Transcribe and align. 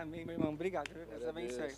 Amém, 0.00 0.24
meu 0.24 0.36
irmão. 0.36 0.52
Obrigado. 0.52 0.88
Deus 1.10 1.28
abençoe. 1.28 1.72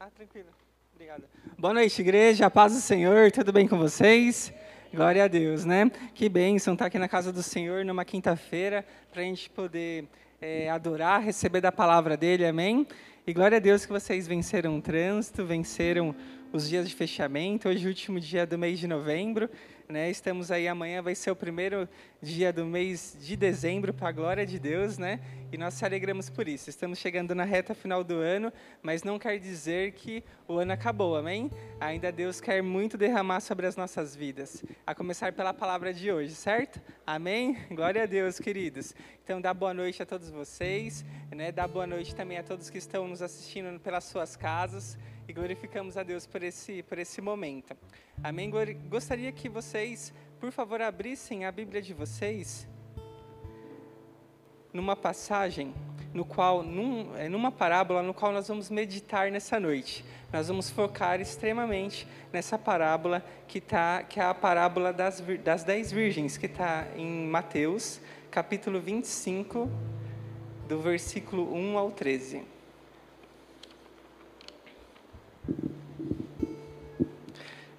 Ah, 0.00 0.08
tranquilo. 0.08 0.48
Obrigado. 0.94 1.24
Boa 1.58 1.74
noite, 1.74 2.00
igreja. 2.00 2.46
A 2.46 2.50
paz 2.50 2.72
do 2.72 2.80
Senhor. 2.80 3.30
Tudo 3.30 3.52
bem 3.52 3.68
com 3.68 3.76
vocês? 3.76 4.50
Glória 4.90 5.24
a 5.24 5.28
Deus, 5.28 5.66
né? 5.66 5.90
Que 6.14 6.30
bênção 6.30 6.72
estar 6.72 6.86
aqui 6.86 6.98
na 6.98 7.06
casa 7.06 7.30
do 7.30 7.42
Senhor 7.42 7.84
numa 7.84 8.06
quinta-feira 8.06 8.86
para 9.12 9.20
a 9.20 9.24
gente 9.26 9.50
poder 9.50 10.08
é, 10.40 10.70
adorar, 10.70 11.20
receber 11.20 11.60
da 11.60 11.70
palavra 11.70 12.16
dele. 12.16 12.46
Amém? 12.46 12.86
E 13.26 13.34
glória 13.34 13.58
a 13.58 13.60
Deus 13.60 13.84
que 13.84 13.92
vocês 13.92 14.26
venceram 14.26 14.78
o 14.78 14.80
trânsito, 14.80 15.44
venceram 15.44 16.16
os 16.54 16.66
dias 16.66 16.88
de 16.88 16.94
fechamento. 16.94 17.68
Hoje 17.68 17.82
é 17.82 17.86
o 17.86 17.88
último 17.88 18.18
dia 18.18 18.46
do 18.46 18.56
mês 18.56 18.78
de 18.78 18.88
novembro. 18.88 19.50
Né? 19.94 20.10
Estamos 20.10 20.50
aí 20.50 20.66
amanhã 20.66 21.00
vai 21.00 21.14
ser 21.14 21.30
o 21.30 21.36
primeiro 21.36 21.88
dia 22.20 22.52
do 22.52 22.66
mês 22.66 23.16
de 23.20 23.36
dezembro 23.36 23.94
para 23.94 24.08
a 24.08 24.12
glória 24.12 24.44
de 24.44 24.58
Deus, 24.58 24.98
né? 24.98 25.20
E 25.52 25.56
nós 25.56 25.74
se 25.74 25.84
alegramos 25.84 26.28
por 26.28 26.48
isso. 26.48 26.68
Estamos 26.68 26.98
chegando 26.98 27.32
na 27.32 27.44
reta 27.44 27.76
final 27.76 28.02
do 28.02 28.16
ano, 28.16 28.52
mas 28.82 29.04
não 29.04 29.20
quer 29.20 29.38
dizer 29.38 29.92
que 29.92 30.24
o 30.48 30.54
ano 30.54 30.72
acabou, 30.72 31.14
amém? 31.14 31.48
Ainda 31.78 32.10
Deus 32.10 32.40
quer 32.40 32.60
muito 32.60 32.98
derramar 32.98 33.38
sobre 33.38 33.68
as 33.68 33.76
nossas 33.76 34.16
vidas, 34.16 34.64
a 34.84 34.96
começar 34.96 35.32
pela 35.32 35.54
palavra 35.54 35.94
de 35.94 36.10
hoje, 36.10 36.34
certo? 36.34 36.82
Amém? 37.06 37.56
Glória 37.70 38.02
a 38.02 38.06
Deus, 38.06 38.40
queridos. 38.40 38.96
Então, 39.22 39.40
dá 39.40 39.54
boa 39.54 39.72
noite 39.72 40.02
a 40.02 40.06
todos 40.06 40.28
vocês, 40.28 41.04
né? 41.30 41.52
Dá 41.52 41.68
boa 41.68 41.86
noite 41.86 42.16
também 42.16 42.36
a 42.36 42.42
todos 42.42 42.68
que 42.68 42.78
estão 42.78 43.06
nos 43.06 43.22
assistindo 43.22 43.78
pelas 43.78 44.02
suas 44.02 44.34
casas 44.34 44.98
e 45.26 45.32
glorificamos 45.32 45.96
a 45.96 46.02
Deus 46.02 46.26
por 46.26 46.42
esse, 46.42 46.82
por 46.82 46.98
esse 46.98 47.20
momento. 47.20 47.76
Amém? 48.22 48.50
Gostaria 48.88 49.32
que 49.32 49.48
vocês, 49.48 50.12
por 50.38 50.50
favor, 50.50 50.80
abrissem 50.82 51.44
a 51.44 51.52
Bíblia 51.52 51.80
de 51.80 51.94
vocês 51.94 52.68
numa 54.72 54.96
passagem 54.96 55.72
no 56.12 56.24
qual, 56.24 56.62
num, 56.62 57.16
é, 57.16 57.28
numa 57.28 57.50
parábola 57.50 58.02
no 58.02 58.14
qual 58.14 58.32
nós 58.32 58.46
vamos 58.46 58.70
meditar 58.70 59.30
nessa 59.30 59.58
noite. 59.58 60.04
Nós 60.32 60.48
vamos 60.48 60.70
focar 60.70 61.20
extremamente 61.20 62.06
nessa 62.32 62.58
parábola 62.58 63.24
que, 63.48 63.60
tá, 63.60 64.02
que 64.02 64.20
é 64.20 64.24
a 64.24 64.34
parábola 64.34 64.92
das, 64.92 65.22
das 65.42 65.64
dez 65.64 65.90
virgens, 65.90 66.36
que 66.36 66.46
está 66.46 66.86
em 66.96 67.26
Mateus, 67.26 68.00
capítulo 68.30 68.80
25, 68.80 69.70
do 70.68 70.80
versículo 70.80 71.52
1 71.54 71.78
ao 71.78 71.90
13. 71.90 72.53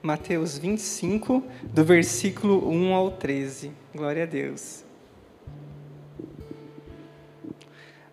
Mateus 0.05 0.55
25, 0.55 1.43
do 1.63 1.83
versículo 1.83 2.69
1 2.69 2.93
ao 2.93 3.09
13. 3.09 3.71
Glória 3.91 4.21
a 4.21 4.25
Deus. 4.27 4.83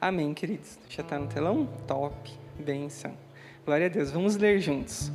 Amém, 0.01 0.33
queridos. 0.33 0.79
Já 0.89 1.03
está 1.03 1.19
no 1.19 1.27
telão? 1.27 1.69
Top. 1.87 2.17
Benção. 2.59 3.13
Glória 3.67 3.89
a 3.89 3.89
Deus. 3.91 4.11
Vamos 4.11 4.37
ler 4.37 4.59
juntos. 4.59 5.13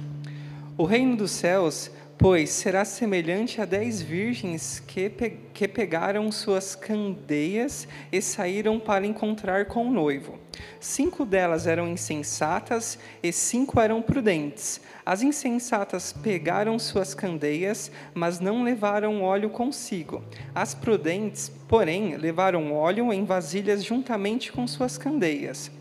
O 0.78 0.86
reino 0.86 1.18
dos 1.18 1.32
céus 1.32 1.90
Pois 2.20 2.50
será 2.50 2.84
semelhante 2.84 3.62
a 3.62 3.66
dez 3.66 4.02
virgens 4.02 4.80
que, 4.80 5.08
pe 5.08 5.38
que 5.54 5.68
pegaram 5.68 6.32
suas 6.32 6.76
candeias 6.76 7.88
e 8.12 8.20
saíram 8.24 8.80
para 8.80 9.06
encontrar 9.06 9.66
com 9.66 9.88
o 9.88 9.92
noivo. 9.92 10.40
Cinco 10.80 11.26
delas 11.26 11.68
eram 11.68 11.88
insensatas 11.88 12.98
e 13.22 13.32
cinco 13.32 13.80
eram 13.80 14.02
prudentes. 14.02 14.82
As 15.06 15.22
insensatas 15.22 16.12
pegaram 16.12 16.78
suas 16.78 17.14
candeias, 17.14 17.92
mas 18.14 18.40
não 18.40 18.64
levaram 18.64 19.24
óleo 19.24 19.50
consigo. 19.50 20.24
As 20.54 20.74
prudentes, 20.74 21.52
porém, 21.68 22.16
levaram 22.16 22.74
óleo 22.74 23.14
em 23.14 23.24
vasilhas 23.24 23.84
juntamente 23.84 24.52
com 24.52 24.68
suas 24.68 24.98
candeias. 24.98 25.72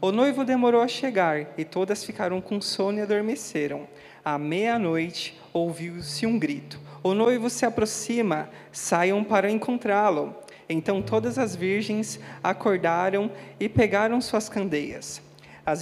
O 0.00 0.12
noivo 0.12 0.44
demorou 0.44 0.80
a 0.80 0.86
chegar 0.86 1.54
e 1.58 1.64
todas 1.64 2.04
ficaram 2.04 2.40
com 2.40 2.60
sono 2.60 2.98
e 2.98 3.02
adormeceram. 3.02 3.88
À 4.24 4.38
meia-noite, 4.38 5.36
ouviu-se 5.52 6.24
um 6.24 6.38
grito: 6.38 6.80
O 7.02 7.14
noivo 7.14 7.50
se 7.50 7.66
aproxima, 7.66 8.48
saiam 8.70 9.24
para 9.24 9.50
encontrá-lo. 9.50 10.36
Então 10.68 11.00
todas 11.00 11.38
as 11.38 11.56
virgens 11.56 12.20
acordaram 12.42 13.30
e 13.58 13.68
pegaram 13.68 14.20
suas 14.20 14.48
candeias. 14.48 15.22
As, 15.64 15.80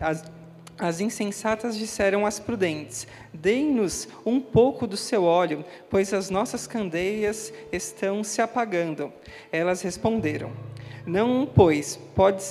as, 0.00 0.24
as 0.78 1.00
insensatas 1.00 1.76
disseram 1.76 2.26
às 2.26 2.40
prudentes: 2.40 3.06
Deem-nos 3.32 4.08
um 4.26 4.40
pouco 4.40 4.86
do 4.86 4.96
seu 4.96 5.24
óleo, 5.24 5.64
pois 5.88 6.12
as 6.12 6.30
nossas 6.30 6.66
candeias 6.66 7.52
estão 7.70 8.24
se 8.24 8.42
apagando. 8.42 9.12
Elas 9.52 9.82
responderam: 9.82 10.50
Não, 11.06 11.46
pois 11.46 11.96
pode 12.14 12.42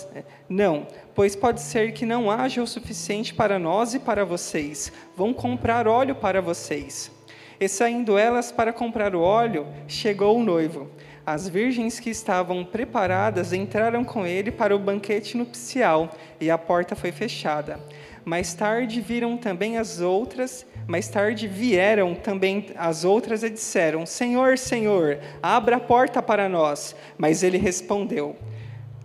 não, 0.48 0.88
pois 1.16 1.36
pode 1.36 1.62
ser 1.62 1.92
que 1.94 2.06
não 2.06 2.32
haja 2.32 2.62
o 2.62 2.68
suficiente 2.68 3.34
para 3.34 3.60
nós 3.60 3.94
e 3.94 4.00
para 4.00 4.24
vocês. 4.24 4.92
Vão 5.18 5.34
comprar 5.34 5.88
óleo 5.88 6.16
para 6.16 6.42
vocês. 6.42 7.12
E 7.60 7.68
saindo 7.68 8.18
elas 8.18 8.52
para 8.52 8.74
comprar 8.74 9.16
o 9.16 9.22
óleo, 9.22 9.66
chegou 9.88 10.38
o 10.38 10.44
noivo. 10.44 10.90
As 11.26 11.48
virgens 11.48 12.02
que 12.02 12.10
estavam 12.10 12.66
preparadas 12.66 13.54
entraram 13.54 14.04
com 14.04 14.28
ele 14.28 14.52
para 14.52 14.76
o 14.76 14.80
banquete 14.80 15.38
nupcial, 15.38 16.10
e 16.40 16.52
a 16.52 16.58
porta 16.58 16.98
foi 16.98 17.14
fechada. 17.14 17.80
Mais 18.26 18.54
tarde 18.54 19.00
viram 19.00 19.38
também 19.38 19.78
as 19.78 20.02
outras, 20.02 20.66
mais 20.86 21.08
tarde 21.08 21.48
vieram 21.48 22.14
também 22.14 22.68
as 22.76 23.06
outras 23.06 23.42
e 23.42 23.50
disseram: 23.50 24.06
Senhor, 24.06 24.58
Senhor, 24.58 25.20
abra 25.42 25.78
a 25.78 25.80
porta 25.80 26.22
para 26.22 26.50
nós. 26.50 26.94
Mas 27.18 27.42
ele 27.42 27.58
respondeu: 27.58 28.36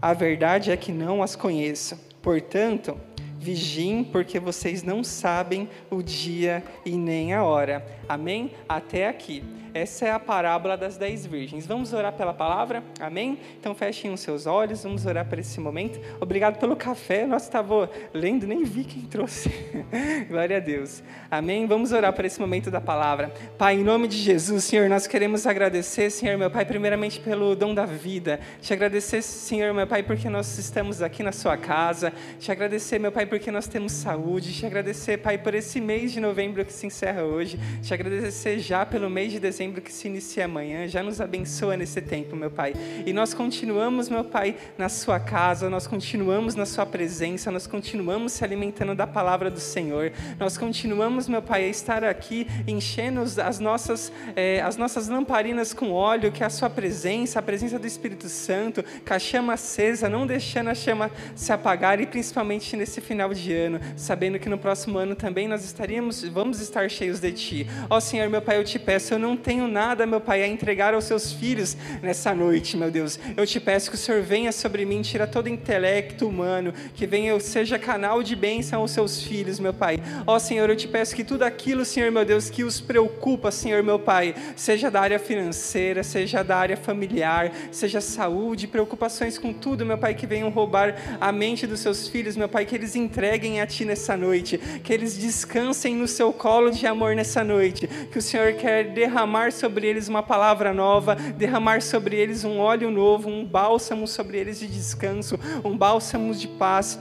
A 0.02 0.12
verdade 0.12 0.72
é 0.72 0.76
que 0.76 0.90
não 0.90 1.22
as 1.22 1.36
conheço. 1.36 1.98
Portanto, 2.20 2.98
vigiem, 3.38 4.02
porque 4.02 4.40
vocês 4.40 4.82
não 4.82 5.04
sabem 5.04 5.68
o 5.88 6.02
dia 6.02 6.64
e 6.84 6.96
nem 6.96 7.32
a 7.32 7.44
hora. 7.44 7.86
Amém? 8.08 8.50
Até 8.68 9.08
aqui. 9.08 9.44
Essa 9.74 10.06
é 10.06 10.10
a 10.10 10.18
parábola 10.18 10.76
das 10.76 10.96
dez 10.96 11.26
virgens. 11.26 11.66
Vamos 11.66 11.92
orar 11.92 12.12
pela 12.12 12.32
palavra? 12.32 12.82
Amém? 13.00 13.38
Então 13.60 13.74
fechem 13.74 14.12
os 14.12 14.20
seus 14.20 14.46
olhos, 14.46 14.82
vamos 14.82 15.04
orar 15.04 15.28
por 15.28 15.38
esse 15.38 15.60
momento. 15.60 16.00
Obrigado 16.20 16.58
pelo 16.58 16.74
café. 16.74 17.26
Nossa, 17.26 17.46
estava 17.46 17.90
lendo, 18.14 18.46
nem 18.46 18.64
vi 18.64 18.84
quem 18.84 19.02
trouxe. 19.02 19.50
Glória 20.28 20.56
a 20.56 20.60
Deus. 20.60 21.02
Amém? 21.30 21.66
Vamos 21.66 21.92
orar 21.92 22.12
por 22.12 22.24
esse 22.24 22.40
momento 22.40 22.70
da 22.70 22.80
palavra. 22.80 23.32
Pai, 23.58 23.74
em 23.74 23.84
nome 23.84 24.08
de 24.08 24.16
Jesus, 24.16 24.64
Senhor, 24.64 24.88
nós 24.88 25.06
queremos 25.06 25.46
agradecer, 25.46 26.10
Senhor, 26.10 26.38
meu 26.38 26.50
Pai, 26.50 26.64
primeiramente 26.64 27.20
pelo 27.20 27.54
dom 27.54 27.74
da 27.74 27.84
vida. 27.84 28.40
Te 28.60 28.72
agradecer, 28.72 29.22
Senhor, 29.22 29.74
meu 29.74 29.86
Pai, 29.86 30.02
porque 30.02 30.30
nós 30.30 30.58
estamos 30.58 31.02
aqui 31.02 31.22
na 31.22 31.32
sua 31.32 31.56
casa. 31.56 32.12
Te 32.38 32.50
agradecer, 32.50 32.98
meu 32.98 33.12
Pai, 33.12 33.26
porque 33.26 33.50
nós 33.50 33.66
temos 33.66 33.92
saúde. 33.92 34.54
Te 34.54 34.64
agradecer, 34.64 35.18
Pai, 35.18 35.36
por 35.36 35.54
esse 35.54 35.80
mês 35.80 36.12
de 36.12 36.20
novembro 36.20 36.64
que 36.64 36.72
se 36.72 36.86
encerra 36.86 37.22
hoje. 37.22 37.58
Te 37.82 37.92
agradecer 37.92 38.58
já 38.58 38.86
pelo 38.86 39.10
mês 39.10 39.30
de 39.30 39.38
dezembro 39.38 39.57
dezembro 39.58 39.82
que 39.82 39.92
se 39.92 40.06
inicia 40.06 40.44
amanhã. 40.44 40.86
Já 40.86 41.02
nos 41.02 41.20
abençoa 41.20 41.76
nesse 41.76 42.00
tempo, 42.00 42.36
meu 42.36 42.48
Pai. 42.48 42.74
E 43.04 43.12
nós 43.12 43.34
continuamos, 43.34 44.08
meu 44.08 44.22
Pai, 44.22 44.54
na 44.78 44.88
Sua 44.88 45.18
casa, 45.18 45.68
nós 45.68 45.84
continuamos 45.84 46.54
na 46.54 46.64
Sua 46.64 46.86
presença, 46.86 47.50
nós 47.50 47.66
continuamos 47.66 48.34
se 48.34 48.44
alimentando 48.44 48.94
da 48.94 49.04
palavra 49.04 49.50
do 49.50 49.58
Senhor. 49.58 50.12
Nós 50.38 50.56
continuamos, 50.56 51.26
meu 51.26 51.42
Pai, 51.42 51.64
a 51.64 51.68
estar 51.68 52.04
aqui 52.04 52.46
enchendo 52.68 53.20
as 53.20 53.58
nossas, 53.58 54.12
eh, 54.36 54.60
as 54.60 54.76
nossas 54.76 55.08
lamparinas 55.08 55.74
com 55.74 55.90
óleo, 55.90 56.30
que 56.30 56.44
é 56.44 56.46
a 56.46 56.50
Sua 56.50 56.70
presença, 56.70 57.40
a 57.40 57.42
presença 57.42 57.80
do 57.80 57.86
Espírito 57.86 58.28
Santo, 58.28 58.84
com 59.04 59.12
a 59.12 59.18
chama 59.18 59.54
acesa, 59.54 60.08
não 60.08 60.24
deixando 60.24 60.70
a 60.70 60.74
chama 60.74 61.10
se 61.34 61.52
apagar 61.52 62.00
e 62.00 62.06
principalmente 62.06 62.76
nesse 62.76 63.00
final 63.00 63.34
de 63.34 63.52
ano, 63.52 63.80
sabendo 63.96 64.38
que 64.38 64.48
no 64.48 64.56
próximo 64.56 64.98
ano 64.98 65.16
também 65.16 65.48
nós 65.48 65.64
estaríamos, 65.64 66.22
vamos 66.22 66.60
estar 66.60 66.88
cheios 66.88 67.18
de 67.18 67.32
Ti. 67.32 67.66
Ó 67.90 67.98
Senhor, 67.98 68.28
meu 68.28 68.40
Pai, 68.40 68.56
eu 68.56 68.62
te 68.62 68.78
peço, 68.78 69.14
eu 69.14 69.18
não 69.18 69.36
tenho 69.36 69.47
tenho 69.48 69.66
nada, 69.66 70.04
meu 70.04 70.20
Pai, 70.20 70.42
a 70.42 70.46
entregar 70.46 70.92
aos 70.92 71.04
seus 71.04 71.32
filhos 71.32 71.74
nessa 72.02 72.34
noite, 72.34 72.76
meu 72.76 72.90
Deus. 72.90 73.18
Eu 73.34 73.46
te 73.46 73.58
peço 73.58 73.88
que 73.88 73.96
o 73.96 73.98
Senhor 73.98 74.20
venha 74.20 74.52
sobre 74.52 74.84
mim, 74.84 75.00
tira 75.00 75.26
todo 75.26 75.48
intelecto 75.48 76.28
humano, 76.28 76.70
que 76.94 77.06
venha 77.06 77.30
eu 77.30 77.40
seja 77.40 77.78
canal 77.78 78.22
de 78.22 78.36
bênção 78.36 78.82
aos 78.82 78.90
seus 78.90 79.22
filhos, 79.22 79.58
meu 79.58 79.72
Pai. 79.72 80.02
Ó 80.26 80.38
Senhor, 80.38 80.68
eu 80.68 80.76
te 80.76 80.86
peço 80.86 81.16
que 81.16 81.24
tudo 81.24 81.44
aquilo, 81.44 81.82
Senhor, 81.82 82.12
meu 82.12 82.26
Deus, 82.26 82.50
que 82.50 82.62
os 82.62 82.78
preocupa, 82.78 83.50
Senhor, 83.50 83.82
meu 83.82 83.98
Pai, 83.98 84.34
seja 84.54 84.90
da 84.90 85.00
área 85.00 85.18
financeira, 85.18 86.02
seja 86.02 86.42
da 86.42 86.58
área 86.58 86.76
familiar, 86.76 87.50
seja 87.72 88.02
saúde, 88.02 88.66
preocupações 88.66 89.38
com 89.38 89.50
tudo, 89.54 89.86
meu 89.86 89.96
Pai, 89.96 90.12
que 90.12 90.26
venham 90.26 90.50
roubar 90.50 90.94
a 91.18 91.32
mente 91.32 91.66
dos 91.66 91.80
seus 91.80 92.06
filhos, 92.06 92.36
meu 92.36 92.50
Pai, 92.50 92.66
que 92.66 92.74
eles 92.74 92.94
entreguem 92.94 93.62
a 93.62 93.66
Ti 93.66 93.86
nessa 93.86 94.14
noite, 94.14 94.58
que 94.84 94.92
eles 94.92 95.16
descansem 95.16 95.96
no 95.96 96.06
seu 96.06 96.34
colo 96.34 96.70
de 96.70 96.86
amor 96.86 97.16
nessa 97.16 97.42
noite, 97.42 97.86
que 98.12 98.18
o 98.18 98.22
Senhor 98.22 98.52
quer 98.52 98.92
derramar 98.92 99.37
derramar 99.38 99.52
sobre 99.52 99.86
eles 99.86 100.08
uma 100.08 100.22
palavra 100.22 100.74
nova, 100.74 101.14
derramar 101.14 101.80
sobre 101.80 102.16
eles 102.16 102.44
um 102.44 102.58
óleo 102.58 102.90
novo, 102.90 103.28
um 103.28 103.44
bálsamo 103.44 104.06
sobre 104.06 104.36
eles 104.36 104.58
de 104.58 104.66
descanso, 104.66 105.38
um 105.64 105.76
bálsamo 105.76 106.34
de 106.34 106.48
paz 106.48 106.98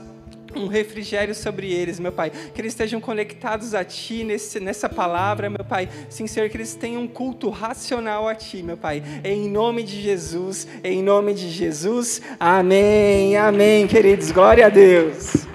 um 0.56 0.66
refrigério 0.66 1.34
sobre 1.34 1.70
eles, 1.70 2.00
meu 2.00 2.10
Pai. 2.10 2.32
Que 2.54 2.60
eles 2.60 2.72
estejam 2.72 3.00
conectados 3.00 3.74
a 3.74 3.84
Ti 3.84 4.24
nesse, 4.24 4.58
nessa 4.58 4.88
palavra, 4.88 5.50
meu 5.50 5.62
Pai. 5.62 5.88
Sim, 6.08 6.26
Senhor, 6.26 6.48
que 6.48 6.56
eles 6.56 6.74
tenham 6.74 7.02
um 7.02 7.06
culto 7.06 7.50
racional 7.50 8.26
a 8.26 8.34
Ti, 8.34 8.62
meu 8.62 8.76
Pai. 8.76 9.02
Em 9.22 9.48
nome 9.48 9.82
de 9.82 10.00
Jesus, 10.00 10.66
em 10.82 11.02
nome 11.02 11.34
de 11.34 11.50
Jesus. 11.50 12.22
Amém, 12.40 13.36
amém, 13.36 13.86
queridos. 13.86 14.32
Glória 14.32 14.66
a 14.66 14.70
Deus. 14.70 15.46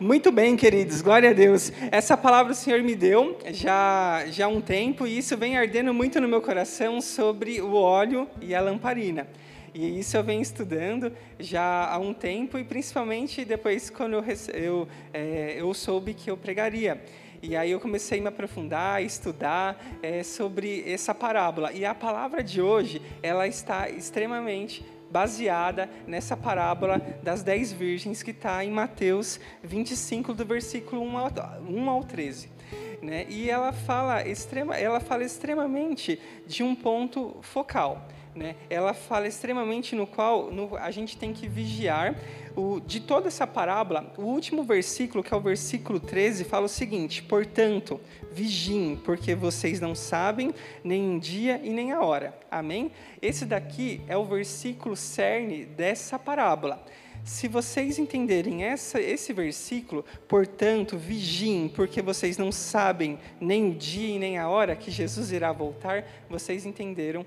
Muito 0.00 0.30
bem, 0.30 0.56
queridos, 0.56 1.02
glória 1.02 1.30
a 1.30 1.32
Deus. 1.32 1.72
Essa 1.90 2.16
palavra 2.16 2.52
o 2.52 2.54
Senhor 2.54 2.82
me 2.82 2.94
deu 2.94 3.36
já, 3.52 4.24
já 4.28 4.46
há 4.46 4.48
um 4.48 4.60
tempo 4.60 5.06
e 5.06 5.18
isso 5.18 5.36
vem 5.36 5.56
ardendo 5.56 5.92
muito 5.92 6.20
no 6.20 6.28
meu 6.28 6.40
coração 6.40 7.00
sobre 7.00 7.60
o 7.60 7.74
óleo 7.74 8.28
e 8.40 8.54
a 8.54 8.60
lamparina. 8.60 9.26
E 9.74 9.98
isso 9.98 10.16
eu 10.16 10.22
venho 10.22 10.40
estudando 10.40 11.12
já 11.38 11.88
há 11.88 11.98
um 11.98 12.14
tempo 12.14 12.58
e 12.58 12.64
principalmente 12.64 13.44
depois 13.44 13.90
quando 13.90 14.14
eu, 14.14 14.24
eu, 14.54 14.88
é, 15.12 15.56
eu 15.58 15.72
soube 15.74 16.14
que 16.14 16.30
eu 16.30 16.36
pregaria. 16.36 17.02
E 17.42 17.56
aí 17.56 17.72
eu 17.72 17.80
comecei 17.80 18.20
a 18.20 18.22
me 18.22 18.28
aprofundar, 18.28 19.02
estudar 19.02 19.82
é, 20.00 20.22
sobre 20.22 20.84
essa 20.86 21.12
parábola. 21.12 21.72
E 21.72 21.84
a 21.84 21.94
palavra 21.94 22.42
de 22.42 22.62
hoje, 22.62 23.02
ela 23.20 23.48
está 23.48 23.90
extremamente 23.90 24.84
baseada 25.12 25.88
nessa 26.06 26.36
parábola 26.36 26.98
das 27.22 27.42
dez 27.42 27.70
virgens 27.70 28.22
que 28.22 28.30
está 28.30 28.64
em 28.64 28.70
Mateus 28.70 29.38
25, 29.62 30.32
do 30.32 30.44
versículo 30.44 31.02
1 31.02 31.18
ao, 31.18 31.30
1 31.68 31.90
ao 31.90 32.02
13. 32.02 32.51
Né? 33.02 33.26
E 33.28 33.50
ela 33.50 33.72
fala, 33.72 34.26
extrema, 34.26 34.76
ela 34.76 35.00
fala 35.00 35.24
extremamente 35.24 36.20
de 36.46 36.62
um 36.62 36.74
ponto 36.74 37.36
focal 37.42 38.06
né, 38.34 38.56
ela 38.70 38.94
fala 38.94 39.26
extremamente 39.26 39.94
no 39.94 40.06
qual 40.06 40.50
no, 40.50 40.76
a 40.76 40.90
gente 40.90 41.16
tem 41.16 41.32
que 41.32 41.46
vigiar. 41.48 42.14
O, 42.54 42.80
de 42.80 43.00
toda 43.00 43.28
essa 43.28 43.46
parábola, 43.46 44.12
o 44.18 44.22
último 44.22 44.62
versículo, 44.62 45.24
que 45.24 45.32
é 45.32 45.36
o 45.36 45.40
versículo 45.40 45.98
13, 45.98 46.44
fala 46.44 46.66
o 46.66 46.68
seguinte: 46.68 47.22
Portanto, 47.22 48.00
vigiem, 48.30 48.96
porque 48.96 49.34
vocês 49.34 49.80
não 49.80 49.94
sabem 49.94 50.54
nem 50.84 51.16
o 51.16 51.20
dia 51.20 51.60
e 51.62 51.70
nem 51.70 51.92
a 51.92 52.00
hora. 52.00 52.38
Amém? 52.50 52.90
Esse 53.20 53.46
daqui 53.46 54.02
é 54.06 54.16
o 54.16 54.24
versículo 54.24 54.96
cerne 54.96 55.64
dessa 55.64 56.18
parábola. 56.18 56.84
Se 57.24 57.46
vocês 57.46 57.98
entenderem 57.98 58.64
essa, 58.64 59.00
esse 59.00 59.32
versículo, 59.32 60.04
portanto, 60.26 60.98
vigiem, 60.98 61.68
porque 61.68 62.02
vocês 62.02 62.36
não 62.36 62.50
sabem 62.50 63.18
nem 63.40 63.70
o 63.70 63.74
dia 63.74 64.16
e 64.16 64.18
nem 64.18 64.38
a 64.38 64.48
hora 64.48 64.74
que 64.74 64.90
Jesus 64.90 65.30
irá 65.30 65.52
voltar, 65.52 66.04
vocês 66.28 66.66
entenderam 66.66 67.24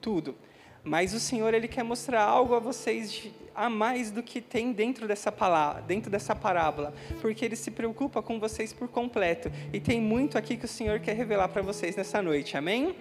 tudo. 0.00 0.36
Mas 0.84 1.14
o 1.14 1.20
Senhor 1.20 1.54
ele 1.54 1.66
quer 1.66 1.82
mostrar 1.82 2.22
algo 2.22 2.54
a 2.54 2.58
vocês 2.58 3.30
a 3.54 3.68
mais 3.68 4.10
do 4.10 4.22
que 4.22 4.40
tem 4.40 4.72
dentro 4.72 5.08
dessa 5.08 5.32
palavra, 5.32 5.82
dentro 5.82 6.10
dessa 6.10 6.36
parábola, 6.36 6.94
porque 7.20 7.44
ele 7.44 7.56
se 7.56 7.70
preocupa 7.70 8.22
com 8.22 8.38
vocês 8.38 8.72
por 8.72 8.86
completo 8.86 9.50
e 9.72 9.80
tem 9.80 10.00
muito 10.00 10.38
aqui 10.38 10.56
que 10.56 10.64
o 10.64 10.68
Senhor 10.68 11.00
quer 11.00 11.16
revelar 11.16 11.48
para 11.48 11.60
vocês 11.62 11.96
nessa 11.96 12.22
noite. 12.22 12.56
Amém? 12.56 12.94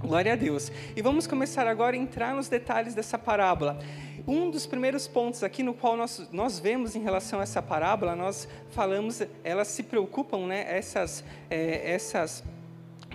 Glória 0.00 0.32
a 0.32 0.36
Deus. 0.36 0.70
E 0.94 1.00
vamos 1.00 1.26
começar 1.26 1.66
agora 1.66 1.96
a 1.96 1.98
entrar 1.98 2.34
nos 2.34 2.48
detalhes 2.48 2.94
dessa 2.94 3.16
parábola. 3.16 3.78
Um 4.26 4.50
dos 4.50 4.64
primeiros 4.64 5.06
pontos 5.06 5.42
aqui 5.42 5.62
no 5.62 5.74
qual 5.74 5.96
nós, 5.96 6.28
nós 6.32 6.58
vemos 6.58 6.96
em 6.96 7.02
relação 7.02 7.40
a 7.40 7.42
essa 7.42 7.60
parábola, 7.60 8.16
nós 8.16 8.48
falamos, 8.70 9.22
elas 9.42 9.68
se 9.68 9.82
preocupam, 9.82 10.46
né, 10.46 10.64
essas, 10.66 11.22
é, 11.50 11.92
essas 11.92 12.42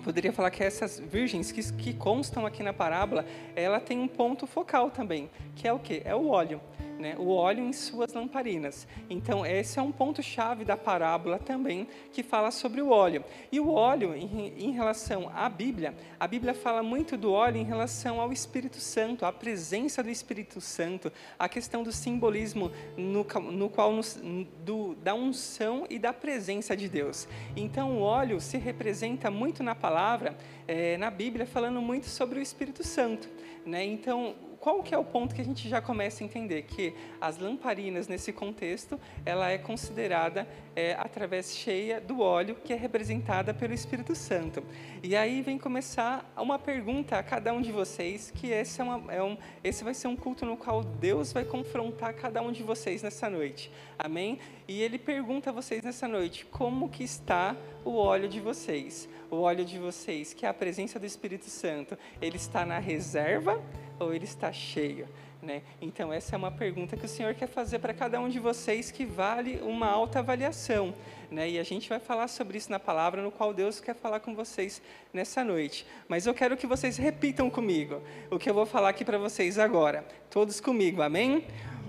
poderia 0.04 0.32
falar 0.32 0.50
que 0.50 0.64
essas 0.64 1.00
virgens 1.00 1.52
que, 1.52 1.74
que 1.74 1.94
constam 1.94 2.46
aqui 2.46 2.64
na 2.64 2.74
parábola, 2.74 3.26
ela 3.56 3.80
tem 3.80 4.00
um 4.00 4.08
ponto 4.08 4.48
focal 4.48 4.90
também, 4.90 5.30
que 5.56 5.68
é 5.68 5.74
o 5.74 5.80
que? 5.80 6.02
É 6.06 6.16
o 6.16 6.28
óleo 6.30 6.62
né, 7.00 7.16
o 7.18 7.30
óleo 7.30 7.64
em 7.64 7.72
suas 7.72 8.14
lamparinas. 8.14 8.86
Então, 9.10 9.46
esse 9.46 9.80
é 9.80 9.82
um 9.82 9.92
ponto-chave 9.92 10.66
da 10.66 10.76
parábola 10.76 11.40
também, 11.40 11.88
que 12.12 12.22
fala 12.22 12.52
sobre 12.52 12.82
o 12.82 12.90
óleo. 12.90 13.24
E 13.52 13.60
o 13.60 13.72
óleo, 13.72 14.14
em, 14.14 14.54
em, 14.58 14.72
relação 14.72 15.32
à 15.34 15.48
Bíblia, 15.48 15.96
a 16.20 16.28
Bíblia 16.28 16.54
fala 16.54 16.84
muito 16.84 17.16
do 17.16 17.32
óleo 17.32 17.58
em 17.58 17.64
relação 17.64 18.20
ao 18.20 18.34
Espírito 18.34 18.82
Santo, 18.82 19.26
à 19.26 19.32
presença 19.32 20.04
do 20.04 20.10
Espírito 20.10 20.60
Santo, 20.60 21.12
a 21.38 21.48
questão 21.48 21.82
do 21.82 21.92
simbolismo 21.92 22.72
no, 22.98 23.26
no 23.52 23.70
qual 23.70 23.94
nos, 23.94 24.20
do, 24.66 24.96
da 24.96 25.16
unção 25.16 25.88
e 25.90 25.98
da 25.98 26.12
presença 26.12 26.76
de 26.76 26.90
Deus. 26.90 27.28
Então, 27.56 27.98
o 27.98 28.02
óleo 28.02 28.42
se 28.42 28.58
representa 28.58 29.32
muito 29.32 29.64
na 29.64 29.74
palavra, 29.74 30.38
é, 30.68 30.98
na 30.98 31.10
Bíblia, 31.10 31.46
falando 31.46 31.82
muito 31.82 32.08
sobre 32.08 32.40
o 32.40 32.42
Espírito 32.42 32.84
Santo. 32.84 33.30
Né? 33.66 33.86
Então, 33.86 34.36
qual 34.60 34.84
que 34.84 34.94
é 34.94 34.98
o 34.98 35.06
ponto 35.06 35.34
que 35.34 35.42
a 35.42 35.46
gente 35.46 35.70
já 35.70 35.82
começa 35.82 36.24
a 36.24 36.26
entender? 36.26 36.64
Que 36.64 36.94
as 37.22 37.38
lamparinas, 37.38 38.08
nesse 38.08 38.34
contexto, 38.34 39.00
ela 39.26 39.50
é 39.50 39.58
considerada 39.58 40.48
é, 40.76 40.94
através 41.00 41.56
cheia 41.56 42.02
do 42.02 42.20
óleo, 42.20 42.58
que 42.64 42.74
é 42.74 42.76
representada 42.76 43.54
pelo 43.54 43.74
Espírito 43.74 44.14
Santo. 44.16 44.62
E 45.02 45.16
aí 45.16 45.42
vem 45.42 45.58
começar 45.58 46.30
uma 46.38 46.60
pergunta 46.60 47.18
a 47.18 47.24
cada 47.24 47.54
um 47.54 47.62
de 47.62 47.72
vocês, 47.72 48.32
que 48.32 48.48
esse, 48.48 48.82
é, 48.82 48.84
uma, 48.84 49.14
é 49.14 49.24
um, 49.24 49.38
esse 49.64 49.84
vai 49.84 49.94
ser 49.94 50.08
um 50.08 50.16
culto 50.16 50.46
no 50.46 50.58
qual 50.58 50.84
Deus 50.84 51.32
vai 51.32 51.46
confrontar 51.46 52.14
cada 52.14 52.42
um 52.42 52.52
de 52.52 52.62
vocês 52.62 53.02
nessa 53.02 53.30
noite. 53.30 53.72
Amém? 53.98 54.40
E 54.68 54.82
Ele 54.82 55.00
pergunta 55.00 55.52
a 55.52 55.54
vocês 55.54 55.84
nessa 55.84 56.08
noite, 56.08 56.46
como 56.46 56.90
que 56.90 57.04
está 57.04 57.56
o 57.86 57.96
óleo 57.96 58.28
de 58.28 58.40
vocês? 58.42 59.08
O 59.32 59.38
óleo 59.42 59.64
de 59.64 59.78
vocês, 59.78 60.34
que 60.34 60.46
é 60.46 60.50
a 60.50 60.54
presença 60.54 61.00
do 61.00 61.06
Espírito 61.06 61.46
Santo, 61.46 61.98
ele 62.20 62.38
está 62.38 62.66
na 62.66 62.80
reserva 62.80 63.62
ou 64.00 64.14
ele 64.14 64.26
está 64.26 64.52
cheio? 64.52 65.08
Né? 65.42 65.62
Então, 65.82 66.12
essa 66.12 66.36
é 66.36 66.38
uma 66.38 66.52
pergunta 66.52 66.98
que 66.98 67.06
o 67.06 67.10
Senhor 67.10 67.34
quer 67.34 67.48
fazer 67.48 67.80
para 67.80 67.94
cada 67.94 68.20
um 68.20 68.28
de 68.28 68.40
vocês 68.40 68.92
que 68.92 69.06
vale 69.06 69.60
uma 69.64 69.88
alta 69.88 70.20
avaliação. 70.20 70.94
Né? 71.32 71.52
E 71.52 71.60
a 71.60 71.64
gente 71.64 71.88
vai 71.88 72.00
falar 72.00 72.28
sobre 72.28 72.58
isso 72.58 72.70
na 72.70 72.80
palavra, 72.80 73.22
no 73.22 73.32
qual 73.32 73.54
Deus 73.54 73.80
quer 73.80 73.96
falar 73.96 74.20
com 74.20 74.36
vocês 74.36 74.82
nessa 75.14 75.44
noite. 75.44 75.86
Mas 76.10 76.26
eu 76.26 76.34
quero 76.34 76.58
que 76.58 76.68
vocês 76.68 76.98
repitam 76.98 77.50
comigo 77.50 78.02
o 78.30 78.38
que 78.38 78.50
eu 78.50 78.54
vou 78.54 78.66
falar 78.66 78.90
aqui 78.90 79.06
para 79.06 79.18
vocês 79.18 79.58
agora. 79.58 80.06
Todos 80.30 80.60
comigo, 80.60 81.02
amém? 81.02 81.46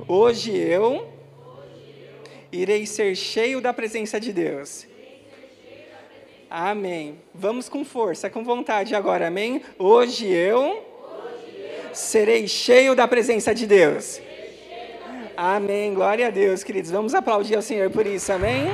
Hoje 0.06 0.56
eu 0.56 1.12
irei 2.52 2.86
ser 2.86 3.16
cheio 3.16 3.60
da 3.60 3.72
presença 3.72 4.20
de 4.20 4.32
Deus. 4.32 4.86
Amém. 6.48 7.20
Vamos 7.34 7.68
com 7.68 7.84
força, 7.84 8.30
com 8.30 8.44
vontade 8.44 8.94
agora, 8.94 9.28
amém? 9.28 9.62
Hoje 9.78 10.26
eu 10.26 10.89
serei 11.92 12.46
cheio 12.46 12.94
da 12.94 13.06
presença 13.06 13.54
de 13.54 13.66
Deus. 13.66 14.20
Amém. 15.37 15.94
Glória 15.94 16.26
a 16.26 16.31
Deus, 16.31 16.62
queridos. 16.62 16.90
Vamos 16.90 17.14
aplaudir 17.14 17.56
ao 17.56 17.62
Senhor 17.62 17.90
por 17.90 18.06
isso, 18.06 18.32
amém? 18.32 18.66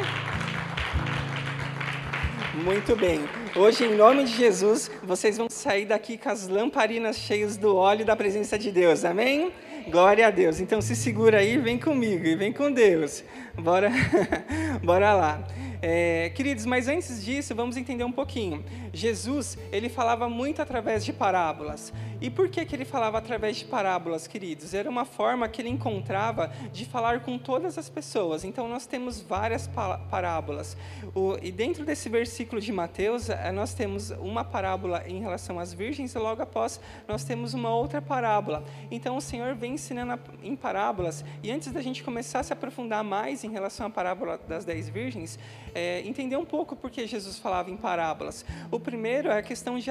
Muito 2.64 2.96
bem. 2.96 3.20
Hoje, 3.54 3.84
em 3.84 3.94
nome 3.94 4.24
de 4.24 4.32
Jesus, 4.34 4.90
vocês 5.02 5.36
vão 5.36 5.48
sair 5.48 5.84
daqui 5.84 6.18
com 6.18 6.28
as 6.28 6.48
lamparinas 6.48 7.16
cheias 7.16 7.56
do 7.56 7.76
óleo 7.76 8.04
da 8.04 8.16
presença 8.16 8.58
de 8.58 8.72
Deus, 8.72 9.04
amém? 9.04 9.52
Glória 9.88 10.26
a 10.26 10.30
Deus. 10.30 10.58
Então 10.58 10.80
se 10.80 10.96
segura 10.96 11.38
aí, 11.38 11.56
vem 11.58 11.78
comigo 11.78 12.26
e 12.26 12.34
vem 12.34 12.52
com 12.52 12.72
Deus. 12.72 13.22
Bora, 13.55 13.91
bora 14.82 15.14
lá. 15.14 15.46
É, 15.81 16.32
queridos, 16.34 16.67
mas 16.67 16.88
antes 16.88 17.24
disso, 17.24 17.55
vamos 17.55 17.76
entender 17.76 18.02
um 18.02 18.10
pouquinho. 18.10 18.64
Jesus, 18.96 19.58
ele 19.70 19.88
falava 19.88 20.29
muito 20.29 20.62
através 20.62 21.05
de 21.05 21.12
parábolas. 21.12 21.93
E 22.19 22.31
por 22.31 22.48
que, 22.48 22.65
que 22.65 22.74
ele 22.74 22.86
falava 22.86 23.19
através 23.19 23.58
de 23.58 23.67
parábolas, 23.67 24.26
queridos? 24.26 24.72
Era 24.72 24.88
uma 24.88 25.05
forma 25.05 25.46
que 25.48 25.60
ele 25.60 25.69
encontrava 25.69 26.50
de 26.72 26.86
falar 26.86 27.20
com 27.20 27.36
todas 27.36 27.76
as 27.76 27.91
pessoas. 27.91 28.43
Então, 28.43 28.69
nós 28.69 28.86
temos 28.86 29.20
várias 29.20 29.69
parábolas. 30.10 30.76
O, 31.15 31.36
e 31.43 31.53
dentro 31.53 31.84
desse 31.84 32.08
versículo 32.08 32.60
de 32.60 32.72
Mateus, 32.72 33.29
eh, 33.29 33.53
nós 33.53 33.74
temos 33.74 34.10
uma 34.12 34.43
parábola 34.43 35.05
em 35.06 35.20
relação 35.20 35.60
às 35.60 35.74
virgens, 35.74 36.15
e 36.15 36.19
logo 36.19 36.41
após, 36.41 36.81
nós 37.06 37.22
temos 37.22 37.53
uma 37.53 37.74
outra 37.74 38.00
parábola. 38.00 38.65
Então, 38.91 39.19
o 39.19 39.20
Senhor 39.20 39.55
vem 39.55 39.74
ensinando 39.74 40.19
em 40.43 40.56
parábolas. 40.56 41.22
E 41.43 41.50
antes 41.50 41.70
da 41.70 41.82
gente 41.82 42.03
começar 42.03 42.41
a 42.41 42.43
se 42.43 42.53
aprofundar 42.53 43.05
mais 43.05 43.44
em 43.44 43.50
relação 43.50 43.86
à 43.86 43.91
parábola 43.91 44.41
das 44.48 44.65
dez 44.65 44.88
virgens, 44.88 45.38
é, 45.74 46.00
entender 46.00 46.36
um 46.36 46.46
pouco 46.46 46.74
por 46.74 46.91
que 46.91 47.06
Jesus 47.06 47.38
falava 47.38 47.70
em 47.70 47.76
parábolas. 47.76 48.44
O 48.70 48.81
primeiro 48.86 49.28
é 49.31 49.38
a 49.38 49.43
questão 49.43 49.81
de 49.81 49.90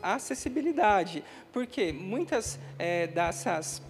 acessibilidade, 0.00 1.24
porque 1.52 1.92
muitas 1.92 2.60
é, 2.78 3.08
dessas 3.08 3.82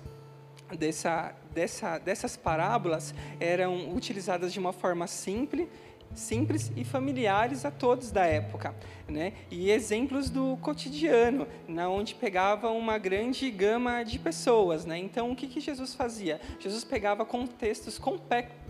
dessa, 0.79 1.35
dessa, 1.53 1.99
dessas 1.99 2.39
parábolas 2.39 3.15
eram 3.39 3.95
utilizadas 3.95 4.55
de 4.55 4.59
uma 4.59 4.73
forma 4.73 5.07
simples, 5.07 5.69
simples 6.15 6.73
e 6.75 6.85
familiares 6.85 7.67
a 7.67 7.71
todos 7.71 8.11
da 8.11 8.25
época. 8.25 8.75
né? 9.07 9.35
E 9.51 9.71
exemplos 9.71 10.31
do 10.31 10.57
cotidiano, 10.63 11.47
na 11.69 11.89
onde 11.89 12.15
pegava 12.15 12.71
uma 12.71 12.97
grande 12.97 13.51
gama 13.51 14.03
de 14.03 14.19
pessoas, 14.19 14.85
né? 14.85 14.99
Então, 14.99 15.31
o 15.31 15.37
que, 15.37 15.47
que 15.47 15.61
Jesus 15.61 15.95
fazia? 15.95 16.41
Jesus 16.59 16.83
pegava 16.83 17.25
contextos 17.25 17.99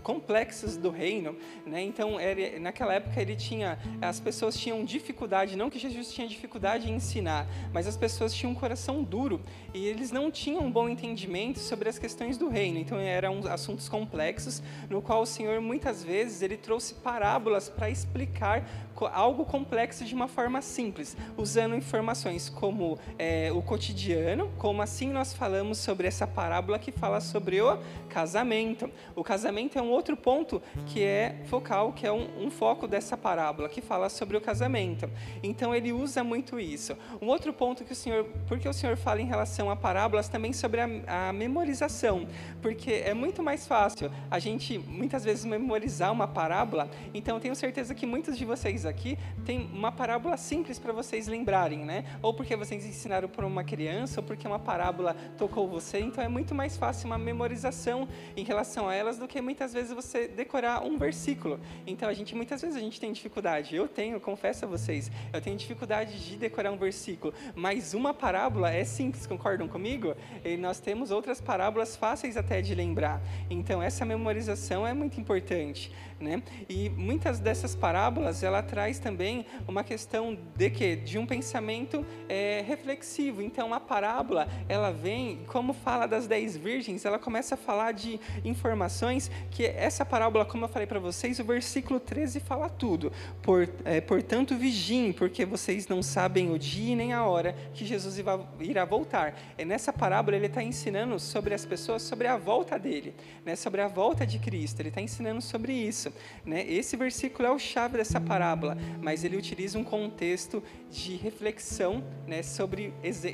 complexos 0.07 0.77
do 0.77 0.89
reino, 0.89 1.35
né? 1.65 1.81
Então, 1.81 2.17
era, 2.17 2.57
naquela 2.61 2.93
época 2.93 3.21
ele 3.21 3.35
tinha, 3.35 3.77
as 4.01 4.21
pessoas 4.21 4.57
tinham 4.57 4.85
dificuldade, 4.85 5.57
não 5.57 5.69
que 5.69 5.77
Jesus 5.77 6.13
tinha 6.13 6.25
dificuldade 6.25 6.89
em 6.89 6.95
ensinar, 6.95 7.45
mas 7.73 7.85
as 7.87 7.97
pessoas 7.97 8.33
tinham 8.33 8.53
um 8.53 8.55
coração 8.55 9.03
duro 9.03 9.41
e 9.73 9.85
eles 9.85 10.09
não 10.09 10.31
tinham 10.31 10.61
um 10.63 10.71
bom 10.71 10.87
entendimento 10.87 11.59
sobre 11.59 11.89
as 11.89 11.99
questões 11.99 12.37
do 12.37 12.47
reino. 12.47 12.79
Então, 12.79 12.97
eram 12.97 13.45
assuntos 13.49 13.89
complexos, 13.89 14.63
no 14.89 15.01
qual 15.01 15.23
o 15.23 15.25
Senhor 15.25 15.59
muitas 15.59 16.01
vezes 16.05 16.41
ele 16.41 16.55
trouxe 16.55 16.93
parábolas 16.93 17.67
para 17.67 17.89
explicar 17.89 18.65
algo 19.05 19.45
complexo 19.45 20.05
de 20.05 20.15
uma 20.15 20.27
forma 20.27 20.61
simples, 20.61 21.15
usando 21.35 21.75
informações 21.75 22.49
como 22.49 22.97
é, 23.19 23.51
o 23.51 23.61
cotidiano, 23.61 24.49
como 24.57 24.81
assim 24.81 25.11
nós 25.11 25.33
falamos 25.33 25.77
sobre 25.77 26.07
essa 26.07 26.25
parábola 26.25 26.79
que 26.79 26.91
fala 26.91 27.19
sobre 27.19 27.61
o 27.61 27.77
casamento. 28.09 28.89
O 29.15 29.23
casamento 29.23 29.77
é 29.77 29.81
um 29.81 29.96
outro 29.97 30.15
ponto 30.15 30.61
que 30.85 31.03
é 31.03 31.41
focal, 31.45 31.91
que 31.91 32.05
é 32.05 32.11
um, 32.11 32.45
um 32.45 32.49
foco 32.49 32.87
dessa 32.87 33.17
parábola, 33.17 33.67
que 33.67 33.81
fala 33.81 34.09
sobre 34.09 34.37
o 34.37 34.41
casamento. 34.41 35.09
Então 35.43 35.73
ele 35.73 35.91
usa 35.91 36.23
muito 36.23 36.59
isso. 36.59 36.95
Um 37.21 37.27
outro 37.27 37.51
ponto 37.51 37.83
que 37.83 37.91
o 37.91 37.95
Senhor, 37.95 38.25
porque 38.47 38.69
o 38.69 38.73
Senhor 38.73 38.95
fala 38.95 39.21
em 39.21 39.25
relação 39.25 39.69
a 39.69 39.75
parábolas 39.75 40.29
também 40.29 40.53
sobre 40.53 40.81
a, 40.81 41.29
a 41.29 41.33
memorização, 41.33 42.27
porque 42.61 42.91
é 42.91 43.13
muito 43.13 43.41
mais 43.43 43.67
fácil 43.67 44.11
a 44.29 44.39
gente 44.39 44.77
muitas 44.77 45.23
vezes 45.23 45.45
memorizar 45.45 46.11
uma 46.11 46.27
parábola. 46.27 46.89
Então 47.13 47.39
tenho 47.39 47.55
certeza 47.55 47.95
que 47.95 48.05
muitos 48.05 48.37
de 48.37 48.45
vocês 48.45 48.85
aqui 48.85 49.17
tem 49.45 49.69
uma 49.73 49.91
parábola 49.91 50.37
simples 50.37 50.77
para 50.79 50.93
vocês 50.93 51.27
lembrarem, 51.27 51.79
né? 51.79 52.05
Ou 52.21 52.33
porque 52.33 52.55
vocês 52.55 52.85
ensinaram 52.85 53.27
para 53.27 53.45
uma 53.45 53.63
criança, 53.63 54.19
ou 54.19 54.25
porque 54.25 54.47
uma 54.47 54.59
parábola 54.59 55.15
tocou 55.37 55.67
você. 55.67 55.99
Então 55.99 56.23
é 56.23 56.27
muito 56.27 56.53
mais 56.53 56.77
fácil 56.77 57.07
uma 57.07 57.17
memorização 57.17 58.07
em 58.35 58.43
relação 58.43 58.87
a 58.87 58.93
elas 58.93 59.17
do 59.17 59.27
que 59.27 59.41
muitas 59.41 59.73
vezes 59.73 59.76
você 59.85 60.27
decorar 60.27 60.83
um 60.83 60.97
versículo. 60.97 61.59
Então 61.85 62.09
a 62.09 62.13
gente 62.13 62.35
muitas 62.35 62.61
vezes 62.61 62.75
a 62.75 62.79
gente 62.79 62.99
tem 62.99 63.11
dificuldade. 63.11 63.75
Eu 63.75 63.87
tenho, 63.87 64.19
confesso 64.19 64.65
a 64.65 64.67
vocês, 64.67 65.11
eu 65.31 65.41
tenho 65.41 65.55
dificuldade 65.57 66.19
de 66.19 66.35
decorar 66.35 66.71
um 66.71 66.77
versículo. 66.77 67.33
Mas 67.55 67.93
uma 67.93 68.13
parábola 68.13 68.71
é 68.71 68.83
simples, 68.83 69.27
concordam 69.27 69.67
comigo? 69.67 70.15
E 70.43 70.57
nós 70.57 70.79
temos 70.79 71.11
outras 71.11 71.39
parábolas 71.39 71.95
fáceis 71.95 72.37
até 72.37 72.61
de 72.61 72.73
lembrar. 72.73 73.21
Então 73.49 73.81
essa 73.81 74.05
memorização 74.05 74.85
é 74.85 74.93
muito 74.93 75.19
importante, 75.19 75.91
né? 76.19 76.41
E 76.67 76.89
muitas 76.89 77.39
dessas 77.39 77.75
parábolas 77.75 78.43
ela 78.43 78.61
traz 78.61 78.99
também 78.99 79.45
uma 79.67 79.83
questão 79.83 80.37
de 80.55 80.69
que 80.69 80.95
de 80.95 81.17
um 81.17 81.25
pensamento 81.25 82.05
é, 82.27 82.63
reflexivo. 82.67 83.41
Então 83.41 83.73
a 83.73 83.79
parábola 83.79 84.47
ela 84.67 84.91
vem, 84.91 85.39
como 85.47 85.73
fala 85.73 86.07
das 86.07 86.27
dez 86.27 86.57
virgens, 86.57 87.05
ela 87.05 87.19
começa 87.19 87.55
a 87.55 87.57
falar 87.57 87.91
de 87.91 88.19
informações 88.43 89.29
que 89.51 89.65
essa 89.65 90.05
parábola, 90.05 90.45
como 90.45 90.65
eu 90.65 90.69
falei 90.69 90.87
para 90.87 90.99
vocês, 90.99 91.39
o 91.39 91.43
versículo 91.43 91.99
13 91.99 92.39
fala 92.39 92.69
tudo. 92.69 93.11
Por, 93.41 93.69
é, 93.85 94.01
portanto 94.01 94.55
vigiem, 94.55 95.13
porque 95.13 95.45
vocês 95.45 95.87
não 95.87 96.01
sabem 96.01 96.51
o 96.51 96.59
dia 96.59 96.95
nem 96.95 97.13
a 97.13 97.25
hora 97.25 97.55
que 97.73 97.85
Jesus 97.85 98.17
irá 98.59 98.85
voltar. 98.85 99.37
E 99.57 99.65
nessa 99.65 99.93
parábola 99.93 100.35
ele 100.35 100.47
está 100.47 100.63
ensinando 100.63 101.19
sobre 101.19 101.53
as 101.53 101.65
pessoas, 101.65 102.01
sobre 102.01 102.27
a 102.27 102.37
volta 102.37 102.77
dele, 102.77 103.13
né? 103.45 103.55
sobre 103.55 103.81
a 103.81 103.87
volta 103.87 104.25
de 104.25 104.39
Cristo. 104.39 104.79
Ele 104.79 104.89
está 104.89 105.01
ensinando 105.01 105.41
sobre 105.41 105.73
isso. 105.73 106.06
Né? 106.45 106.65
Esse 106.67 106.95
versículo 106.95 107.47
é 107.47 107.51
o 107.51 107.59
chave 107.59 107.97
dessa 107.97 108.19
parábola, 108.19 108.77
mas 109.01 109.23
ele 109.23 109.37
utiliza 109.37 109.77
um 109.77 109.83
contexto 109.83 110.63
de 110.89 111.15
reflexão 111.15 112.03
né, 112.25 112.41
sobre, 112.43 112.93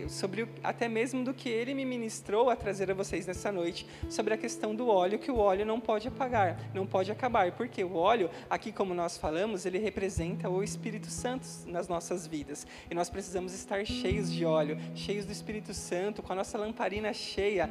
sobre 0.09 0.47
até 0.63 0.87
mesmo 0.87 1.23
do 1.23 1.33
que 1.33 1.49
ele 1.49 1.73
me 1.73 1.85
ministrou 1.85 2.49
a 2.49 2.55
trazer 2.55 2.89
a 2.89 2.93
vocês 2.93 3.27
nessa 3.27 3.51
noite, 3.51 3.85
sobre 4.09 4.33
a 4.33 4.37
questão 4.37 4.75
do 4.75 4.87
óleo, 4.87 5.19
que 5.19 5.31
o 5.31 5.37
óleo 5.37 5.65
não 5.65 5.79
pode 5.79 6.07
apagar, 6.07 6.59
não 6.73 6.85
pode 6.85 7.11
acabar, 7.11 7.51
porque 7.51 7.83
o 7.83 7.95
óleo, 7.95 8.29
aqui 8.49 8.71
como 8.71 8.93
nós 8.93 9.17
falamos, 9.17 9.65
ele 9.65 9.77
representa 9.77 10.49
o 10.49 10.63
Espírito 10.63 11.09
Santo 11.09 11.47
nas 11.65 11.87
nossas 11.87 12.25
vidas, 12.25 12.65
e 12.89 12.95
nós 12.95 13.09
precisamos 13.09 13.53
estar 13.53 13.85
cheios 13.85 14.31
de 14.31 14.45
óleo, 14.45 14.77
cheios 14.95 15.25
do 15.25 15.31
Espírito 15.31 15.73
Santo, 15.73 16.21
com 16.21 16.33
a 16.33 16.35
nossa 16.35 16.57
lamparina 16.57 17.13
cheia 17.13 17.69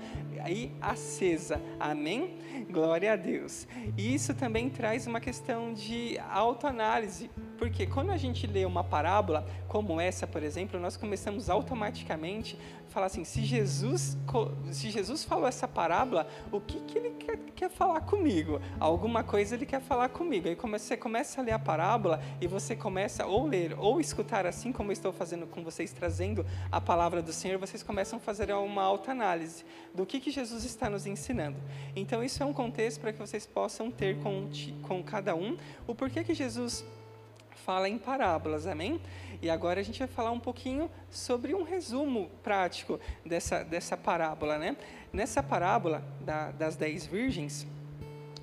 e 0.48 0.70
acesa, 0.80 1.60
amém? 1.78 2.36
Glória 2.70 3.12
a 3.12 3.16
Deus. 3.16 3.66
E 3.96 4.14
isso 4.14 4.34
também 4.34 4.68
traz 4.68 4.91
uma 5.06 5.20
questão 5.20 5.72
de 5.72 6.18
autoanálise, 6.30 7.30
porque 7.58 7.86
quando 7.86 8.10
a 8.10 8.16
gente 8.16 8.46
lê 8.46 8.64
uma 8.64 8.82
parábola 8.82 9.46
como 9.68 10.00
essa, 10.00 10.26
por 10.26 10.42
exemplo, 10.42 10.78
nós 10.80 10.96
começamos 10.96 11.48
automaticamente 11.48 12.58
a 12.88 12.90
falar 12.90 13.06
assim: 13.06 13.24
se 13.24 13.44
Jesus, 13.44 14.16
se 14.70 14.90
Jesus 14.90 15.24
falou 15.24 15.46
essa 15.46 15.68
parábola, 15.68 16.26
o 16.50 16.60
que, 16.60 16.80
que 16.80 16.98
ele 16.98 17.10
quer, 17.10 17.38
quer 17.54 17.70
falar 17.70 18.00
comigo? 18.00 18.60
Alguma 18.78 19.22
coisa 19.22 19.54
ele 19.54 19.66
quer 19.66 19.80
falar 19.80 20.08
comigo. 20.08 20.48
Aí 20.48 20.56
você 20.56 20.96
começa 20.96 21.40
a 21.40 21.44
ler 21.44 21.52
a 21.52 21.58
parábola 21.58 22.20
e 22.40 22.46
você 22.46 22.74
começa 22.74 23.26
ou 23.26 23.46
ler 23.46 23.74
ou 23.78 24.00
escutar, 24.00 24.46
assim 24.46 24.72
como 24.72 24.90
eu 24.90 24.94
estou 24.94 25.12
fazendo 25.12 25.46
com 25.46 25.62
vocês, 25.62 25.92
trazendo 25.92 26.44
a 26.70 26.80
palavra 26.80 27.22
do 27.22 27.32
Senhor, 27.32 27.58
vocês 27.58 27.82
começam 27.82 28.18
a 28.18 28.20
fazer 28.20 28.52
uma 28.52 28.82
autoanálise 28.82 29.64
do 29.94 30.04
que, 30.06 30.20
que 30.20 30.30
Jesus 30.30 30.64
está 30.64 30.88
nos 30.88 31.06
ensinando. 31.06 31.56
Então, 31.94 32.22
isso 32.22 32.42
é 32.42 32.46
um 32.46 32.52
contexto 32.52 33.00
para 33.00 33.12
que 33.12 33.18
vocês 33.18 33.46
possam 33.46 33.90
ter 33.90 34.18
com, 34.18 34.48
com 34.82 35.02
cada 35.02 35.34
um 35.34 35.56
o 35.86 35.94
porquê 35.94 36.24
que 36.24 36.34
Jesus 36.34 36.84
fala 37.64 37.88
em 37.88 37.98
parábolas, 37.98 38.66
amém? 38.66 39.00
E 39.40 39.50
agora 39.50 39.80
a 39.80 39.82
gente 39.82 39.98
vai 39.98 40.08
falar 40.08 40.30
um 40.30 40.40
pouquinho 40.40 40.90
sobre 41.10 41.54
um 41.54 41.62
resumo 41.62 42.30
prático 42.42 42.98
dessa, 43.24 43.64
dessa 43.64 43.96
parábola, 43.96 44.58
né? 44.58 44.76
Nessa 45.12 45.42
parábola 45.42 46.04
da, 46.20 46.50
das 46.52 46.76
dez 46.76 47.06
virgens, 47.06 47.66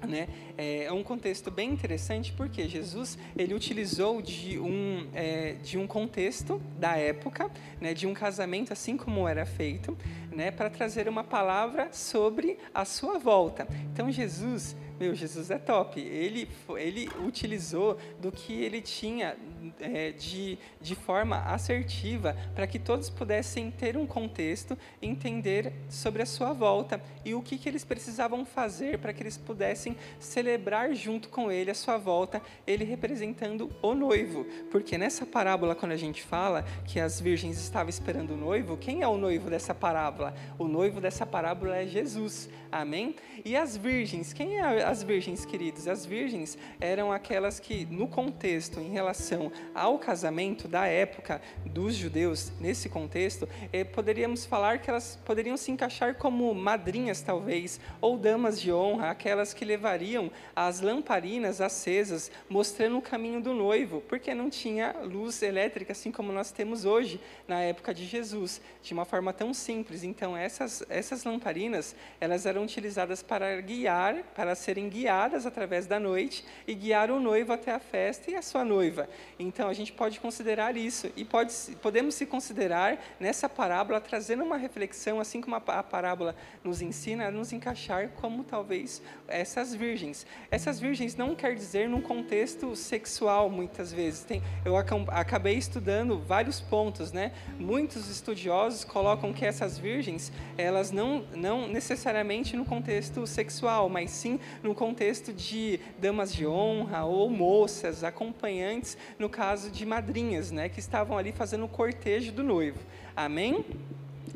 né? 0.08 0.28
É, 0.58 0.86
é 0.86 0.92
um 0.92 1.04
contexto 1.04 1.52
bem 1.52 1.72
interessante 1.72 2.32
porque 2.34 2.68
Jesus 2.68 3.18
ele 3.38 3.54
utilizou 3.54 4.22
de 4.22 4.60
um, 4.60 5.08
é, 5.14 5.54
de 5.64 5.78
um 5.78 5.86
contexto 5.86 6.62
da 6.78 6.96
época, 6.96 7.50
né, 7.82 7.94
de 7.94 8.08
um 8.08 8.14
casamento 8.14 8.72
assim 8.72 8.96
como 8.96 9.28
era 9.28 9.46
feito, 9.46 9.98
né, 10.32 10.52
para 10.52 10.70
trazer 10.70 11.10
uma 11.10 11.24
palavra 11.24 11.90
sobre 11.92 12.58
a 12.74 12.86
sua 12.86 13.20
volta. 13.20 13.68
Então 13.92 14.12
Jesus 14.12 14.76
meu, 15.00 15.16
Jesus 15.16 15.50
é 15.50 15.58
top. 15.58 16.00
Ele, 16.00 16.50
ele 16.78 17.10
utilizou 17.26 17.98
do 18.20 18.32
que 18.32 18.54
ele 18.54 18.82
tinha 18.82 19.38
é, 19.80 20.12
de, 20.12 20.58
de 20.82 20.96
forma 20.96 21.38
assertiva 21.46 22.36
para 22.54 22.68
que 22.68 22.78
todos 22.78 23.10
pudessem 23.10 23.72
ter 23.72 23.96
um 23.96 24.06
contexto, 24.06 24.78
entender 25.02 25.74
sobre 25.90 26.22
a 26.22 26.26
sua 26.26 26.52
volta 26.52 27.02
e 27.24 27.34
o 27.34 27.42
que, 27.42 27.58
que 27.58 27.70
eles 27.70 27.86
precisavam 27.86 28.46
fazer 28.46 29.00
para 29.00 29.14
que 29.14 29.24
eles 29.24 29.38
pudessem 29.38 29.96
celebrar 30.20 30.94
junto 30.94 31.30
com 31.30 31.52
ele 31.52 31.72
a 31.72 31.76
sua 31.76 31.98
volta, 31.98 32.42
ele 32.68 32.84
representando 32.84 33.70
o 33.82 33.94
noivo. 33.94 34.46
Porque 34.70 34.98
nessa 34.98 35.26
parábola, 35.26 35.76
quando 35.76 35.94
a 35.94 35.98
gente 35.98 36.22
fala 36.22 36.66
que 36.86 37.00
as 37.00 37.22
virgens 37.22 37.60
estavam 37.60 37.90
esperando 37.90 38.34
o 38.34 38.38
noivo, 38.38 38.78
quem 38.78 39.02
é 39.02 39.08
o 39.08 39.18
noivo 39.18 39.50
dessa 39.50 39.74
parábola? 39.74 40.34
O 40.58 40.68
noivo 40.68 41.00
dessa 41.00 41.26
parábola 41.26 41.78
é 41.78 41.88
Jesus. 41.88 42.50
Amém? 42.72 43.16
E 43.44 43.56
as 43.56 43.76
virgens, 43.76 44.34
quem 44.34 44.60
é 44.60 44.89
as 44.90 45.04
virgens, 45.04 45.46
queridos? 45.46 45.88
As 45.88 46.04
virgens 46.04 46.58
eram 46.82 47.12
aquelas 47.12 47.60
que, 47.60 47.86
no 47.86 48.08
contexto, 48.08 48.80
em 48.80 48.90
relação 48.90 49.52
ao 49.76 50.00
casamento 50.00 50.68
da 50.68 50.88
época 50.88 51.40
dos 51.64 51.94
judeus, 51.94 52.52
nesse 52.60 52.90
contexto, 52.90 53.48
eh, 53.72 53.84
poderíamos 53.84 54.48
falar 54.48 54.80
que 54.80 54.90
elas 54.90 55.20
poderiam 55.24 55.56
se 55.58 55.70
encaixar 55.72 56.16
como 56.16 56.52
madrinhas, 56.56 57.22
talvez, 57.22 57.80
ou 58.02 58.18
damas 58.18 58.60
de 58.60 58.74
honra, 58.74 59.12
aquelas 59.12 59.54
que 59.54 59.64
levariam 59.64 60.32
as 60.56 60.82
lamparinas 60.82 61.62
acesas, 61.62 62.32
mostrando 62.50 62.98
o 62.98 63.02
caminho 63.02 63.40
do 63.42 63.54
noivo, 63.54 64.02
porque 64.02 64.34
não 64.34 64.50
tinha 64.50 64.96
luz 65.04 65.44
elétrica, 65.44 65.92
assim 65.92 66.12
como 66.12 66.32
nós 66.32 66.52
temos 66.52 66.84
hoje, 66.84 67.22
na 67.48 67.62
época 67.62 67.94
de 67.94 68.08
Jesus, 68.08 68.60
de 68.82 68.92
uma 68.92 69.06
forma 69.06 69.32
tão 69.34 69.54
simples. 69.54 70.04
Então, 70.04 70.36
essas, 70.36 70.84
essas 70.90 71.24
lamparinas, 71.24 71.96
elas 72.20 72.48
eram 72.48 72.64
utilizadas 72.64 73.22
para 73.22 73.62
guiar, 73.62 74.24
para 74.34 74.56
serem 74.56 74.79
guiadas 74.88 75.46
através 75.46 75.88
da 75.88 76.00
noite 76.00 76.46
e 76.68 76.74
guiar 76.74 77.10
o 77.10 77.20
noivo 77.20 77.52
até 77.52 77.74
a 77.74 77.80
festa 77.80 78.30
e 78.30 78.36
a 78.36 78.42
sua 78.42 78.64
noiva. 78.64 79.10
Então 79.38 79.68
a 79.68 79.74
gente 79.74 79.92
pode 79.92 80.20
considerar 80.20 80.78
isso 80.78 81.12
e 81.16 81.26
pode, 81.26 81.54
podemos 81.82 82.16
se 82.16 82.26
considerar 82.26 83.04
nessa 83.20 83.50
parábola 83.50 84.00
trazendo 84.00 84.44
uma 84.44 84.58
reflexão, 84.58 85.20
assim 85.20 85.42
como 85.42 85.56
a, 85.56 85.64
a 85.80 85.84
parábola 85.84 86.36
nos 86.64 86.82
ensina, 86.82 87.28
a 87.28 87.32
nos 87.32 87.52
encaixar 87.52 88.10
como 88.10 88.44
talvez 88.44 89.02
essas 89.28 89.74
virgens. 89.74 90.26
Essas 90.52 90.80
virgens 90.80 91.16
não 91.16 91.36
quer 91.36 91.56
dizer 91.56 91.90
num 91.90 92.02
contexto 92.02 92.76
sexual 92.76 93.50
muitas 93.50 93.92
vezes. 93.92 94.24
Tem, 94.24 94.44
eu 94.64 94.78
acabei 94.78 95.56
estudando 95.56 96.20
vários 96.20 96.62
pontos, 96.62 97.12
né? 97.12 97.32
Muitos 97.58 98.10
estudiosos 98.10 98.84
colocam 98.84 99.34
que 99.34 99.46
essas 99.46 99.78
virgens 99.78 100.32
elas 100.58 100.92
não 100.92 101.26
não 101.36 101.68
necessariamente 101.68 102.56
no 102.56 102.66
contexto 102.66 103.26
sexual, 103.26 103.90
mas 103.90 104.12
sim 104.12 104.40
no 104.62 104.69
contexto 104.76 105.34
de 105.34 105.80
damas 106.00 106.34
de 106.34 106.46
honra 106.46 107.06
ou 107.06 107.30
moças, 107.30 108.04
acompanhantes, 108.04 108.98
no 109.18 109.30
caso 109.30 109.70
de 109.70 109.86
madrinhas, 109.86 110.52
né, 110.52 110.70
que 110.70 110.80
estavam 110.80 111.18
ali 111.18 111.32
fazendo 111.32 111.66
o 111.66 111.70
cortejo 111.70 112.32
do 112.32 112.44
noivo. 112.44 112.80
Amém? 113.16 113.66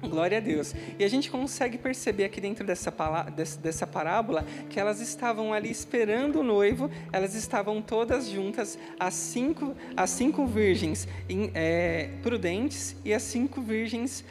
Glória 0.10 0.38
a 0.38 0.42
Deus. 0.42 0.76
E 1.00 1.04
a 1.04 1.08
gente 1.08 1.32
consegue 1.32 1.78
perceber 1.78 2.26
aqui 2.26 2.42
dentro 2.42 2.66
dessa, 2.66 2.94
dessa 3.62 3.88
parábola 3.88 4.46
que 4.70 4.80
elas 4.80 5.00
estavam 5.00 5.54
ali 5.54 5.72
esperando 5.72 6.42
o 6.42 6.44
noivo, 6.44 6.92
elas 7.12 7.36
estavam 7.36 7.82
todas 7.82 8.28
juntas, 8.28 8.78
as 9.00 9.14
cinco, 9.14 9.74
as 9.96 10.10
cinco 10.10 10.46
virgens 10.46 11.08
é, 11.54 12.10
prudentes 12.22 12.96
e 13.06 13.14
as 13.14 13.24
cinco 13.24 13.62
virgens 13.62 14.26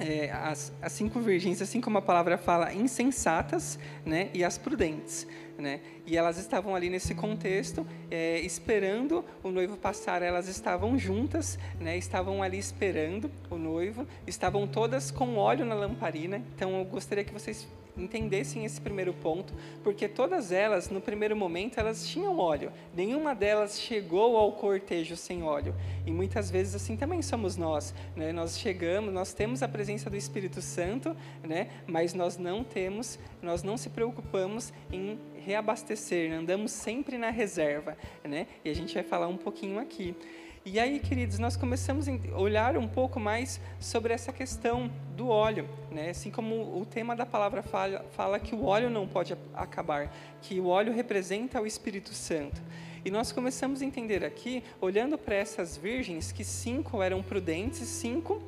é, 0.00 0.30
as, 0.30 0.72
as, 0.80 0.92
cinco 0.92 1.20
virgens, 1.20 1.60
assim 1.60 1.80
como 1.80 1.98
a 1.98 2.02
palavra 2.02 2.38
fala, 2.38 2.72
insensatas, 2.72 3.78
né, 4.04 4.30
e 4.32 4.42
as 4.42 4.56
prudentes, 4.56 5.26
né, 5.58 5.80
e 6.06 6.16
elas 6.16 6.38
estavam 6.38 6.74
ali 6.74 6.88
nesse 6.88 7.14
contexto, 7.14 7.86
é, 8.10 8.40
esperando 8.40 9.24
o 9.42 9.50
noivo 9.50 9.76
passar, 9.76 10.22
elas 10.22 10.48
estavam 10.48 10.98
juntas, 10.98 11.58
né, 11.78 11.96
estavam 11.96 12.42
ali 12.42 12.58
esperando 12.58 13.30
o 13.50 13.56
noivo, 13.56 14.06
estavam 14.26 14.66
todas 14.66 15.10
com 15.10 15.36
óleo 15.36 15.64
na 15.64 15.74
lamparina, 15.74 16.42
então 16.56 16.78
eu 16.78 16.84
gostaria 16.84 17.22
que 17.22 17.32
vocês 17.32 17.68
entendessem 18.00 18.64
esse 18.64 18.80
primeiro 18.80 19.12
ponto, 19.12 19.52
porque 19.82 20.08
todas 20.08 20.52
elas, 20.52 20.88
no 20.90 21.00
primeiro 21.00 21.36
momento, 21.36 21.78
elas 21.78 22.06
tinham 22.06 22.38
óleo. 22.38 22.72
Nenhuma 22.94 23.34
delas 23.34 23.80
chegou 23.80 24.36
ao 24.36 24.52
cortejo 24.52 25.16
sem 25.16 25.42
óleo. 25.42 25.74
E 26.06 26.10
muitas 26.10 26.50
vezes 26.50 26.74
assim 26.74 26.96
também 26.96 27.22
somos 27.22 27.56
nós. 27.56 27.94
Né? 28.16 28.32
Nós 28.32 28.58
chegamos, 28.58 29.12
nós 29.12 29.32
temos 29.32 29.62
a 29.62 29.68
presença 29.68 30.08
do 30.08 30.16
Espírito 30.16 30.60
Santo, 30.60 31.16
né? 31.42 31.68
mas 31.86 32.14
nós 32.14 32.36
não 32.36 32.64
temos, 32.64 33.18
nós 33.42 33.62
não 33.62 33.76
se 33.76 33.90
preocupamos 33.90 34.72
em 34.92 35.18
reabastecer, 35.44 36.32
andamos 36.32 36.72
sempre 36.72 37.18
na 37.18 37.30
reserva. 37.30 37.96
Né? 38.24 38.46
E 38.64 38.70
a 38.70 38.74
gente 38.74 38.94
vai 38.94 39.02
falar 39.02 39.28
um 39.28 39.36
pouquinho 39.36 39.78
aqui. 39.78 40.14
E 40.62 40.78
aí, 40.78 41.00
queridos, 41.00 41.38
nós 41.38 41.56
começamos 41.56 42.06
a 42.06 42.12
olhar 42.36 42.76
um 42.76 42.86
pouco 42.86 43.18
mais 43.18 43.58
sobre 43.80 44.12
essa 44.12 44.30
questão 44.30 44.90
do 45.16 45.26
óleo, 45.28 45.66
né? 45.90 46.10
Assim 46.10 46.30
como 46.30 46.78
o 46.78 46.84
tema 46.84 47.16
da 47.16 47.24
palavra 47.24 47.62
fala, 47.62 48.04
fala 48.10 48.38
que 48.38 48.54
o 48.54 48.66
óleo 48.66 48.90
não 48.90 49.08
pode 49.08 49.34
acabar, 49.54 50.14
que 50.42 50.60
o 50.60 50.66
óleo 50.66 50.92
representa 50.92 51.62
o 51.62 51.66
Espírito 51.66 52.12
Santo. 52.12 52.60
E 53.02 53.10
nós 53.10 53.32
começamos 53.32 53.80
a 53.80 53.86
entender 53.86 54.22
aqui, 54.22 54.62
olhando 54.82 55.16
para 55.16 55.34
essas 55.34 55.78
virgens, 55.78 56.30
que 56.30 56.44
cinco 56.44 57.02
eram 57.02 57.22
prudentes, 57.22 57.88
cinco 57.88 58.42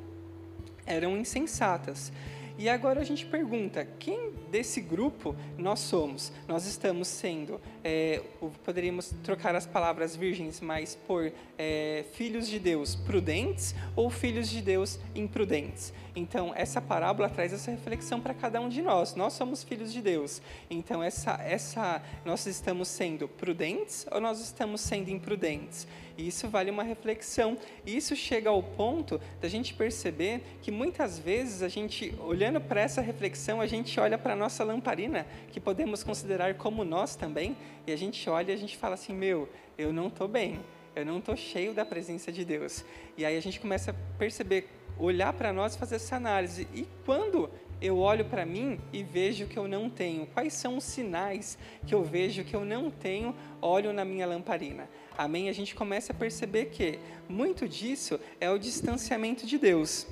eram 0.85 1.17
insensatas. 1.17 2.13
E 2.59 2.69
agora 2.69 3.01
a 3.01 3.05
gente 3.05 3.25
pergunta: 3.25 3.89
quem 3.99 4.33
desse 4.53 4.83
grupo 4.83 5.35
nós 5.57 5.81
somos? 5.81 6.31
Nós 6.47 6.67
estamos 6.67 7.09
sendo, 7.09 7.59
é, 7.83 8.23
poderíamos 8.63 9.13
trocar 9.25 9.57
as 9.57 9.67
palavras 9.67 10.15
virgens 10.15 10.61
mais 10.61 10.95
por 10.95 11.33
é, 11.59 12.05
filhos 12.13 12.47
de 12.47 12.59
Deus 12.59 12.95
prudentes 12.95 13.75
ou 13.97 14.11
filhos 14.11 14.51
de 14.51 14.61
Deus 14.61 15.01
imprudentes? 15.15 15.95
Então, 16.15 16.53
essa 16.55 16.79
parábola 16.81 17.31
traz 17.31 17.55
essa 17.55 17.71
reflexão 17.71 18.21
para 18.21 18.35
cada 18.35 18.61
um 18.61 18.69
de 18.69 18.83
nós. 18.83 19.15
Nós 19.15 19.33
somos 19.33 19.65
filhos 19.65 19.91
de 19.91 20.03
Deus. 20.03 20.43
Então, 20.69 21.03
essa, 21.03 21.41
essa, 21.43 22.03
nós 22.23 22.45
estamos 22.45 22.89
sendo 22.89 23.27
prudentes 23.27 24.07
ou 24.13 24.21
nós 24.21 24.39
estamos 24.39 24.83
sendo 24.83 25.09
imprudentes? 25.09 25.87
E 26.17 26.29
isso 26.29 26.49
vale 26.49 26.71
uma 26.71 26.83
reflexão. 26.83 27.57
Isso 27.87 28.15
chega 28.15 28.51
ao 28.51 28.63
ponto 28.63 29.21
da 29.41 29.49
gente 29.49 29.73
perceber 29.73 30.43
que 30.61 30.71
muitas 30.71 31.19
vezes 31.19 31.63
a 31.63 31.69
gente, 31.69 32.15
olhando 32.21 32.61
para 32.61 32.81
essa 32.81 33.01
reflexão, 33.01 33.61
a 33.61 33.67
gente 33.67 33.99
olha 33.99 34.19
para 34.19 34.37
nossa 34.43 34.65
lamparina, 34.65 35.27
que 35.53 35.61
podemos 35.61 36.03
considerar 36.03 36.55
como 36.55 36.85
nós 36.85 37.15
também, 37.15 37.57
e 37.87 37.93
a 37.93 37.97
gente 37.97 38.29
olha 38.29 38.51
e 38.51 38.55
a 38.55 38.59
gente 38.59 38.77
fala 38.77 38.95
assim: 38.95 39.15
meu, 39.15 39.49
eu 39.79 39.93
não 39.93 40.09
estou 40.09 40.27
bem, 40.27 40.61
eu 40.97 41.07
não 41.07 41.19
estou 41.19 41.37
cheio 41.37 41.73
da 41.73 41.85
presença 41.85 42.33
de 42.33 42.45
Deus. 42.45 42.85
E 43.17 43.25
aí 43.25 43.37
a 43.37 43.41
gente 43.41 43.61
começa 43.61 43.93
a 43.93 43.95
perceber, 44.19 44.69
olhar 44.99 45.33
para 45.33 45.53
nós 45.53 45.75
e 45.75 45.79
fazer 45.79 45.97
essa 45.97 46.17
análise. 46.17 46.67
E 46.75 46.87
quando 47.07 47.49
eu 47.81 47.99
olho 47.99 48.25
para 48.25 48.45
mim 48.45 48.79
e 48.93 49.03
vejo 49.03 49.47
que 49.47 49.57
eu 49.57 49.67
não 49.69 49.89
tenho? 49.89 50.27
Quais 50.27 50.55
são 50.55 50.77
os 50.77 50.85
sinais 50.85 51.57
que 51.87 51.95
eu 51.95 52.03
vejo 52.03 52.45
que 52.45 52.55
eu 52.55 52.65
não 52.65 52.91
tenho 52.91 53.35
óleo 53.61 53.93
na 53.93 54.05
minha 54.05 54.27
lamparina? 54.27 54.89
Amém? 55.17 55.49
A 55.49 55.53
gente 55.53 55.75
começa 55.75 56.13
a 56.13 56.17
perceber 56.17 56.67
que 56.67 56.99
muito 57.29 57.69
disso 57.69 58.19
é 58.41 58.51
o 58.51 58.59
distanciamento 58.59 59.47
de 59.47 59.59
Deus. 59.59 60.07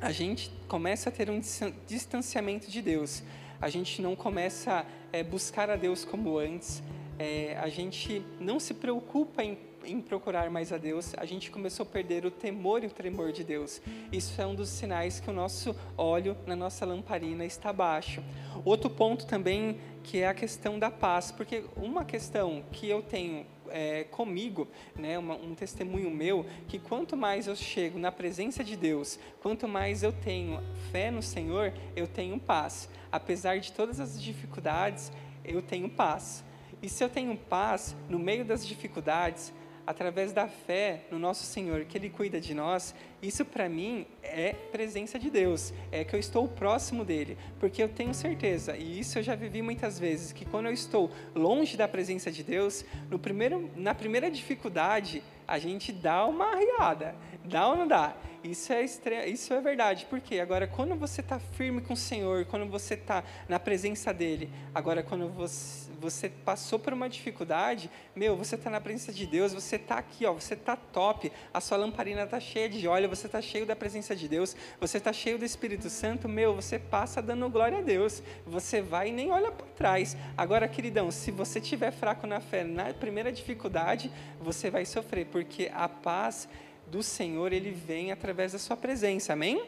A 0.00 0.10
gente 0.12 0.50
começa 0.68 1.10
a 1.10 1.12
ter 1.12 1.28
um 1.30 1.40
distanciamento 1.86 2.70
de 2.70 2.80
Deus. 2.80 3.22
A 3.60 3.68
gente 3.68 4.00
não 4.02 4.14
começa 4.14 4.80
a 5.12 5.16
é, 5.16 5.22
buscar 5.22 5.70
a 5.70 5.76
Deus 5.76 6.04
como 6.04 6.38
antes. 6.38 6.82
É, 7.18 7.56
a 7.58 7.68
gente 7.68 8.22
não 8.38 8.60
se 8.60 8.74
preocupa 8.74 9.42
em 9.42 9.56
em 9.86 10.00
procurar 10.00 10.50
mais 10.50 10.72
a 10.72 10.78
Deus, 10.78 11.14
a 11.16 11.24
gente 11.24 11.50
começou 11.50 11.84
a 11.84 11.88
perder 11.88 12.26
o 12.26 12.30
temor 12.30 12.82
e 12.82 12.86
o 12.86 12.90
tremor 12.90 13.32
de 13.32 13.44
Deus. 13.44 13.80
Isso 14.12 14.40
é 14.40 14.46
um 14.46 14.54
dos 14.54 14.68
sinais 14.68 15.20
que 15.20 15.30
o 15.30 15.32
nosso 15.32 15.74
óleo 15.96 16.36
na 16.46 16.56
nossa 16.56 16.84
lamparina 16.84 17.44
está 17.44 17.72
baixo. 17.72 18.22
Outro 18.64 18.90
ponto 18.90 19.26
também 19.26 19.78
que 20.02 20.18
é 20.18 20.28
a 20.28 20.34
questão 20.34 20.78
da 20.78 20.90
paz, 20.90 21.30
porque 21.30 21.64
uma 21.76 22.04
questão 22.04 22.64
que 22.72 22.88
eu 22.88 23.02
tenho 23.02 23.46
é, 23.70 24.04
comigo, 24.04 24.68
né, 24.94 25.18
uma, 25.18 25.34
um 25.34 25.54
testemunho 25.54 26.10
meu, 26.10 26.46
que 26.68 26.78
quanto 26.78 27.16
mais 27.16 27.46
eu 27.46 27.56
chego 27.56 27.98
na 27.98 28.12
presença 28.12 28.62
de 28.62 28.76
Deus, 28.76 29.18
quanto 29.40 29.66
mais 29.68 30.02
eu 30.02 30.12
tenho 30.12 30.60
fé 30.90 31.10
no 31.10 31.22
Senhor, 31.22 31.72
eu 31.94 32.06
tenho 32.06 32.38
paz. 32.38 32.88
Apesar 33.10 33.58
de 33.58 33.72
todas 33.72 34.00
as 34.00 34.20
dificuldades, 34.20 35.12
eu 35.44 35.62
tenho 35.62 35.88
paz. 35.88 36.44
E 36.82 36.88
se 36.88 37.02
eu 37.02 37.08
tenho 37.08 37.36
paz 37.36 37.96
no 38.08 38.18
meio 38.18 38.44
das 38.44 38.66
dificuldades, 38.66 39.52
através 39.86 40.32
da 40.32 40.48
fé 40.48 41.02
no 41.10 41.18
nosso 41.18 41.44
Senhor, 41.44 41.84
que 41.84 41.96
Ele 41.96 42.10
cuida 42.10 42.40
de 42.40 42.52
nós, 42.54 42.94
isso 43.22 43.44
para 43.44 43.68
mim 43.68 44.06
é 44.22 44.52
presença 44.52 45.18
de 45.18 45.30
Deus, 45.30 45.72
é 45.92 46.04
que 46.04 46.14
eu 46.14 46.20
estou 46.20 46.48
próximo 46.48 47.04
dele, 47.04 47.38
porque 47.60 47.82
eu 47.82 47.88
tenho 47.88 48.12
certeza, 48.12 48.76
e 48.76 48.98
isso 48.98 49.18
eu 49.18 49.22
já 49.22 49.34
vivi 49.34 49.62
muitas 49.62 49.98
vezes, 49.98 50.32
que 50.32 50.44
quando 50.44 50.66
eu 50.66 50.72
estou 50.72 51.10
longe 51.34 51.76
da 51.76 51.86
presença 51.86 52.30
de 52.30 52.42
Deus, 52.42 52.84
no 53.10 53.18
primeiro, 53.18 53.70
na 53.76 53.94
primeira 53.94 54.30
dificuldade, 54.30 55.22
a 55.46 55.58
gente 55.58 55.92
dá 55.92 56.26
uma 56.26 56.46
arriada, 56.46 57.14
dá 57.44 57.68
ou 57.68 57.76
não 57.76 57.86
dá? 57.86 58.16
Isso 58.50 58.72
é, 58.72 58.82
estre... 58.84 59.26
isso 59.26 59.52
é 59.52 59.60
verdade, 59.60 60.06
porque 60.08 60.38
agora 60.38 60.66
quando 60.66 60.94
você 60.94 61.20
está 61.20 61.38
firme 61.38 61.80
com 61.80 61.94
o 61.94 61.96
Senhor, 61.96 62.44
quando 62.44 62.66
você 62.66 62.94
está 62.94 63.24
na 63.48 63.58
presença 63.58 64.14
dele, 64.14 64.50
agora 64.74 65.02
quando 65.02 65.28
você, 65.28 65.90
você 66.00 66.28
passou 66.28 66.78
por 66.78 66.92
uma 66.92 67.08
dificuldade, 67.08 67.90
meu, 68.14 68.36
você 68.36 68.54
está 68.54 68.70
na 68.70 68.80
presença 68.80 69.12
de 69.12 69.26
Deus, 69.26 69.52
você 69.52 69.76
está 69.76 69.98
aqui, 69.98 70.24
ó, 70.24 70.32
você 70.32 70.54
está 70.54 70.76
top, 70.76 71.32
a 71.52 71.60
sua 71.60 71.76
lamparina 71.76 72.22
está 72.22 72.38
cheia 72.38 72.68
de 72.68 72.86
óleo, 72.86 73.08
você 73.08 73.26
está 73.26 73.40
cheio 73.42 73.66
da 73.66 73.74
presença 73.74 74.14
de 74.14 74.28
Deus, 74.28 74.54
você 74.80 74.98
está 74.98 75.12
cheio 75.12 75.38
do 75.38 75.44
Espírito 75.44 75.90
Santo, 75.90 76.28
meu, 76.28 76.54
você 76.54 76.78
passa 76.78 77.20
dando 77.20 77.48
glória 77.48 77.78
a 77.78 77.82
Deus, 77.82 78.22
você 78.46 78.80
vai 78.80 79.08
e 79.08 79.12
nem 79.12 79.32
olha 79.32 79.50
para 79.50 79.66
trás. 79.68 80.16
Agora, 80.36 80.68
queridão, 80.68 81.10
se 81.10 81.30
você 81.30 81.58
estiver 81.58 81.90
fraco 81.90 82.26
na 82.26 82.40
fé, 82.40 82.62
na 82.62 82.94
primeira 82.94 83.32
dificuldade, 83.32 84.10
você 84.40 84.70
vai 84.70 84.84
sofrer, 84.84 85.26
porque 85.36 85.70
a 85.74 85.86
paz 85.86 86.48
do 86.86 87.02
Senhor, 87.02 87.52
ele 87.52 87.70
vem 87.70 88.10
através 88.10 88.52
da 88.52 88.58
sua 88.58 88.74
presença, 88.74 89.34
amém? 89.34 89.62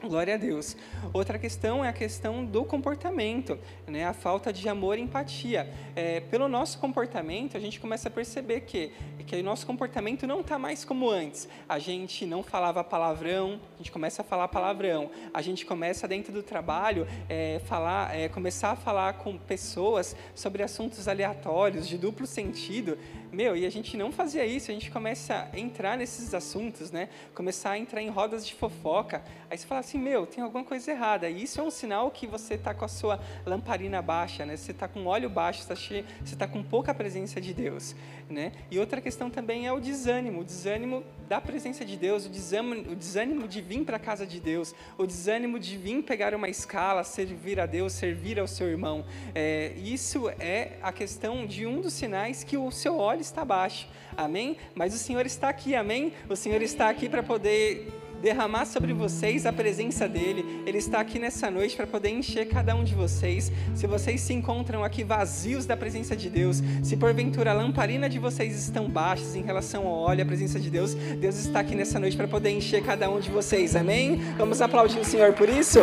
Glória 0.00 0.34
a 0.34 0.36
Deus. 0.36 0.76
Outra 1.12 1.40
questão 1.40 1.84
é 1.84 1.88
a 1.88 1.92
questão 1.92 2.44
do 2.44 2.64
comportamento, 2.64 3.58
né? 3.84 4.06
a 4.06 4.12
falta 4.12 4.52
de 4.52 4.68
amor 4.68 4.96
e 4.96 5.02
empatia. 5.02 5.68
É, 5.96 6.20
pelo 6.20 6.48
nosso 6.48 6.78
comportamento, 6.78 7.56
a 7.56 7.60
gente 7.60 7.80
começa 7.80 8.08
a 8.08 8.10
perceber 8.10 8.60
que, 8.60 8.92
que 9.26 9.34
o 9.34 9.42
nosso 9.42 9.66
comportamento 9.66 10.24
não 10.24 10.40
está 10.40 10.56
mais 10.56 10.84
como 10.84 11.10
antes. 11.10 11.48
A 11.68 11.80
gente 11.80 12.24
não 12.24 12.44
falava 12.44 12.84
palavrão, 12.84 13.60
a 13.74 13.78
gente 13.78 13.90
começa 13.90 14.22
a 14.22 14.24
falar 14.24 14.46
palavrão. 14.46 15.10
A 15.34 15.42
gente 15.42 15.66
começa 15.66 16.06
dentro 16.06 16.32
do 16.32 16.44
trabalho 16.44 17.04
é, 17.28 17.60
falar, 17.64 18.16
é, 18.16 18.28
começar 18.28 18.70
a 18.70 18.76
falar 18.76 19.14
com 19.14 19.36
pessoas 19.36 20.14
sobre 20.32 20.62
assuntos 20.62 21.08
aleatórios, 21.08 21.88
de 21.88 21.98
duplo 21.98 22.24
sentido. 22.24 22.96
Meu, 23.30 23.54
e 23.54 23.66
a 23.66 23.70
gente 23.70 23.94
não 23.96 24.10
fazia 24.10 24.46
isso, 24.46 24.70
a 24.70 24.74
gente 24.74 24.90
começa 24.90 25.48
a 25.52 25.58
entrar 25.58 25.98
nesses 25.98 26.32
assuntos, 26.32 26.90
né? 26.90 27.10
Começar 27.34 27.72
a 27.72 27.78
entrar 27.78 28.00
em 28.00 28.08
rodas 28.08 28.46
de 28.46 28.54
fofoca. 28.54 29.22
Aí 29.50 29.58
você 29.58 29.66
fala 29.66 29.80
assim, 29.80 29.98
meu, 29.98 30.26
tem 30.26 30.42
alguma 30.42 30.64
coisa 30.64 30.90
errada. 30.90 31.28
E 31.28 31.42
isso 31.42 31.60
é 31.60 31.62
um 31.62 31.70
sinal 31.70 32.10
que 32.10 32.26
você 32.26 32.54
está 32.54 32.72
com 32.72 32.86
a 32.86 32.88
sua 32.88 33.20
lamparina 33.44 34.00
baixa, 34.00 34.46
né? 34.46 34.56
Você 34.56 34.70
está 34.70 34.88
com 34.88 35.04
óleo 35.04 35.28
baixo, 35.28 35.66
tá 35.66 35.74
você 35.74 36.04
está 36.24 36.46
com 36.46 36.62
pouca 36.62 36.94
presença 36.94 37.38
de 37.38 37.52
Deus, 37.52 37.94
né? 38.30 38.52
E 38.70 38.78
outra 38.78 39.00
questão 39.00 39.28
também 39.28 39.66
é 39.66 39.72
o 39.72 39.78
desânimo, 39.78 40.40
o 40.40 40.44
desânimo 40.44 41.04
da 41.28 41.40
presença 41.40 41.84
de 41.84 41.96
Deus, 41.96 42.24
o 42.24 42.28
desânimo, 42.30 42.92
o 42.92 42.96
desânimo 42.96 43.46
de 43.46 43.60
vir 43.60 43.84
para 43.84 43.96
a 43.96 44.00
casa 44.00 44.26
de 44.26 44.40
Deus, 44.40 44.74
o 44.96 45.06
desânimo 45.06 45.58
de 45.58 45.76
vir 45.76 46.02
pegar 46.02 46.34
uma 46.34 46.48
escala, 46.48 47.04
servir 47.04 47.60
a 47.60 47.66
Deus, 47.66 47.92
servir 47.92 48.40
ao 48.40 48.46
seu 48.46 48.68
irmão. 48.68 49.04
É, 49.34 49.74
isso 49.76 50.30
é 50.40 50.78
a 50.82 50.92
questão 50.92 51.46
de 51.46 51.66
um 51.66 51.82
dos 51.82 51.92
sinais 51.92 52.42
que 52.42 52.56
o 52.56 52.70
seu 52.70 52.96
óleo 52.96 53.17
está 53.20 53.44
baixo. 53.44 53.88
Amém? 54.16 54.56
Mas 54.74 54.94
o 54.94 54.98
Senhor 54.98 55.24
está 55.26 55.48
aqui, 55.48 55.74
amém? 55.74 56.12
O 56.28 56.36
Senhor 56.36 56.62
está 56.62 56.88
aqui 56.88 57.08
para 57.08 57.22
poder 57.22 57.88
derramar 58.20 58.64
sobre 58.64 58.92
vocês 58.92 59.46
a 59.46 59.52
presença 59.52 60.08
dele. 60.08 60.62
Ele 60.66 60.78
está 60.78 61.00
aqui 61.00 61.18
nessa 61.18 61.50
noite 61.50 61.76
para 61.76 61.86
poder 61.86 62.10
encher 62.10 62.48
cada 62.48 62.74
um 62.74 62.84
de 62.84 62.94
vocês. 62.94 63.50
Se 63.74 63.86
vocês 63.86 64.20
se 64.20 64.32
encontram 64.32 64.84
aqui 64.84 65.04
vazios 65.04 65.66
da 65.66 65.76
presença 65.76 66.16
de 66.16 66.28
Deus, 66.28 66.62
se 66.82 66.96
porventura 66.96 67.50
a 67.50 67.54
lamparina 67.54 68.08
de 68.08 68.18
vocês 68.18 68.56
estão 68.56 68.88
baixas 68.88 69.34
em 69.34 69.42
relação 69.42 69.86
ao 69.86 69.92
óleo, 69.92 70.22
a 70.22 70.26
presença 70.26 70.58
de 70.58 70.70
Deus, 70.70 70.94
Deus 70.94 71.36
está 71.38 71.60
aqui 71.60 71.74
nessa 71.74 71.98
noite 71.98 72.16
para 72.16 72.28
poder 72.28 72.50
encher 72.50 72.82
cada 72.82 73.08
um 73.10 73.20
de 73.20 73.30
vocês. 73.30 73.76
Amém? 73.76 74.16
Vamos 74.36 74.60
aplaudir 74.60 74.98
o 74.98 75.04
Senhor 75.04 75.32
por 75.34 75.48
isso? 75.48 75.80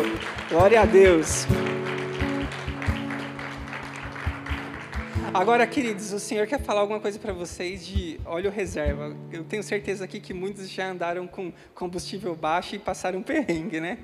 Glória 0.49 0.81
a 0.81 0.85
Deus. 0.85 1.47
Agora, 5.35 5.67
queridos, 5.67 6.13
o 6.13 6.19
Senhor 6.19 6.47
quer 6.47 6.61
falar 6.61 6.79
alguma 6.79 6.97
coisa 6.97 7.19
para 7.19 7.33
vocês 7.33 7.85
de 7.85 8.17
óleo 8.23 8.49
reserva. 8.49 9.13
Eu 9.29 9.43
tenho 9.43 9.61
certeza 9.61 10.05
aqui 10.05 10.21
que 10.21 10.33
muitos 10.33 10.69
já 10.69 10.89
andaram 10.89 11.27
com 11.27 11.51
combustível 11.73 12.33
baixo 12.33 12.73
e 12.73 12.79
passaram 12.79 13.19
um 13.19 13.21
perrengue, 13.21 13.81
né? 13.81 13.97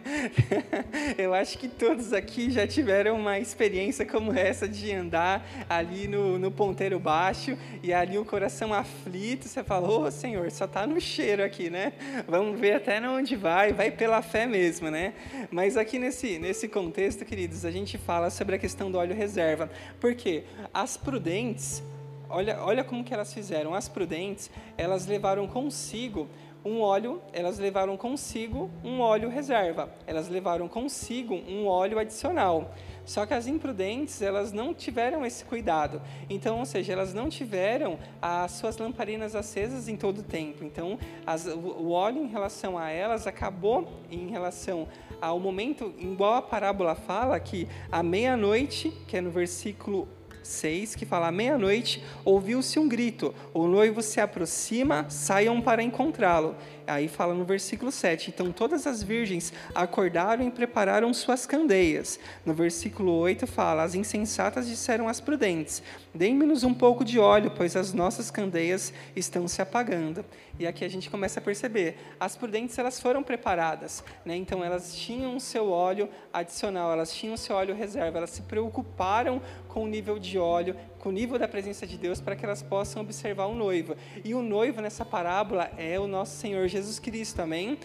Eu 1.17 1.33
acho 1.33 1.57
que 1.57 1.69
todos 1.69 2.11
aqui 2.11 2.51
já 2.51 2.67
tiveram 2.67 3.17
uma 3.17 3.39
experiência 3.39 4.05
como 4.05 4.33
essa 4.33 4.67
de 4.67 4.91
andar 4.91 5.47
ali 5.69 6.05
no, 6.05 6.37
no 6.37 6.51
ponteiro 6.51 6.99
baixo 6.99 7.57
e 7.81 7.93
ali 7.93 8.17
o 8.17 8.25
coração 8.25 8.73
aflito. 8.73 9.47
Você 9.47 9.63
fala, 9.63 9.89
ô 9.89 10.01
oh, 10.01 10.11
Senhor, 10.11 10.51
só 10.51 10.65
está 10.65 10.85
no 10.85 10.99
cheiro 10.99 11.45
aqui, 11.45 11.69
né? 11.69 11.93
Vamos 12.27 12.59
ver 12.59 12.73
até 12.73 12.99
onde 13.07 13.37
vai, 13.37 13.71
vai 13.71 13.89
pela 13.89 14.21
fé 14.21 14.45
mesmo, 14.45 14.91
né? 14.91 15.13
Mas 15.49 15.77
aqui 15.77 15.97
nesse, 15.97 16.37
nesse 16.37 16.67
contexto, 16.67 17.23
queridos, 17.23 17.63
a 17.63 17.71
gente 17.71 17.97
fala 17.97 18.29
sobre 18.29 18.55
a 18.55 18.59
questão 18.59 18.91
do 18.91 18.97
óleo 18.97 19.15
reserva. 19.15 19.69
Por 19.97 20.13
quê? 20.13 20.43
As 20.73 20.97
prudentes, 21.21 21.83
olha, 22.27 22.59
olha 22.63 22.83
como 22.83 23.03
que 23.03 23.13
elas 23.13 23.31
fizeram. 23.31 23.75
As 23.75 23.87
prudentes, 23.87 24.49
elas 24.75 25.05
levaram 25.05 25.47
consigo 25.47 26.27
um 26.65 26.81
óleo, 26.81 27.21
elas 27.31 27.59
levaram 27.59 27.95
consigo 27.95 28.71
um 28.83 28.99
óleo 29.01 29.29
reserva. 29.29 29.91
Elas 30.07 30.27
levaram 30.29 30.67
consigo 30.67 31.35
um 31.35 31.67
óleo 31.67 31.99
adicional. 31.99 32.73
Só 33.05 33.25
que 33.25 33.35
as 33.35 33.45
imprudentes, 33.45 34.19
elas 34.21 34.51
não 34.51 34.73
tiveram 34.73 35.23
esse 35.23 35.45
cuidado. 35.45 36.01
Então, 36.27 36.57
ou 36.59 36.65
seja, 36.65 36.93
elas 36.93 37.13
não 37.13 37.29
tiveram 37.29 37.99
as 38.19 38.51
suas 38.53 38.77
lamparinas 38.77 39.35
acesas 39.35 39.87
em 39.87 39.95
todo 39.95 40.19
o 40.19 40.23
tempo. 40.23 40.63
Então, 40.63 40.97
as, 41.25 41.45
o 41.45 41.91
óleo 41.91 42.23
em 42.23 42.27
relação 42.27 42.79
a 42.79 42.89
elas 42.89 43.27
acabou 43.27 43.87
em 44.09 44.29
relação 44.29 44.87
ao 45.21 45.39
momento, 45.39 45.93
igual 45.99 46.33
a 46.33 46.41
parábola 46.41 46.95
fala, 46.95 47.39
que 47.39 47.67
à 47.91 48.01
meia-noite, 48.01 48.91
que 49.07 49.17
é 49.17 49.21
no 49.21 49.29
versículo 49.29 50.07
6, 50.43 50.95
que 50.95 51.05
fala: 51.05 51.31
meia-noite 51.31 52.03
ouviu-se 52.25 52.79
um 52.79 52.87
grito, 52.87 53.33
o 53.53 53.67
noivo 53.67 54.01
se 54.01 54.19
aproxima, 54.19 55.05
saiam 55.09 55.61
para 55.61 55.83
encontrá-lo. 55.83 56.55
Aí 56.87 57.07
fala 57.07 57.33
no 57.33 57.45
versículo 57.45 57.91
7: 57.91 58.29
Então 58.29 58.51
todas 58.51 58.87
as 58.87 59.01
virgens 59.03 59.53
acordaram 59.73 60.47
e 60.47 60.51
prepararam 60.51 61.13
suas 61.13 61.45
candeias. 61.45 62.19
No 62.45 62.53
versículo 62.53 63.11
8 63.13 63.47
fala: 63.47 63.83
As 63.83 63.95
insensatas 63.95 64.67
disseram 64.67 65.07
às 65.07 65.19
prudentes: 65.21 65.81
Dê-me-nos 66.13 66.63
um 66.63 66.73
pouco 66.73 67.05
de 67.05 67.19
óleo, 67.19 67.51
pois 67.55 67.75
as 67.75 67.93
nossas 67.93 68.29
candeias 68.29 68.93
estão 69.15 69.47
se 69.47 69.61
apagando. 69.61 70.25
E 70.59 70.67
aqui 70.67 70.85
a 70.85 70.89
gente 70.89 71.09
começa 71.09 71.39
a 71.39 71.43
perceber: 71.43 71.97
as 72.19 72.35
prudentes 72.35 72.77
elas 72.77 72.99
foram 72.99 73.23
preparadas, 73.23 74.03
né? 74.25 74.35
então 74.35 74.63
elas 74.63 74.95
tinham 74.95 75.39
seu 75.39 75.69
óleo 75.69 76.09
adicional, 76.31 76.91
elas 76.91 77.13
tinham 77.13 77.35
seu 77.37 77.55
óleo 77.55 77.73
reserva, 77.73 78.17
elas 78.17 78.29
se 78.29 78.41
preocuparam 78.43 79.41
com 79.67 79.83
o 79.83 79.87
nível 79.87 80.19
de 80.19 80.37
óleo, 80.37 80.75
com 81.01 81.09
o 81.09 81.11
nível 81.11 81.39
da 81.39 81.47
presença 81.47 81.87
de 81.87 81.97
Deus, 81.97 82.21
para 82.21 82.35
que 82.35 82.45
elas 82.45 82.61
possam 82.61 83.01
observar 83.01 83.47
o 83.47 83.55
noivo. 83.55 83.95
E 84.23 84.35
o 84.35 84.41
noivo 84.41 84.81
nessa 84.81 85.03
parábola 85.03 85.71
é 85.75 85.99
o 85.99 86.05
nosso 86.05 86.37
Senhor 86.37 86.67
Jesus 86.67 86.99
Cristo, 86.99 87.41
amém? 87.41 87.77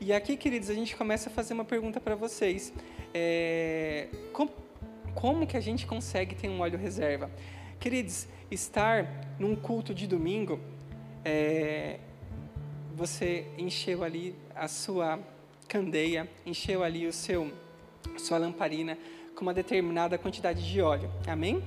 E 0.00 0.12
aqui, 0.12 0.36
queridos, 0.36 0.68
a 0.68 0.74
gente 0.74 0.96
começa 0.96 1.30
a 1.30 1.32
fazer 1.32 1.54
uma 1.54 1.64
pergunta 1.64 2.00
para 2.00 2.16
vocês: 2.16 2.72
é, 3.14 4.08
como, 4.32 4.50
como 5.14 5.46
que 5.46 5.56
a 5.56 5.60
gente 5.60 5.86
consegue 5.86 6.34
ter 6.34 6.48
um 6.48 6.60
óleo 6.60 6.76
reserva? 6.76 7.30
Queridos, 7.78 8.26
estar 8.50 9.08
num 9.38 9.54
culto 9.54 9.94
de 9.94 10.08
domingo, 10.08 10.58
é, 11.24 12.00
você 12.92 13.46
encheu 13.56 14.02
ali 14.02 14.34
a 14.52 14.66
sua 14.66 15.20
candeia, 15.68 16.28
encheu 16.44 16.82
ali 16.82 17.06
o 17.06 17.12
seu 17.12 17.52
sua 18.18 18.36
lamparina 18.36 18.98
com 19.34 19.42
uma 19.42 19.54
determinada 19.54 20.18
quantidade 20.18 20.68
de 20.68 20.80
óleo. 20.80 21.10
Amém? 21.26 21.62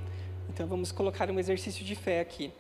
Então 0.49 0.67
vamos 0.67 0.91
colocar 0.91 1.29
um 1.29 1.39
exercício 1.39 1.83
de 1.83 1.95
fé 1.95 2.19
aqui. 2.19 2.51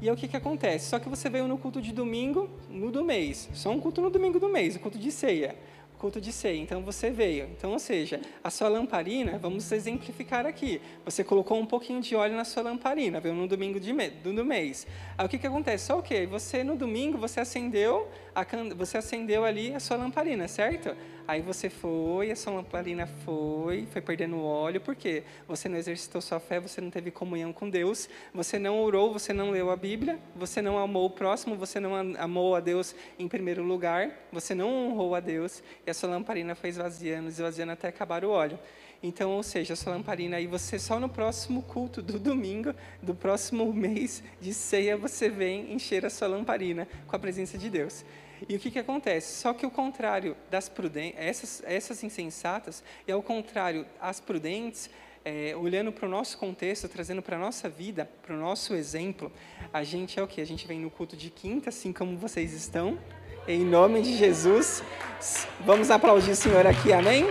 E 0.00 0.08
aí 0.08 0.14
o 0.14 0.16
que, 0.16 0.28
que 0.28 0.36
acontece? 0.36 0.90
Só 0.90 0.98
que 0.98 1.08
você 1.08 1.30
veio 1.30 1.46
no 1.46 1.56
culto 1.56 1.80
de 1.80 1.92
domingo, 1.92 2.50
no 2.68 2.90
do 2.90 3.04
mês. 3.04 3.48
Só 3.54 3.70
um 3.70 3.80
culto 3.80 4.00
no 4.00 4.10
domingo 4.10 4.38
do 4.38 4.48
mês, 4.48 4.76
o 4.76 4.80
culto 4.80 4.98
de 4.98 5.10
ceia. 5.10 5.56
O 5.94 5.98
culto 5.98 6.20
de 6.20 6.32
ceia. 6.32 6.60
Então 6.60 6.82
você 6.82 7.10
veio. 7.10 7.46
Então, 7.56 7.72
ou 7.72 7.78
seja, 7.78 8.20
a 8.42 8.50
sua 8.50 8.68
lamparina, 8.68 9.38
vamos 9.38 9.70
exemplificar 9.70 10.44
aqui. 10.44 10.80
Você 11.04 11.22
colocou 11.22 11.58
um 11.58 11.64
pouquinho 11.64 12.00
de 12.00 12.14
óleo 12.16 12.36
na 12.36 12.44
sua 12.44 12.62
lamparina, 12.62 13.20
veio 13.20 13.34
no 13.34 13.46
domingo 13.46 13.78
de 13.78 13.92
me, 13.92 14.10
do 14.10 14.44
mês. 14.44 14.86
Aí 15.16 15.24
o 15.24 15.28
que, 15.28 15.38
que 15.38 15.46
acontece? 15.46 15.86
Só 15.86 15.98
o 15.98 16.02
quê? 16.02 16.26
Você 16.26 16.64
no 16.64 16.76
domingo 16.76 17.16
você 17.16 17.40
acendeu, 17.40 18.08
a, 18.34 18.44
você 18.76 18.98
acendeu 18.98 19.44
ali 19.44 19.74
a 19.74 19.80
sua 19.80 19.96
lamparina, 19.96 20.48
certo? 20.48 20.94
Aí 21.26 21.40
você 21.40 21.70
foi, 21.70 22.30
a 22.30 22.36
sua 22.36 22.52
lamparina 22.52 23.06
foi, 23.24 23.86
foi 23.90 24.02
perdendo 24.02 24.42
óleo, 24.42 24.78
por 24.78 24.94
quê? 24.94 25.22
Você 25.48 25.70
não 25.70 25.78
exercitou 25.78 26.20
sua 26.20 26.38
fé, 26.38 26.60
você 26.60 26.82
não 26.82 26.90
teve 26.90 27.10
comunhão 27.10 27.50
com 27.50 27.70
Deus, 27.70 28.10
você 28.34 28.58
não 28.58 28.78
orou, 28.82 29.10
você 29.10 29.32
não 29.32 29.50
leu 29.50 29.70
a 29.70 29.76
Bíblia, 29.76 30.18
você 30.36 30.60
não 30.60 30.78
amou 30.78 31.06
o 31.06 31.10
próximo, 31.10 31.56
você 31.56 31.80
não 31.80 31.94
amou 32.18 32.54
a 32.54 32.60
Deus 32.60 32.94
em 33.18 33.26
primeiro 33.26 33.62
lugar, 33.62 34.10
você 34.30 34.54
não 34.54 34.68
honrou 34.68 35.14
a 35.14 35.20
Deus, 35.20 35.62
e 35.86 35.90
a 35.90 35.94
sua 35.94 36.10
lamparina 36.10 36.54
foi 36.54 36.68
esvaziando, 36.68 37.28
esvaziando 37.28 37.72
até 37.72 37.88
acabar 37.88 38.22
o 38.22 38.30
óleo. 38.30 38.58
Então, 39.02 39.30
ou 39.32 39.42
seja, 39.42 39.72
a 39.72 39.76
sua 39.76 39.94
lamparina 39.94 40.36
aí, 40.36 40.46
você 40.46 40.78
só 40.78 41.00
no 41.00 41.08
próximo 41.08 41.62
culto 41.62 42.02
do 42.02 42.18
domingo, 42.18 42.74
do 43.02 43.14
próximo 43.14 43.64
mês 43.72 44.22
de 44.42 44.52
ceia, 44.52 44.94
você 44.94 45.30
vem 45.30 45.72
encher 45.72 46.04
a 46.04 46.10
sua 46.10 46.28
lamparina 46.28 46.86
com 47.06 47.16
a 47.16 47.18
presença 47.18 47.56
de 47.56 47.70
Deus. 47.70 48.04
E 48.48 48.56
o 48.56 48.58
que, 48.58 48.70
que 48.70 48.78
acontece? 48.78 49.40
Só 49.40 49.52
que 49.54 49.64
o 49.64 49.70
contrário 49.70 50.36
das 50.50 50.68
prudentes, 50.68 51.18
essas, 51.18 51.62
essas 51.64 52.02
insensatas, 52.02 52.82
e 53.06 53.12
ao 53.12 53.22
contrário, 53.22 53.86
as 54.00 54.20
prudentes, 54.20 54.90
é, 55.24 55.54
olhando 55.56 55.90
para 55.90 56.06
o 56.06 56.08
nosso 56.08 56.36
contexto, 56.36 56.88
trazendo 56.88 57.22
para 57.22 57.36
a 57.36 57.38
nossa 57.38 57.68
vida, 57.68 58.08
para 58.22 58.34
o 58.34 58.38
nosso 58.38 58.74
exemplo, 58.74 59.32
a 59.72 59.82
gente 59.82 60.20
é 60.20 60.22
o 60.22 60.26
que? 60.26 60.40
A 60.40 60.46
gente 60.46 60.66
vem 60.66 60.80
no 60.80 60.90
culto 60.90 61.16
de 61.16 61.30
quinta, 61.30 61.70
assim 61.70 61.92
como 61.92 62.16
vocês 62.16 62.52
estão, 62.52 62.98
em 63.48 63.64
nome 63.64 64.02
de 64.02 64.16
Jesus. 64.16 64.82
Vamos 65.60 65.90
aplaudir 65.90 66.32
o 66.32 66.36
Senhor 66.36 66.66
aqui, 66.66 66.92
amém? 66.92 67.24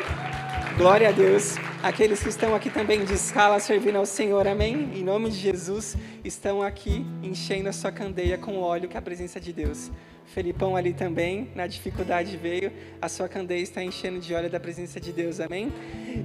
Glória 0.78 1.10
a 1.10 1.12
Deus. 1.12 1.56
Aqueles 1.84 2.23
que 2.23 2.30
estão 2.30 2.56
aqui 2.56 2.71
também 2.71 3.06
de 3.06 3.13
escala 3.13 3.60
servindo 3.60 3.97
ao 3.97 4.08
Senhor, 4.08 4.47
amém? 4.47 4.89
Em 4.95 5.04
nome 5.04 5.30
de 5.30 5.38
Jesus, 5.38 5.95
estão 6.23 6.63
aqui 6.63 7.06
enchendo 7.21 7.69
a 7.69 7.73
sua 7.73 7.91
candeia 7.91 8.39
com 8.39 8.58
óleo, 8.58 8.89
que 8.89 8.95
é 8.95 8.99
a 8.99 9.02
presença 9.02 9.39
de 9.39 9.54
Deus. 9.54 9.91
Felipão 10.26 10.76
ali 10.76 10.94
também, 10.94 11.50
na 11.54 11.68
dificuldade 11.68 12.36
veio, 12.38 12.72
a 13.02 13.08
sua 13.08 13.28
candeia 13.28 13.62
está 13.62 13.84
enchendo 13.84 14.20
de 14.20 14.34
óleo 14.34 14.50
da 14.50 14.60
presença 14.60 15.00
de 15.00 15.12
Deus, 15.12 15.40
amém? 15.40 15.72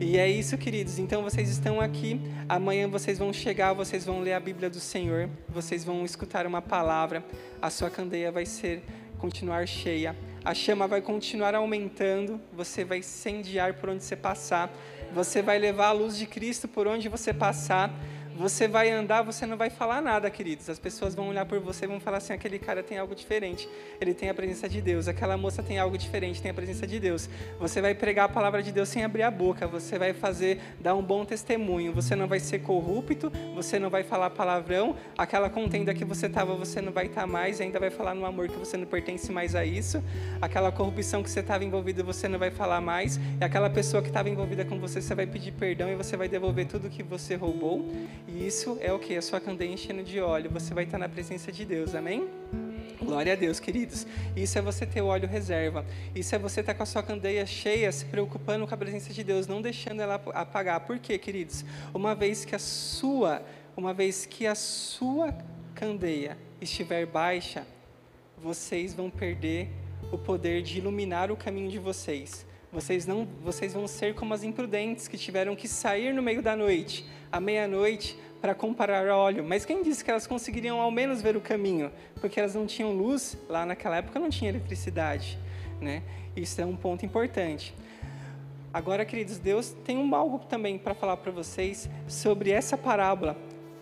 E 0.00 0.16
é 0.16 0.28
isso, 0.28 0.56
queridos. 0.56 0.98
Então 0.98 1.22
vocês 1.22 1.48
estão 1.48 1.80
aqui, 1.80 2.20
amanhã 2.48 2.88
vocês 2.88 3.18
vão 3.18 3.32
chegar, 3.32 3.72
vocês 3.72 4.04
vão 4.04 4.20
ler 4.20 4.32
a 4.32 4.40
Bíblia 4.40 4.70
do 4.70 4.80
Senhor, 4.80 5.28
vocês 5.48 5.84
vão 5.84 6.04
escutar 6.04 6.46
uma 6.46 6.62
palavra, 6.62 7.24
a 7.60 7.68
sua 7.70 7.90
candeia 7.90 8.30
vai 8.30 8.46
ser 8.46 8.82
continuar 9.18 9.66
cheia, 9.66 10.16
a 10.44 10.54
chama 10.54 10.86
vai 10.86 11.02
continuar 11.02 11.54
aumentando, 11.54 12.40
você 12.52 12.84
vai 12.84 12.98
incendiar 12.98 13.74
por 13.74 13.90
onde 13.90 14.04
você 14.04 14.16
passar, 14.16 14.72
você 15.12 15.42
vai 15.42 15.58
levar 15.58 15.88
a 15.88 15.92
luz 15.92 16.16
de 16.16 16.26
Cristo 16.26 16.68
por 16.68 16.86
onde 16.86 17.08
você 17.08 17.34
passar 17.34 17.92
você 18.38 18.68
vai 18.68 18.88
andar, 18.88 19.22
você 19.22 19.44
não 19.44 19.56
vai 19.56 19.68
falar 19.68 20.00
nada, 20.00 20.30
queridos. 20.30 20.70
As 20.70 20.78
pessoas 20.78 21.12
vão 21.12 21.28
olhar 21.28 21.44
por 21.44 21.58
você 21.58 21.86
e 21.86 21.88
vão 21.88 21.98
falar 21.98 22.18
assim: 22.18 22.32
aquele 22.32 22.56
cara 22.56 22.84
tem 22.84 22.96
algo 22.96 23.12
diferente. 23.12 23.68
Ele 24.00 24.14
tem 24.14 24.28
a 24.30 24.34
presença 24.34 24.68
de 24.68 24.80
Deus. 24.80 25.08
Aquela 25.08 25.36
moça 25.36 25.60
tem 25.60 25.80
algo 25.80 25.98
diferente, 25.98 26.40
tem 26.40 26.52
a 26.52 26.54
presença 26.54 26.86
de 26.86 27.00
Deus. 27.00 27.28
Você 27.58 27.80
vai 27.80 27.96
pregar 27.96 28.26
a 28.26 28.28
palavra 28.28 28.62
de 28.62 28.70
Deus 28.70 28.88
sem 28.88 29.02
abrir 29.02 29.24
a 29.24 29.30
boca. 29.30 29.66
Você 29.66 29.98
vai 29.98 30.14
fazer, 30.14 30.60
dar 30.78 30.94
um 30.94 31.02
bom 31.02 31.24
testemunho. 31.24 31.92
Você 31.92 32.14
não 32.14 32.28
vai 32.28 32.38
ser 32.38 32.60
corrupto. 32.60 33.32
Você 33.56 33.76
não 33.76 33.90
vai 33.90 34.04
falar 34.04 34.30
palavrão. 34.30 34.94
Aquela 35.16 35.50
contenda 35.50 35.92
que 35.92 36.04
você 36.04 36.26
estava, 36.26 36.54
você 36.54 36.80
não 36.80 36.92
vai 36.92 37.06
estar 37.06 37.22
tá 37.22 37.26
mais. 37.26 37.60
Ainda 37.60 37.80
vai 37.80 37.90
falar 37.90 38.14
no 38.14 38.24
amor 38.24 38.46
que 38.46 38.56
você 38.56 38.76
não 38.76 38.86
pertence 38.86 39.32
mais 39.32 39.56
a 39.56 39.64
isso. 39.64 40.00
Aquela 40.40 40.70
corrupção 40.70 41.24
que 41.24 41.30
você 41.30 41.40
estava 41.40 41.64
envolvido, 41.64 42.04
você 42.04 42.28
não 42.28 42.38
vai 42.38 42.52
falar 42.52 42.80
mais. 42.80 43.18
E 43.40 43.44
aquela 43.44 43.68
pessoa 43.68 44.00
que 44.00 44.08
estava 44.08 44.30
envolvida 44.30 44.64
com 44.64 44.78
você, 44.78 45.02
você 45.02 45.12
vai 45.12 45.26
pedir 45.26 45.50
perdão 45.50 45.90
e 45.90 45.96
você 45.96 46.16
vai 46.16 46.28
devolver 46.28 46.68
tudo 46.68 46.88
que 46.88 47.02
você 47.02 47.34
roubou. 47.34 47.84
E 48.28 48.46
isso 48.46 48.76
é 48.80 48.92
o 48.92 48.98
que? 48.98 49.16
A 49.16 49.22
sua 49.22 49.40
candeia 49.40 49.72
enchendo 49.72 50.02
de 50.02 50.20
óleo. 50.20 50.50
Você 50.50 50.74
vai 50.74 50.84
estar 50.84 50.98
na 50.98 51.08
presença 51.08 51.50
de 51.50 51.64
Deus, 51.64 51.94
amém? 51.94 52.28
Glória 53.00 53.32
a 53.32 53.36
Deus, 53.36 53.58
queridos. 53.58 54.06
Isso 54.36 54.58
é 54.58 54.60
você 54.60 54.84
ter 54.84 55.00
o 55.00 55.06
óleo 55.06 55.26
reserva. 55.26 55.86
Isso 56.14 56.34
é 56.34 56.38
você 56.38 56.60
estar 56.60 56.74
com 56.74 56.82
a 56.82 56.86
sua 56.86 57.02
candeia 57.02 57.46
cheia, 57.46 57.90
se 57.90 58.04
preocupando 58.04 58.66
com 58.66 58.74
a 58.74 58.76
presença 58.76 59.14
de 59.14 59.24
Deus, 59.24 59.46
não 59.46 59.62
deixando 59.62 60.02
ela 60.02 60.16
apagar. 60.34 60.80
Por 60.80 60.98
quê, 60.98 61.16
queridos? 61.16 61.64
Uma 61.94 62.14
vez 62.14 62.44
que 62.44 62.54
a 62.54 62.58
sua, 62.58 63.42
uma 63.74 63.94
vez 63.94 64.26
que 64.26 64.46
a 64.46 64.54
sua 64.54 65.34
candeia 65.74 66.36
estiver 66.60 67.06
baixa, 67.06 67.66
vocês 68.36 68.92
vão 68.92 69.08
perder 69.08 69.70
o 70.12 70.18
poder 70.18 70.60
de 70.60 70.78
iluminar 70.78 71.30
o 71.30 71.36
caminho 71.36 71.70
de 71.70 71.78
vocês. 71.78 72.46
Vocês 72.72 73.06
não, 73.06 73.26
vocês 73.42 73.72
vão 73.72 73.86
ser 73.86 74.14
como 74.14 74.34
as 74.34 74.42
imprudentes 74.42 75.08
que 75.08 75.16
tiveram 75.16 75.56
que 75.56 75.66
sair 75.66 76.12
no 76.12 76.22
meio 76.22 76.42
da 76.42 76.54
noite, 76.54 77.06
à 77.32 77.40
meia-noite, 77.40 78.18
para 78.40 78.54
comparar 78.54 79.06
óleo. 79.08 79.42
Mas 79.42 79.64
quem 79.64 79.82
disse 79.82 80.04
que 80.04 80.10
elas 80.10 80.26
conseguiriam 80.26 80.80
ao 80.80 80.90
menos 80.90 81.22
ver 81.22 81.36
o 81.36 81.40
caminho? 81.40 81.90
Porque 82.20 82.38
elas 82.38 82.54
não 82.54 82.66
tinham 82.66 82.92
luz, 82.92 83.38
lá 83.48 83.64
naquela 83.64 83.96
época 83.96 84.18
não 84.18 84.28
tinha 84.28 84.50
eletricidade, 84.50 85.38
né? 85.80 86.02
Isso 86.36 86.60
é 86.60 86.66
um 86.66 86.76
ponto 86.76 87.06
importante. 87.06 87.74
Agora, 88.72 89.04
queridos, 89.04 89.38
Deus 89.38 89.74
tem 89.84 89.96
um 89.96 90.14
algo 90.14 90.40
também 90.40 90.78
para 90.78 90.94
falar 90.94 91.16
para 91.16 91.32
vocês 91.32 91.88
sobre 92.06 92.50
essa 92.50 92.76
parábola. 92.76 93.36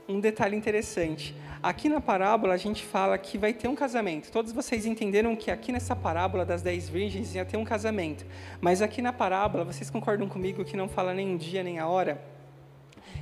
Um 0.09 0.21
detalhe 0.21 0.55
interessante. 0.57 1.35
Aqui 1.61 1.89
na 1.89 2.01
parábola 2.01 2.55
a 2.55 2.57
gente 2.57 2.85
fala 2.85 3.19
que 3.19 3.37
vai 3.37 3.53
ter 3.53 3.67
um 3.67 3.75
casamento. 3.75 4.31
Todos 4.31 4.53
vocês 4.53 4.87
entenderam 4.87 5.35
que 5.35 5.51
aqui 5.51 5.73
nessa 5.73 5.97
parábola 5.97 6.45
das 6.45 6.63
dez 6.63 6.89
virgens 6.89 7.35
ia 7.35 7.45
ter 7.45 7.57
um 7.57 7.65
casamento. 7.65 8.25
Mas 8.61 8.81
aqui 8.81 9.03
na 9.03 9.13
parábola, 9.13 9.65
vocês 9.65 9.91
concordam 9.91 10.29
comigo 10.29 10.65
que 10.65 10.77
não 10.77 10.89
fala 10.89 11.13
nem 11.13 11.27
um 11.27 11.37
dia 11.37 11.65
nem 11.65 11.81
a 11.81 11.89
hora? 11.89 12.23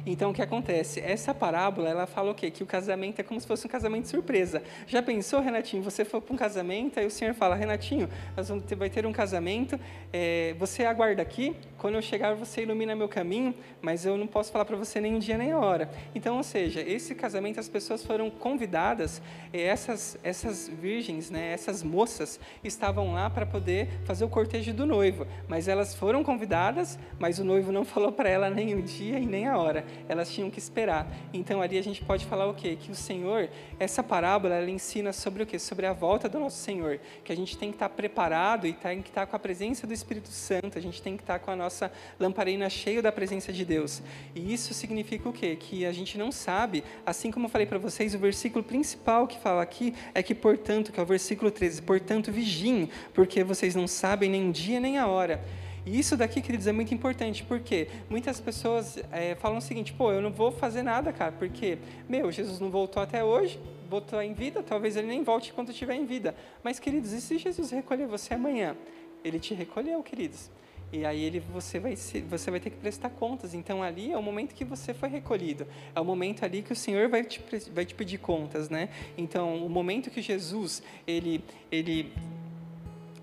Então, 0.04 0.30
o 0.30 0.34
que 0.34 0.42
acontece? 0.42 1.00
Essa 1.00 1.32
parábola, 1.32 1.88
ela 1.88 2.06
fala 2.06 2.32
o 2.32 2.34
quê? 2.34 2.50
Que 2.50 2.62
o 2.62 2.66
casamento 2.66 3.18
é 3.20 3.22
como 3.22 3.40
se 3.40 3.46
fosse 3.46 3.66
um 3.66 3.70
casamento 3.70 4.06
surpresa. 4.06 4.62
Já 4.86 5.02
pensou, 5.02 5.40
Renatinho? 5.40 5.82
Você 5.82 6.04
foi 6.04 6.20
para 6.20 6.34
um 6.34 6.36
casamento, 6.36 7.00
aí 7.00 7.06
o 7.06 7.10
senhor 7.10 7.32
fala, 7.32 7.54
Renatinho, 7.54 8.10
nós 8.36 8.48
vamos 8.48 8.64
ter, 8.64 8.74
vai 8.74 8.90
ter 8.90 9.06
um 9.06 9.12
casamento, 9.12 9.80
é, 10.12 10.54
você 10.58 10.84
aguarda 10.84 11.22
aqui, 11.22 11.56
quando 11.84 11.96
eu 11.96 12.02
chegar 12.02 12.34
você 12.34 12.62
ilumina 12.62 12.96
meu 12.96 13.10
caminho, 13.10 13.54
mas 13.82 14.06
eu 14.06 14.16
não 14.16 14.26
posso 14.26 14.50
falar 14.50 14.64
para 14.64 14.74
você 14.74 15.02
nem 15.02 15.14
um 15.14 15.18
dia 15.18 15.36
nem 15.36 15.52
a 15.52 15.58
hora. 15.58 15.90
Então, 16.14 16.38
ou 16.38 16.42
seja, 16.42 16.80
esse 16.80 17.14
casamento, 17.14 17.60
as 17.60 17.68
pessoas 17.68 18.02
foram 18.02 18.30
convidadas, 18.30 19.20
essas, 19.52 20.18
essas 20.22 20.66
virgens, 20.66 21.28
né, 21.28 21.52
essas 21.52 21.82
moças, 21.82 22.40
estavam 22.64 23.12
lá 23.12 23.28
para 23.28 23.44
poder 23.44 24.00
fazer 24.06 24.24
o 24.24 24.30
cortejo 24.30 24.72
do 24.72 24.86
noivo, 24.86 25.26
mas 25.46 25.68
elas 25.68 25.94
foram 25.94 26.24
convidadas, 26.24 26.98
mas 27.18 27.38
o 27.38 27.44
noivo 27.44 27.70
não 27.70 27.84
falou 27.84 28.10
para 28.10 28.30
ela 28.30 28.48
nem 28.48 28.74
o 28.74 28.80
dia 28.80 29.18
e 29.18 29.26
nem 29.26 29.46
a 29.46 29.58
hora 29.58 29.84
elas 30.08 30.30
tinham 30.32 30.48
que 30.50 30.58
esperar. 30.58 31.06
Então 31.34 31.60
ali 31.60 31.76
a 31.76 31.82
gente 31.82 32.02
pode 32.02 32.24
falar 32.24 32.46
o 32.46 32.54
quê? 32.54 32.78
Que 32.80 32.90
o 32.90 32.94
Senhor, 32.94 33.50
essa 33.78 34.02
parábola, 34.02 34.54
ela 34.54 34.70
ensina 34.70 35.12
sobre 35.12 35.42
o 35.42 35.46
quê? 35.46 35.58
Sobre 35.58 35.84
a 35.84 35.92
volta 35.92 36.30
do 36.30 36.40
nosso 36.40 36.56
Senhor, 36.56 36.98
que 37.22 37.30
a 37.30 37.36
gente 37.36 37.58
tem 37.58 37.68
que 37.68 37.76
estar 37.76 37.90
preparado 37.90 38.66
e 38.66 38.72
tem 38.72 39.02
que 39.02 39.10
estar 39.10 39.26
com 39.26 39.36
a 39.36 39.38
presença 39.38 39.86
do 39.86 39.92
Espírito 39.92 40.30
Santo, 40.30 40.78
a 40.78 40.80
gente 40.80 41.02
tem 41.02 41.14
que 41.14 41.22
estar 41.22 41.38
com 41.40 41.50
a 41.50 41.56
nossa 41.56 41.73
lamparina 42.18 42.68
cheia 42.68 43.00
da 43.02 43.10
presença 43.10 43.52
de 43.52 43.64
Deus. 43.64 44.02
E 44.34 44.52
isso 44.52 44.74
significa 44.74 45.28
o 45.28 45.32
quê? 45.32 45.56
Que 45.56 45.84
a 45.86 45.92
gente 45.92 46.16
não 46.16 46.30
sabe, 46.30 46.84
assim 47.04 47.30
como 47.30 47.46
eu 47.46 47.50
falei 47.50 47.66
para 47.66 47.78
vocês, 47.78 48.14
o 48.14 48.18
versículo 48.18 48.62
principal 48.62 49.26
que 49.26 49.38
fala 49.38 49.62
aqui 49.62 49.94
é 50.14 50.22
que, 50.22 50.34
portanto, 50.34 50.92
que 50.92 51.00
é 51.00 51.02
o 51.02 51.06
versículo 51.06 51.50
13, 51.50 51.82
portanto, 51.82 52.30
vigiem, 52.30 52.88
porque 53.12 53.42
vocês 53.42 53.74
não 53.74 53.86
sabem 53.86 54.30
nem 54.30 54.48
o 54.48 54.52
dia 54.52 54.78
nem 54.80 54.98
a 54.98 55.06
hora. 55.06 55.42
E 55.86 55.98
isso 55.98 56.16
daqui, 56.16 56.40
queridos, 56.40 56.66
é 56.66 56.72
muito 56.72 56.94
importante, 56.94 57.44
porque 57.44 57.88
muitas 58.08 58.40
pessoas 58.40 58.98
é, 59.12 59.34
falam 59.34 59.58
o 59.58 59.60
seguinte, 59.60 59.92
pô, 59.92 60.12
eu 60.12 60.22
não 60.22 60.30
vou 60.30 60.50
fazer 60.50 60.82
nada, 60.82 61.12
cara, 61.12 61.32
porque, 61.32 61.78
meu, 62.08 62.32
Jesus 62.32 62.58
não 62.58 62.70
voltou 62.70 63.02
até 63.02 63.22
hoje, 63.22 63.60
voltou 63.88 64.20
em 64.22 64.32
vida, 64.32 64.62
talvez 64.62 64.96
ele 64.96 65.06
nem 65.06 65.22
volte 65.22 65.52
quando 65.52 65.70
estiver 65.70 65.94
em 65.94 66.06
vida. 66.06 66.34
Mas, 66.62 66.78
queridos, 66.78 67.12
e 67.12 67.20
se 67.20 67.36
Jesus 67.36 67.70
recolher 67.70 68.06
você 68.06 68.32
amanhã? 68.32 68.74
Ele 69.22 69.38
te 69.38 69.52
recolheu, 69.52 70.02
queridos. 70.02 70.50
E 70.92 71.04
aí 71.04 71.22
ele, 71.22 71.40
você, 71.40 71.78
vai, 71.78 71.96
você 71.96 72.50
vai 72.50 72.60
ter 72.60 72.70
que 72.70 72.76
prestar 72.76 73.10
contas. 73.10 73.54
Então 73.54 73.82
ali 73.82 74.12
é 74.12 74.18
o 74.18 74.22
momento 74.22 74.54
que 74.54 74.64
você 74.64 74.94
foi 74.94 75.08
recolhido. 75.08 75.66
É 75.94 76.00
o 76.00 76.04
momento 76.04 76.44
ali 76.44 76.62
que 76.62 76.72
o 76.72 76.76
Senhor 76.76 77.08
vai 77.08 77.24
te, 77.24 77.40
vai 77.72 77.84
te 77.84 77.94
pedir 77.94 78.18
contas, 78.18 78.68
né? 78.68 78.88
Então, 79.18 79.64
o 79.64 79.68
momento 79.68 80.10
que 80.10 80.22
Jesus, 80.22 80.82
ele, 81.06 81.42
ele 81.70 82.12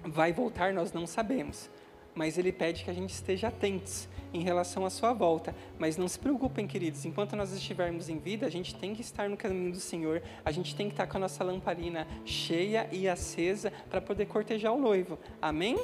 vai 0.04 0.34
voltar, 0.34 0.74
nós 0.74 0.92
não 0.92 1.08
sabemos 1.08 1.70
mas 2.14 2.38
ele 2.38 2.52
pede 2.52 2.84
que 2.84 2.92
a 2.92 2.94
gente 2.94 3.12
esteja 3.12 3.48
atentos 3.48 4.08
em 4.34 4.42
relação 4.42 4.86
à 4.86 4.90
sua 4.90 5.14
volta. 5.14 5.56
Mas 5.78 5.98
não 5.98 6.08
se 6.08 6.18
preocupem, 6.18 6.68
queridos, 6.68 7.06
enquanto 7.06 7.36
nós 7.36 7.52
estivermos 7.54 8.10
em 8.10 8.18
vida, 8.18 8.46
a 8.46 8.50
gente 8.50 8.76
tem 8.76 8.94
que 8.94 9.02
estar 9.02 9.30
no 9.30 9.38
caminho 9.38 9.72
do 9.72 9.80
Senhor, 9.80 10.22
a 10.44 10.52
gente 10.52 10.76
tem 10.76 10.88
que 10.88 10.94
estar 10.94 11.08
com 11.08 11.18
a 11.18 11.20
nossa 11.22 11.44
lamparina 11.44 12.08
cheia 12.26 12.88
e 12.92 13.08
acesa 13.08 13.72
para 13.90 14.02
poder 14.02 14.26
cortejar 14.28 14.74
o 14.74 14.80
noivo. 14.80 15.18
Amém? 15.42 15.78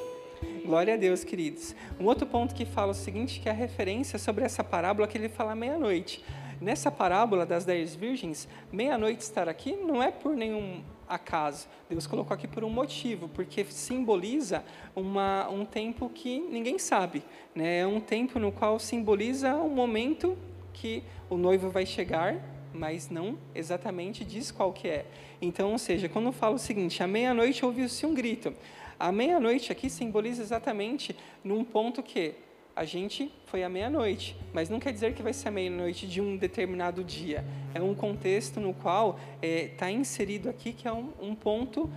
Glória 0.64 0.94
a 0.94 0.98
Deus, 0.98 1.24
queridos. 1.24 1.76
Um 2.00 2.06
outro 2.06 2.28
ponto 2.28 2.54
que 2.54 2.66
fala 2.66 2.92
o 2.92 2.96
seguinte, 2.96 3.40
que 3.40 3.50
é 3.50 3.52
a 3.52 3.56
referência 3.56 4.20
sobre 4.20 4.44
essa 4.44 4.64
parábola 4.64 5.08
que 5.08 5.18
ele 5.18 5.30
fala 5.30 5.56
meia-noite. 5.56 6.24
Nessa 6.62 6.92
parábola 6.92 7.46
das 7.46 7.66
dez 7.66 7.96
virgens, 7.96 8.48
meia-noite 8.72 9.22
estar 9.22 9.48
aqui 9.50 9.76
não 9.76 10.02
é 10.02 10.12
por 10.12 10.36
nenhum 10.36 10.84
acaso. 11.08 11.68
Deus 11.90 12.06
colocou 12.06 12.34
aqui 12.34 12.48
por 12.48 12.64
um 12.64 12.70
motivo, 12.70 13.30
porque 13.30 13.66
simboliza 13.66 14.64
uma, 14.96 15.50
um 15.50 15.66
tempo 15.66 16.10
que 16.10 16.40
ninguém 16.40 16.78
sabe. 16.78 17.24
Né? 17.56 17.80
É 17.80 17.88
um 17.88 18.00
tempo 18.00 18.38
no 18.38 18.52
qual 18.52 18.80
simboliza 18.80 19.56
um 19.56 19.70
momento 19.70 20.38
que 20.74 21.04
o 21.30 21.38
noivo 21.38 21.70
vai 21.70 21.86
chegar, 21.86 22.36
mas 22.74 23.10
não 23.10 23.38
exatamente 23.56 24.24
diz 24.24 24.52
qual 24.52 24.72
que 24.72 24.88
é. 24.88 25.06
Então, 25.42 25.72
ou 25.72 25.78
seja, 25.78 26.08
quando 26.08 26.26
eu 26.26 26.32
falo 26.32 26.56
o 26.56 26.60
seguinte, 26.60 27.02
à 27.02 27.08
meia-noite 27.08 27.66
ouviu-se 27.66 28.06
um 28.06 28.14
grito. 28.14 28.54
A 29.00 29.12
meia-noite 29.12 29.72
aqui 29.72 29.92
simboliza 29.92 30.42
exatamente 30.42 31.16
num 31.44 31.64
ponto 31.64 32.02
que 32.02 32.34
a 32.76 32.84
gente 32.84 33.32
foi 33.46 33.64
à 33.64 33.70
meia-noite, 33.70 34.36
mas 34.52 34.70
não 34.70 34.80
quer 34.80 34.92
dizer 34.92 35.14
que 35.14 35.22
vai 35.22 35.34
ser 35.34 35.50
a 35.50 35.52
meia-noite 35.52 36.08
de 36.08 36.20
um 36.20 36.36
determinado 36.36 37.04
dia. 37.04 37.46
É 37.76 37.82
um 37.82 37.94
contexto 37.94 38.60
no 38.60 38.74
qual 38.74 39.20
está 39.42 39.48
é, 39.48 39.68
tá 39.68 39.92
inserido 39.92 40.50
aqui 40.50 40.74
que 40.74 40.88
é 40.88 40.92
um, 40.92 41.10
um 41.22 41.36
ponto 41.36 41.90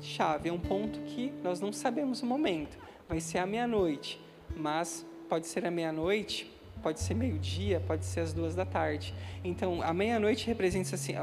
chave, 0.00 0.50
é 0.50 0.52
um 0.52 0.58
ponto 0.58 1.00
que 1.00 1.32
nós 1.42 1.58
não 1.58 1.72
sabemos 1.72 2.22
o 2.22 2.26
momento. 2.26 2.78
Vai 3.08 3.20
ser 3.20 3.38
à 3.38 3.46
meia-noite, 3.46 4.20
mas 4.54 5.06
pode 5.30 5.46
ser 5.46 5.64
à 5.64 5.70
meia-noite, 5.70 6.50
pode 6.82 7.00
ser 7.00 7.14
meio-dia, 7.14 7.82
pode 7.86 8.04
ser 8.04 8.20
às 8.20 8.34
duas 8.34 8.54
da 8.54 8.66
tarde. 8.66 9.14
Então, 9.42 9.80
a 9.82 9.94
meia-noite 9.94 10.46
representa, 10.46 10.94
assim, 10.94 11.14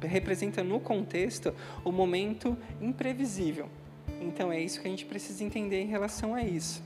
representa 0.00 0.64
no 0.64 0.80
contexto 0.80 1.54
o 1.84 1.92
momento 1.92 2.56
imprevisível. 2.80 3.68
Então, 4.22 4.52
é 4.52 4.60
isso 4.60 4.80
que 4.80 4.86
a 4.86 4.90
gente 4.90 5.04
precisa 5.04 5.42
entender 5.42 5.82
em 5.82 5.88
relação 5.88 6.34
a 6.34 6.42
isso. 6.42 6.82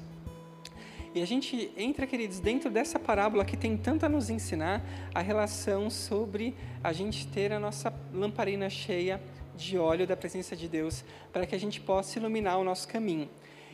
E 1.14 1.22
a 1.22 1.26
gente 1.26 1.70
entra, 1.76 2.06
queridos, 2.06 2.40
dentro 2.40 2.70
dessa 2.70 2.98
parábola 2.98 3.44
que 3.44 3.56
tem 3.56 3.76
tanto 3.76 4.04
a 4.04 4.08
nos 4.08 4.28
ensinar 4.28 4.82
a 5.14 5.20
relação 5.20 5.88
sobre 5.88 6.54
a 6.82 6.92
gente 6.92 7.26
ter 7.28 7.52
a 7.52 7.60
nossa 7.60 7.92
lamparina 8.12 8.68
cheia 8.68 9.20
de 9.56 9.78
óleo 9.78 10.06
da 10.06 10.16
presença 10.16 10.54
de 10.54 10.68
Deus, 10.68 11.04
para 11.32 11.46
que 11.46 11.54
a 11.54 11.58
gente 11.58 11.80
possa 11.80 12.18
iluminar 12.18 12.58
o 12.58 12.64
nosso 12.64 12.86
caminho. 12.86 13.30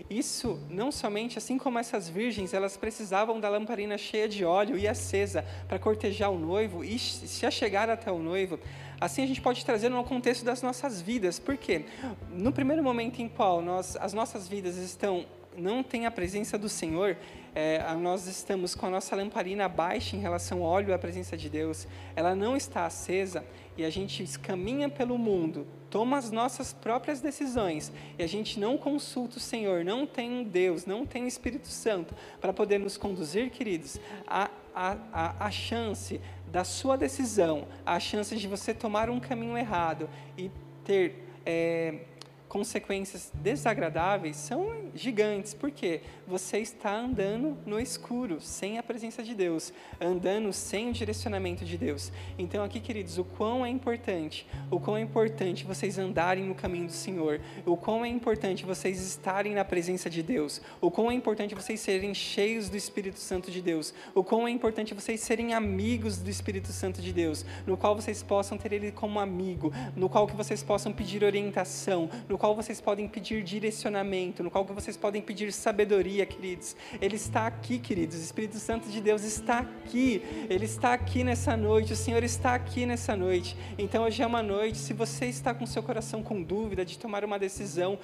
Isso 0.08 0.58
não 0.68 0.92
somente, 0.92 1.38
assim 1.38 1.58
como 1.58 1.78
essas 1.78 2.08
virgens, 2.08 2.54
elas 2.54 2.76
precisavam 2.76 3.40
da 3.40 3.48
lamparina 3.48 3.98
cheia 3.98 4.28
de 4.28 4.44
óleo 4.44 4.78
e 4.78 4.86
acesa 4.86 5.44
para 5.68 5.78
cortejar 5.78 6.30
o 6.30 6.38
noivo 6.38 6.84
e 6.84 6.98
se 6.98 7.44
achegar 7.44 7.90
até 7.90 8.10
o 8.10 8.18
noivo. 8.18 8.58
Assim 9.02 9.24
a 9.24 9.26
gente 9.26 9.40
pode 9.40 9.64
trazer 9.64 9.88
no 9.88 10.04
contexto 10.04 10.44
das 10.44 10.62
nossas 10.62 11.02
vidas. 11.02 11.36
Por 11.36 11.56
quê? 11.56 11.86
No 12.30 12.52
primeiro 12.52 12.84
momento 12.84 13.20
em 13.20 13.28
qual 13.28 13.60
nós, 13.60 13.96
as 13.96 14.12
nossas 14.12 14.46
vidas 14.46 14.76
estão 14.76 15.26
não 15.56 15.82
tem 15.82 16.06
a 16.06 16.10
presença 16.10 16.56
do 16.56 16.68
Senhor, 16.68 17.16
é, 17.52 17.82
nós 17.96 18.28
estamos 18.28 18.76
com 18.76 18.86
a 18.86 18.90
nossa 18.90 19.16
lamparina 19.16 19.68
baixa 19.68 20.14
em 20.16 20.20
relação 20.20 20.62
ao 20.62 20.70
óleo 20.70 20.94
à 20.94 20.98
presença 20.98 21.36
de 21.36 21.50
Deus, 21.50 21.86
ela 22.14 22.34
não 22.34 22.56
está 22.56 22.86
acesa 22.86 23.44
e 23.76 23.84
a 23.84 23.90
gente 23.90 24.24
caminha 24.38 24.88
pelo 24.88 25.18
mundo, 25.18 25.66
toma 25.92 26.16
as 26.16 26.30
nossas 26.30 26.72
próprias 26.72 27.20
decisões 27.20 27.92
e 28.18 28.22
a 28.22 28.26
gente 28.26 28.58
não 28.58 28.78
consulta 28.78 29.36
o 29.36 29.40
Senhor, 29.40 29.84
não 29.84 30.06
tem 30.06 30.42
Deus, 30.42 30.86
não 30.86 31.04
tem 31.04 31.28
Espírito 31.28 31.68
Santo 31.68 32.14
para 32.40 32.50
poder 32.50 32.80
nos 32.80 32.96
conduzir, 32.96 33.50
queridos, 33.50 34.00
a, 34.26 34.50
a, 34.74 34.96
a, 35.12 35.46
a 35.46 35.50
chance 35.50 36.18
da 36.50 36.64
sua 36.64 36.96
decisão, 36.96 37.68
a 37.84 38.00
chance 38.00 38.34
de 38.34 38.48
você 38.48 38.72
tomar 38.72 39.10
um 39.10 39.20
caminho 39.20 39.56
errado 39.56 40.08
e 40.36 40.50
ter. 40.82 41.28
É, 41.44 42.06
consequências 42.52 43.32
desagradáveis 43.32 44.36
são 44.36 44.90
gigantes, 44.94 45.54
porque 45.54 46.02
você 46.26 46.58
está 46.58 46.94
andando 46.94 47.56
no 47.64 47.80
escuro, 47.80 48.42
sem 48.42 48.78
a 48.78 48.82
presença 48.82 49.22
de 49.22 49.34
Deus, 49.34 49.72
andando 49.98 50.52
sem 50.52 50.90
o 50.90 50.92
direcionamento 50.92 51.64
de 51.64 51.78
Deus. 51.78 52.12
Então, 52.38 52.62
aqui, 52.62 52.78
queridos, 52.78 53.16
o 53.16 53.24
quão 53.24 53.64
é 53.64 53.70
importante, 53.70 54.46
o 54.70 54.78
quão 54.78 54.98
é 54.98 55.00
importante 55.00 55.64
vocês 55.64 55.96
andarem 55.96 56.44
no 56.44 56.54
caminho 56.54 56.88
do 56.88 56.92
Senhor, 56.92 57.40
o 57.64 57.74
quão 57.74 58.04
é 58.04 58.08
importante 58.08 58.66
vocês 58.66 59.00
estarem 59.00 59.54
na 59.54 59.64
presença 59.64 60.10
de 60.10 60.22
Deus, 60.22 60.60
o 60.78 60.90
quão 60.90 61.10
é 61.10 61.14
importante 61.14 61.54
vocês 61.54 61.80
serem 61.80 62.12
cheios 62.12 62.68
do 62.68 62.76
Espírito 62.76 63.18
Santo 63.18 63.50
de 63.50 63.62
Deus, 63.62 63.94
o 64.14 64.22
quão 64.22 64.46
é 64.46 64.50
importante 64.50 64.92
vocês 64.92 65.22
serem 65.22 65.54
amigos 65.54 66.18
do 66.18 66.28
Espírito 66.28 66.68
Santo 66.68 67.00
de 67.00 67.14
Deus, 67.14 67.46
no 67.66 67.78
qual 67.78 67.96
vocês 67.96 68.22
possam 68.22 68.58
ter 68.58 68.74
Ele 68.74 68.92
como 68.92 69.18
amigo, 69.18 69.72
no 69.96 70.10
qual 70.10 70.26
que 70.26 70.36
vocês 70.36 70.62
possam 70.62 70.92
pedir 70.92 71.24
orientação, 71.24 72.10
no 72.28 72.41
qual 72.42 72.56
vocês 72.56 72.80
podem 72.80 73.06
pedir 73.06 73.44
direcionamento, 73.44 74.42
no 74.42 74.50
qual 74.50 74.64
vocês 74.64 74.96
podem 74.96 75.22
pedir 75.22 75.52
sabedoria, 75.52 76.26
queridos. 76.26 76.74
Ele 77.00 77.14
está 77.14 77.46
aqui, 77.46 77.78
queridos. 77.78 78.18
O 78.18 78.20
Espírito 78.20 78.56
Santo 78.56 78.88
de 78.88 79.00
Deus 79.00 79.22
está 79.22 79.60
aqui. 79.60 80.20
Ele 80.50 80.64
está 80.64 80.92
aqui 80.92 81.22
nessa 81.22 81.56
noite. 81.56 81.92
O 81.92 81.96
Senhor 81.96 82.24
está 82.24 82.56
aqui 82.56 82.84
nessa 82.84 83.14
noite. 83.14 83.56
Então 83.78 84.02
hoje 84.02 84.24
é 84.24 84.26
uma 84.26 84.42
noite. 84.42 84.76
Se 84.76 84.92
você 84.92 85.26
está 85.26 85.54
com 85.54 85.64
seu 85.66 85.84
coração 85.84 86.20
com 86.20 86.42
dúvida 86.42 86.84
de 86.84 86.98
tomar 86.98 87.24
uma 87.24 87.38
decisão, 87.38 87.96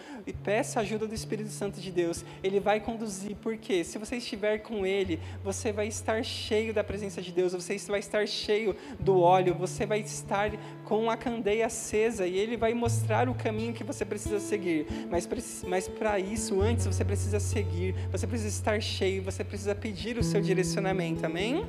peça 0.45 0.79
a 0.79 0.83
ajuda 0.83 1.09
do 1.09 1.15
Espírito 1.15 1.51
Santo 1.51 1.81
de 1.81 1.91
Deus. 1.91 2.25
Ele 2.41 2.61
vai 2.61 2.79
conduzir. 2.79 3.35
Porque 3.43 3.83
se 3.83 3.99
você 3.99 4.19
estiver 4.19 4.59
com 4.59 4.87
Ele, 4.87 5.19
você 5.43 5.73
vai 5.73 5.89
estar 5.89 6.25
cheio 6.25 6.73
da 6.73 6.85
presença 6.85 7.21
de 7.21 7.33
Deus. 7.33 7.55
Você 7.55 7.77
vai 7.89 7.99
estar 7.99 8.25
cheio 8.29 8.77
do 9.01 9.19
óleo. 9.19 9.53
Você 9.55 9.85
vai 9.85 9.99
estar 9.99 10.53
com 10.85 11.11
a 11.11 11.17
candeia 11.17 11.67
acesa 11.67 12.25
e 12.25 12.39
Ele 12.39 12.57
vai 12.57 12.73
mostrar 12.73 13.29
o 13.29 13.35
caminho 13.35 13.73
que 13.75 13.83
você 13.83 14.05
precisa 14.05 14.28
seguir. 14.39 14.87
Mas, 15.11 15.29
mas 15.67 15.89
para 15.89 16.19
isso, 16.19 16.61
antes 16.61 16.87
você 16.87 17.05
precisa 17.05 17.41
seguir, 17.41 17.95
você 18.11 18.27
precisa 18.27 18.49
estar 18.49 18.81
cheio, 18.81 19.23
você 19.23 19.43
precisa 19.43 19.75
pedir 19.75 20.19
o 20.19 20.23
seu 20.23 20.41
direcionamento. 20.41 21.25
Amém? 21.25 21.65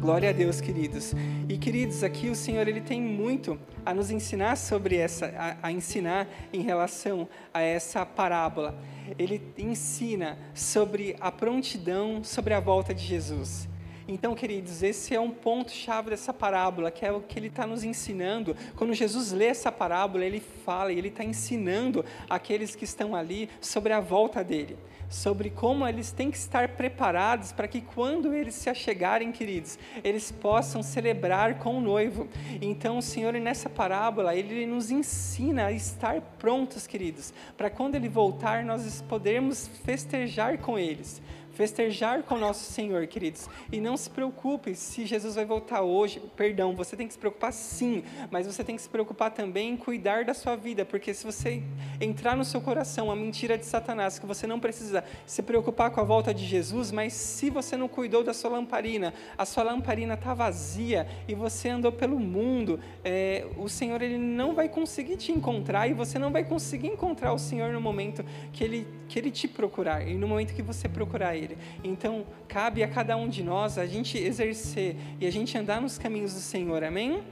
Glória 0.00 0.30
a 0.30 0.32
Deus, 0.32 0.60
queridos. 0.60 1.12
E 1.48 1.58
queridos, 1.58 2.04
aqui 2.04 2.28
o 2.28 2.34
Senhor 2.34 2.68
ele 2.68 2.80
tem 2.80 3.02
muito 3.02 3.58
a 3.84 3.92
nos 3.92 4.12
ensinar 4.12 4.56
sobre 4.56 4.96
essa, 4.96 5.26
a, 5.26 5.66
a, 5.66 5.72
ensinar 5.72 6.28
em 6.52 6.62
relação 6.62 7.28
a 7.52 7.60
essa 7.60 8.06
parábola. 8.06 8.78
Ele 9.18 9.42
ensina 9.58 10.38
sobre 10.54 11.16
a 11.18 11.32
prontidão, 11.32 12.22
sobre 12.22 12.54
a 12.54 12.60
volta 12.60 12.94
de 12.94 13.04
Jesus. 13.04 13.68
Então, 14.10 14.34
queridos, 14.34 14.82
esse 14.82 15.14
é 15.14 15.20
um 15.20 15.30
ponto-chave 15.30 16.08
dessa 16.08 16.32
parábola, 16.32 16.90
que 16.90 17.04
é 17.04 17.12
o 17.12 17.20
que 17.20 17.38
ele 17.38 17.48
está 17.48 17.66
nos 17.66 17.84
ensinando. 17.84 18.56
Quando 18.74 18.94
Jesus 18.94 19.32
lê 19.32 19.44
essa 19.44 19.70
parábola, 19.70 20.24
ele 20.24 20.40
fala 20.40 20.90
e 20.90 20.96
ele 20.96 21.08
está 21.08 21.22
ensinando 21.22 22.02
aqueles 22.28 22.74
que 22.74 22.84
estão 22.84 23.14
ali 23.14 23.50
sobre 23.60 23.92
a 23.92 24.00
volta 24.00 24.42
dele 24.42 24.78
sobre 25.10 25.48
como 25.48 25.86
eles 25.86 26.12
têm 26.12 26.30
que 26.30 26.36
estar 26.36 26.68
preparados 26.68 27.50
para 27.50 27.66
que 27.66 27.80
quando 27.80 28.34
eles 28.34 28.54
se 28.54 28.68
achegarem, 28.68 29.32
queridos, 29.32 29.78
eles 30.04 30.30
possam 30.30 30.82
celebrar 30.82 31.58
com 31.58 31.78
o 31.78 31.80
noivo. 31.80 32.28
Então, 32.60 32.98
o 32.98 33.02
Senhor, 33.02 33.32
nessa 33.34 33.70
parábola, 33.70 34.34
ele 34.34 34.66
nos 34.66 34.90
ensina 34.90 35.66
a 35.66 35.72
estar 35.72 36.20
prontos, 36.38 36.86
queridos, 36.86 37.32
para 37.56 37.70
quando 37.70 37.94
ele 37.94 38.06
voltar, 38.06 38.62
nós 38.64 39.00
podermos 39.00 39.68
festejar 39.82 40.58
com 40.58 40.78
eles 40.78 41.22
festejar 41.58 42.22
com 42.22 42.38
nosso 42.38 42.70
Senhor, 42.70 43.04
queridos. 43.08 43.48
E 43.72 43.80
não 43.80 43.96
se 43.96 44.08
preocupe 44.08 44.76
se 44.76 45.04
Jesus 45.04 45.34
vai 45.34 45.44
voltar 45.44 45.82
hoje. 45.82 46.22
Perdão, 46.36 46.76
você 46.76 46.96
tem 46.96 47.08
que 47.08 47.14
se 47.14 47.18
preocupar 47.18 47.52
sim, 47.52 48.04
mas 48.30 48.46
você 48.46 48.62
tem 48.62 48.76
que 48.76 48.82
se 48.82 48.88
preocupar 48.88 49.32
também 49.32 49.70
em 49.70 49.76
cuidar 49.76 50.24
da 50.24 50.32
sua 50.34 50.54
vida, 50.54 50.84
porque 50.84 51.12
se 51.12 51.26
você 51.26 51.60
entrar 52.00 52.36
no 52.36 52.44
seu 52.44 52.60
coração 52.60 53.10
a 53.10 53.16
mentira 53.16 53.58
de 53.58 53.66
Satanás, 53.66 54.20
que 54.20 54.24
você 54.24 54.46
não 54.46 54.60
precisa 54.60 55.02
se 55.26 55.42
preocupar 55.42 55.90
com 55.90 56.00
a 56.00 56.04
volta 56.04 56.32
de 56.32 56.46
Jesus, 56.46 56.92
mas 56.92 57.12
se 57.12 57.50
você 57.50 57.76
não 57.76 57.88
cuidou 57.88 58.22
da 58.22 58.32
sua 58.32 58.50
lamparina, 58.50 59.12
a 59.36 59.44
sua 59.44 59.64
lamparina 59.64 60.14
está 60.14 60.34
vazia 60.34 61.08
e 61.26 61.34
você 61.34 61.70
andou 61.70 61.90
pelo 61.90 62.20
mundo, 62.20 62.78
é, 63.04 63.44
o 63.56 63.68
Senhor 63.68 64.00
ele 64.00 64.16
não 64.16 64.54
vai 64.54 64.68
conseguir 64.68 65.16
te 65.16 65.32
encontrar 65.32 65.88
e 65.88 65.92
você 65.92 66.20
não 66.20 66.30
vai 66.30 66.44
conseguir 66.44 66.86
encontrar 66.86 67.32
o 67.32 67.38
Senhor 67.38 67.72
no 67.72 67.80
momento 67.80 68.24
que 68.52 68.62
ele, 68.62 68.86
que 69.08 69.18
ele 69.18 69.30
te 69.30 69.48
procurar 69.48 70.06
e 70.06 70.14
no 70.14 70.28
momento 70.28 70.54
que 70.54 70.62
você 70.62 70.88
procurar 70.88 71.34
Ele. 71.34 71.56
Então, 71.82 72.26
cabe 72.46 72.82
a 72.82 72.88
cada 72.88 73.16
um 73.16 73.28
de 73.28 73.42
nós 73.42 73.78
a 73.78 73.86
gente 73.86 74.18
exercer 74.18 74.96
e 75.18 75.26
a 75.26 75.32
gente 75.32 75.56
andar 75.56 75.80
nos 75.80 75.98
caminhos 75.98 76.34
do 76.34 76.40
Senhor, 76.40 76.84
amém? 76.84 77.22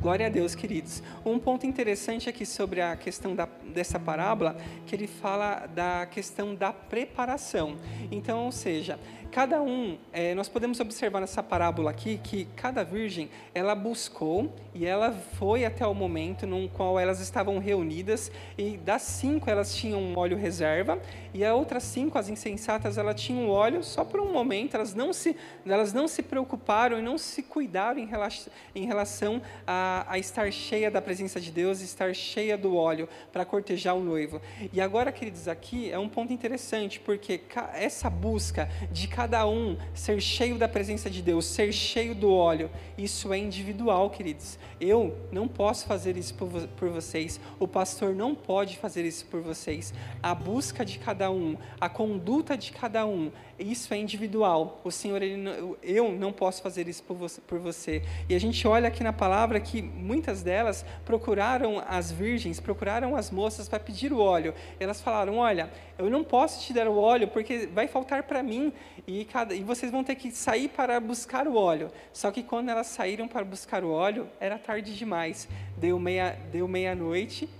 Glória 0.00 0.26
a 0.26 0.28
Deus, 0.28 0.54
queridos. 0.54 1.02
Um 1.24 1.40
ponto 1.40 1.66
interessante 1.66 2.28
aqui 2.28 2.46
sobre 2.46 2.80
a 2.80 2.96
questão 2.96 3.34
da, 3.34 3.48
dessa 3.74 3.98
parábola, 3.98 4.56
que 4.86 4.94
ele 4.94 5.08
fala 5.08 5.66
da 5.66 6.06
questão 6.06 6.54
da 6.54 6.72
preparação. 6.72 7.76
Então, 8.10 8.44
ou 8.44 8.52
seja, 8.52 8.96
cada 9.30 9.62
um, 9.62 9.98
é, 10.12 10.34
nós 10.34 10.48
podemos 10.48 10.80
observar 10.80 11.20
nessa 11.20 11.42
parábola 11.42 11.90
aqui 11.90 12.18
que 12.22 12.46
cada 12.56 12.82
virgem, 12.82 13.28
ela 13.54 13.74
buscou 13.74 14.54
e 14.74 14.86
ela 14.86 15.12
foi 15.12 15.64
até 15.64 15.86
o 15.86 15.94
momento 15.94 16.46
no 16.46 16.68
qual 16.70 16.98
elas 16.98 17.20
estavam 17.20 17.58
reunidas 17.58 18.32
e 18.56 18.76
das 18.76 19.02
cinco 19.02 19.50
elas 19.50 19.74
tinham 19.74 20.00
um 20.00 20.18
óleo 20.18 20.36
reserva 20.36 21.00
e 21.34 21.44
as 21.44 21.52
outras 21.52 21.82
cinco, 21.82 22.18
as 22.18 22.28
insensatas, 22.28 22.96
elas 22.96 23.20
tinham 23.20 23.48
óleo 23.50 23.84
só 23.84 24.04
por 24.04 24.20
um 24.20 24.32
momento, 24.32 24.74
elas 24.74 24.94
não 24.94 25.12
se, 25.12 25.36
elas 25.66 25.92
não 25.92 26.08
se 26.08 26.22
preocuparam 26.22 26.98
e 26.98 27.02
não 27.02 27.18
se 27.18 27.42
cuidaram 27.42 27.98
em 27.98 28.06
relação, 28.06 28.52
em 28.74 28.86
relação 28.86 29.42
a, 29.66 30.06
a 30.08 30.18
estar 30.18 30.50
cheia 30.52 30.90
da 30.90 31.02
presença 31.02 31.40
de 31.40 31.50
Deus, 31.50 31.80
estar 31.80 32.14
cheia 32.14 32.56
do 32.56 32.74
óleo 32.76 33.08
para 33.32 33.44
cortejar 33.44 33.94
o 33.94 34.00
noivo. 34.00 34.40
E 34.72 34.80
agora, 34.80 35.12
queridos, 35.12 35.48
aqui 35.48 35.90
é 35.90 35.98
um 35.98 36.08
ponto 36.08 36.32
interessante, 36.32 36.98
porque 36.98 37.40
essa 37.74 38.08
busca 38.08 38.68
de 38.90 39.06
cada 39.18 39.48
um 39.48 39.76
ser 39.92 40.20
cheio 40.20 40.56
da 40.56 40.68
presença 40.68 41.10
de 41.10 41.20
Deus, 41.20 41.44
ser 41.44 41.72
cheio 41.72 42.14
do 42.14 42.32
óleo, 42.32 42.70
isso 42.96 43.32
é 43.32 43.38
individual, 43.38 44.10
queridos. 44.10 44.56
Eu 44.80 45.12
não 45.32 45.48
posso 45.48 45.86
fazer 45.86 46.16
isso 46.16 46.32
por, 46.34 46.48
por 46.48 46.88
vocês, 46.88 47.40
o 47.58 47.66
pastor 47.66 48.14
não 48.14 48.32
pode 48.32 48.76
fazer 48.76 49.04
isso 49.04 49.26
por 49.26 49.40
vocês. 49.40 49.92
A 50.22 50.36
busca 50.36 50.84
de 50.84 51.00
cada 51.00 51.32
um, 51.32 51.56
a 51.80 51.88
conduta 51.88 52.56
de 52.56 52.70
cada 52.70 53.04
um, 53.04 53.32
isso 53.58 53.92
é 53.92 53.96
individual. 53.96 54.80
O 54.84 54.90
Senhor, 54.90 55.22
ele, 55.22 55.76
eu 55.82 56.12
não 56.12 56.32
posso 56.32 56.62
fazer 56.62 56.88
isso 56.88 57.02
por 57.02 57.16
você, 57.16 57.40
por 57.40 57.58
você. 57.58 58.02
E 58.28 58.34
a 58.34 58.38
gente 58.38 58.66
olha 58.66 58.88
aqui 58.88 59.02
na 59.02 59.12
palavra 59.12 59.58
que 59.60 59.82
muitas 59.82 60.42
delas 60.42 60.84
procuraram 61.04 61.82
as 61.86 62.12
virgens, 62.12 62.60
procuraram 62.60 63.16
as 63.16 63.30
moças 63.30 63.68
para 63.68 63.80
pedir 63.80 64.12
o 64.12 64.18
óleo. 64.18 64.54
Elas 64.78 65.00
falaram: 65.00 65.38
Olha, 65.38 65.70
eu 65.98 66.08
não 66.08 66.22
posso 66.22 66.64
te 66.64 66.72
dar 66.72 66.88
o 66.88 66.98
óleo 66.98 67.28
porque 67.28 67.66
vai 67.66 67.88
faltar 67.88 68.22
para 68.22 68.42
mim 68.42 68.72
e, 69.06 69.24
cada, 69.24 69.54
e 69.54 69.62
vocês 69.62 69.90
vão 69.90 70.04
ter 70.04 70.14
que 70.14 70.30
sair 70.30 70.68
para 70.68 71.00
buscar 71.00 71.48
o 71.48 71.56
óleo. 71.56 71.90
Só 72.12 72.30
que 72.30 72.42
quando 72.42 72.68
elas 72.68 72.86
saíram 72.86 73.26
para 73.26 73.44
buscar 73.44 73.82
o 73.82 73.90
óleo, 73.90 74.28
era 74.38 74.58
tarde 74.58 74.96
demais. 74.96 75.48
Deu 75.76 75.98
meia-noite 75.98 76.48
deu 76.52 76.68
meia 76.68 76.96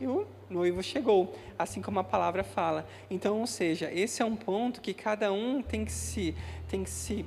e 0.01 0.07
o 0.07 0.38
noivo 0.51 0.83
chegou, 0.83 1.35
assim 1.59 1.81
como 1.81 1.99
a 1.99 2.05
palavra 2.05 2.43
fala. 2.43 2.87
Então, 3.11 3.41
ou 3.41 3.47
seja, 3.47 3.91
esse 3.93 4.23
é 4.23 4.25
um 4.25 4.37
ponto 4.37 4.81
que 4.81 4.95
cada 4.95 5.33
um 5.33 5.63
tem 5.63 5.85
que 5.85 5.93
se, 5.93 6.35
tem 6.69 6.85
que 6.85 6.91
se 6.91 7.25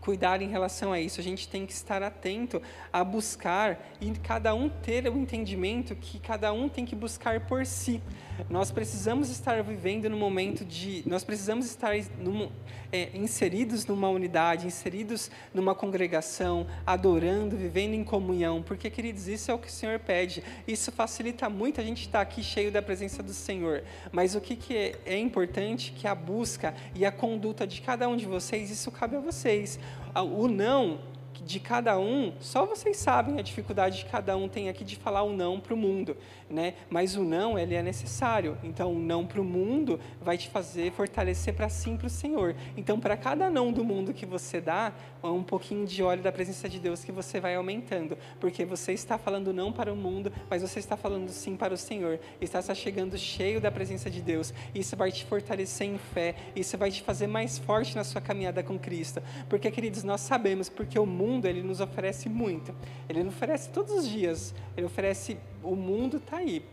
cuidar 0.00 0.42
em 0.42 0.48
relação 0.48 0.92
a 0.92 1.00
isso. 1.00 1.20
A 1.20 1.22
gente 1.22 1.48
tem 1.48 1.64
que 1.64 1.72
estar 1.72 2.02
atento 2.02 2.60
a 2.92 3.02
buscar 3.04 3.80
e 4.00 4.10
cada 4.10 4.54
um 4.54 4.68
ter 4.68 5.08
o 5.08 5.16
entendimento 5.16 5.94
que 5.94 6.18
cada 6.18 6.52
um 6.52 6.68
tem 6.68 6.84
que 6.84 6.96
buscar 6.96 7.40
por 7.46 7.64
si. 7.64 8.02
Nós 8.48 8.70
precisamos 8.70 9.30
estar 9.30 9.62
vivendo 9.62 10.08
no 10.08 10.16
momento 10.16 10.64
de. 10.64 11.02
Nós 11.06 11.24
precisamos 11.24 11.66
estar 11.66 11.94
num, 12.18 12.50
é, 12.90 13.10
inseridos 13.14 13.86
numa 13.86 14.08
unidade, 14.08 14.66
inseridos 14.66 15.30
numa 15.52 15.74
congregação, 15.74 16.66
adorando, 16.86 17.56
vivendo 17.56 17.94
em 17.94 18.04
comunhão, 18.04 18.62
porque, 18.62 18.90
queridos, 18.90 19.28
isso 19.28 19.50
é 19.50 19.54
o 19.54 19.58
que 19.58 19.68
o 19.68 19.70
Senhor 19.70 19.98
pede. 19.98 20.42
Isso 20.66 20.90
facilita 20.92 21.48
muito 21.48 21.80
a 21.80 21.84
gente 21.84 22.02
estar 22.02 22.20
aqui 22.20 22.42
cheio 22.42 22.70
da 22.70 22.82
presença 22.82 23.22
do 23.22 23.32
Senhor. 23.32 23.84
Mas 24.10 24.34
o 24.34 24.40
que, 24.40 24.56
que 24.56 24.76
é, 24.76 25.00
é 25.06 25.18
importante? 25.18 25.92
Que 25.92 26.06
a 26.06 26.14
busca 26.14 26.74
e 26.94 27.04
a 27.04 27.12
conduta 27.12 27.66
de 27.66 27.80
cada 27.80 28.08
um 28.08 28.16
de 28.16 28.26
vocês, 28.26 28.70
isso 28.70 28.90
cabe 28.90 29.16
a 29.16 29.20
vocês. 29.20 29.78
O 30.14 30.48
não 30.48 31.12
de 31.44 31.58
cada 31.58 31.98
um, 31.98 32.32
só 32.40 32.64
vocês 32.64 32.96
sabem 32.96 33.38
a 33.38 33.42
dificuldade 33.42 34.04
que 34.04 34.10
cada 34.10 34.36
um 34.36 34.48
tem 34.48 34.68
aqui 34.68 34.84
de 34.84 34.96
falar 34.96 35.22
o 35.22 35.32
não 35.32 35.58
para 35.58 35.74
o 35.74 35.76
mundo 35.76 36.16
né? 36.52 36.74
Mas 36.90 37.16
o 37.16 37.24
não, 37.24 37.58
ele 37.58 37.74
é 37.74 37.82
necessário. 37.82 38.58
Então, 38.62 38.92
o 38.92 38.98
não 38.98 39.26
para 39.26 39.40
o 39.40 39.44
mundo 39.44 39.98
vai 40.20 40.36
te 40.36 40.48
fazer 40.50 40.92
fortalecer 40.92 41.54
para 41.54 41.68
sim 41.68 41.96
para 41.96 42.06
o 42.06 42.10
Senhor. 42.10 42.54
Então, 42.76 43.00
para 43.00 43.16
cada 43.16 43.48
não 43.48 43.72
do 43.72 43.82
mundo 43.82 44.12
que 44.12 44.26
você 44.26 44.60
dá, 44.60 44.92
é 45.22 45.26
um 45.26 45.42
pouquinho 45.42 45.86
de 45.86 46.02
óleo 46.02 46.22
da 46.22 46.30
presença 46.30 46.68
de 46.68 46.78
Deus 46.78 47.02
que 47.02 47.10
você 47.10 47.40
vai 47.40 47.54
aumentando, 47.54 48.18
porque 48.38 48.64
você 48.64 48.92
está 48.92 49.16
falando 49.16 49.52
não 49.52 49.72
para 49.72 49.92
o 49.92 49.96
mundo, 49.96 50.30
mas 50.50 50.62
você 50.62 50.78
está 50.78 50.96
falando 50.96 51.30
sim 51.30 51.56
para 51.56 51.72
o 51.72 51.76
Senhor. 51.76 52.20
Está 52.40 52.60
se 52.60 52.72
chegando 52.74 53.16
cheio 53.16 53.60
da 53.60 53.70
presença 53.70 54.10
de 54.10 54.20
Deus. 54.20 54.52
Isso 54.74 54.96
vai 54.96 55.10
te 55.10 55.24
fortalecer 55.24 55.86
em 55.86 55.98
fé. 55.98 56.34
Isso 56.54 56.76
vai 56.76 56.90
te 56.90 57.02
fazer 57.02 57.26
mais 57.26 57.58
forte 57.58 57.96
na 57.96 58.04
sua 58.04 58.20
caminhada 58.20 58.62
com 58.62 58.78
Cristo. 58.78 59.22
Porque, 59.48 59.70
queridos, 59.70 60.04
nós 60.04 60.20
sabemos 60.20 60.68
porque 60.68 60.98
o 60.98 61.06
mundo 61.06 61.46
ele 61.46 61.62
nos 61.62 61.80
oferece 61.80 62.28
muito. 62.28 62.74
Ele 63.08 63.22
nos 63.22 63.34
oferece 63.34 63.70
todos 63.70 63.92
os 63.92 64.08
dias. 64.08 64.54
Ele 64.76 64.86
oferece 64.86 65.38
o 65.62 65.76
mundo 65.76 66.18
está 66.18 66.38
aí, 66.38 66.64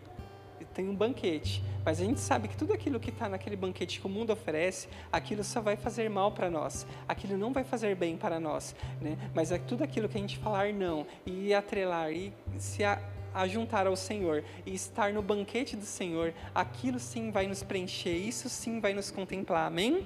tem 0.73 0.87
um 0.87 0.95
banquete, 0.95 1.63
mas 1.83 1.99
a 1.99 2.05
gente 2.05 2.19
sabe 2.19 2.47
que 2.47 2.55
tudo 2.55 2.73
aquilo 2.73 2.99
que 2.99 3.09
está 3.09 3.27
naquele 3.27 3.55
banquete 3.55 3.99
que 3.99 4.05
o 4.05 4.09
mundo 4.09 4.31
oferece, 4.31 4.87
aquilo 5.11 5.43
só 5.43 5.61
vai 5.61 5.75
fazer 5.75 6.09
mal 6.09 6.31
para 6.31 6.49
nós, 6.49 6.85
aquilo 7.07 7.37
não 7.37 7.51
vai 7.51 7.63
fazer 7.63 7.95
bem 7.95 8.15
para 8.15 8.39
nós, 8.39 8.75
né? 9.01 9.17
Mas 9.33 9.51
é 9.51 9.57
tudo 9.57 9.83
aquilo 9.83 10.07
que 10.07 10.17
a 10.17 10.21
gente 10.21 10.37
falar 10.37 10.73
não 10.73 11.05
e 11.25 11.53
atrelar 11.53 12.11
e 12.11 12.33
se 12.57 12.83
a, 12.83 13.01
a 13.33 13.47
juntar 13.47 13.87
ao 13.87 13.95
Senhor 13.95 14.43
e 14.65 14.73
estar 14.73 15.13
no 15.13 15.21
banquete 15.21 15.75
do 15.75 15.85
Senhor, 15.85 16.33
aquilo 16.53 16.99
sim 16.99 17.31
vai 17.31 17.47
nos 17.47 17.63
preencher, 17.63 18.15
isso 18.15 18.49
sim 18.49 18.79
vai 18.79 18.93
nos 18.93 19.11
contemplar, 19.11 19.67
amém? 19.67 20.05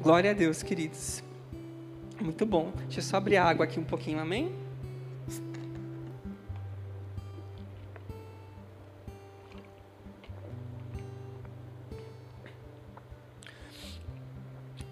Glória 0.00 0.30
a 0.30 0.34
Deus, 0.34 0.62
queridos. 0.62 1.22
Muito 2.20 2.46
bom. 2.46 2.72
Deixa 2.84 3.00
eu 3.00 3.02
só 3.02 3.16
abrir 3.16 3.36
a 3.36 3.44
água 3.44 3.64
aqui 3.64 3.78
um 3.78 3.84
pouquinho, 3.84 4.20
amém? 4.20 4.63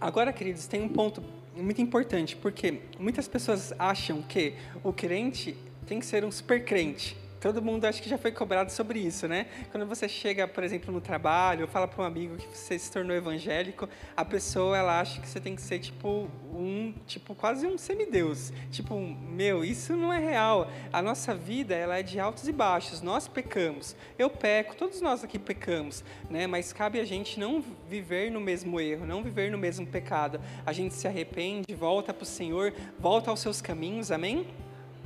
Agora, 0.03 0.33
queridos, 0.33 0.67
tem 0.67 0.83
um 0.83 0.89
ponto 0.89 1.23
muito 1.55 1.81
importante, 1.81 2.35
porque 2.35 2.81
muitas 2.99 3.29
pessoas 3.29 3.73
acham 3.79 4.21
que 4.21 4.55
o 4.83 4.93
crente 4.93 5.57
tem 5.87 6.01
que 6.01 6.07
ser 6.07 6.25
um 6.25 6.33
super 6.33 6.65
crente. 6.65 7.17
Todo 7.43 7.61
mundo 7.61 7.87
acho 7.87 8.01
que 8.01 8.09
já 8.09 8.17
foi 8.17 8.31
cobrado 8.31 8.71
sobre 8.71 9.01
isso, 9.01 9.27
né? 9.27 9.49
Quando 9.73 9.85
você 9.85 10.09
chega, 10.09 10.47
por 10.47 10.63
exemplo, 10.63 10.95
no 10.95 11.01
trabalho, 11.01 11.67
fala 11.67 11.89
para 11.89 12.01
um 12.01 12.07
amigo 12.07 12.37
que 12.37 12.47
você 12.57 12.79
se 12.79 12.89
tornou 12.89 13.17
evangélico, 13.17 13.89
a 14.17 14.25
pessoa 14.25 14.79
ela 14.79 15.01
acha 15.01 15.21
que 15.21 15.29
você 15.29 15.41
tem 15.41 15.57
que 15.57 15.61
ser 15.61 15.81
tipo 15.81 16.31
um, 16.55 16.95
tipo 17.05 17.35
quase 17.35 17.67
um 17.67 17.77
semideus. 17.77 18.53
Tipo, 18.71 18.97
meu, 18.97 19.65
isso 19.65 19.97
não 19.97 20.13
é 20.13 20.21
real. 20.21 20.71
A 20.93 21.03
nossa 21.03 21.35
vida, 21.35 21.75
ela 21.75 21.99
é 21.99 22.03
de 22.05 22.21
altos 22.21 22.47
e 22.47 22.53
baixos. 22.53 23.03
Nós 23.03 23.27
pecamos. 23.27 23.97
Eu 24.17 24.31
peco, 24.31 24.77
todos 24.77 25.01
nós 25.01 25.25
aqui 25.25 25.37
pecamos, 25.37 26.05
né? 26.31 26.47
Mas 26.47 26.73
cabe 26.73 27.01
a 27.01 27.05
gente 27.05 27.41
não 27.41 27.61
viver 27.89 28.31
no 28.31 28.41
mesmo 28.41 28.79
erro, 28.79 29.05
não 29.05 29.21
viver 29.21 29.51
no 29.51 29.59
mesmo 29.59 29.85
pecado. 29.85 30.41
A 30.65 30.73
gente 30.73 30.95
se 30.95 31.09
arrepende, 31.09 31.75
volta 31.75 32.15
para 32.15 32.23
o 32.23 32.27
Senhor, 32.27 32.73
volta 33.01 33.31
aos 33.31 33.41
seus 33.41 33.61
caminhos. 33.61 34.13
Amém? 34.13 34.47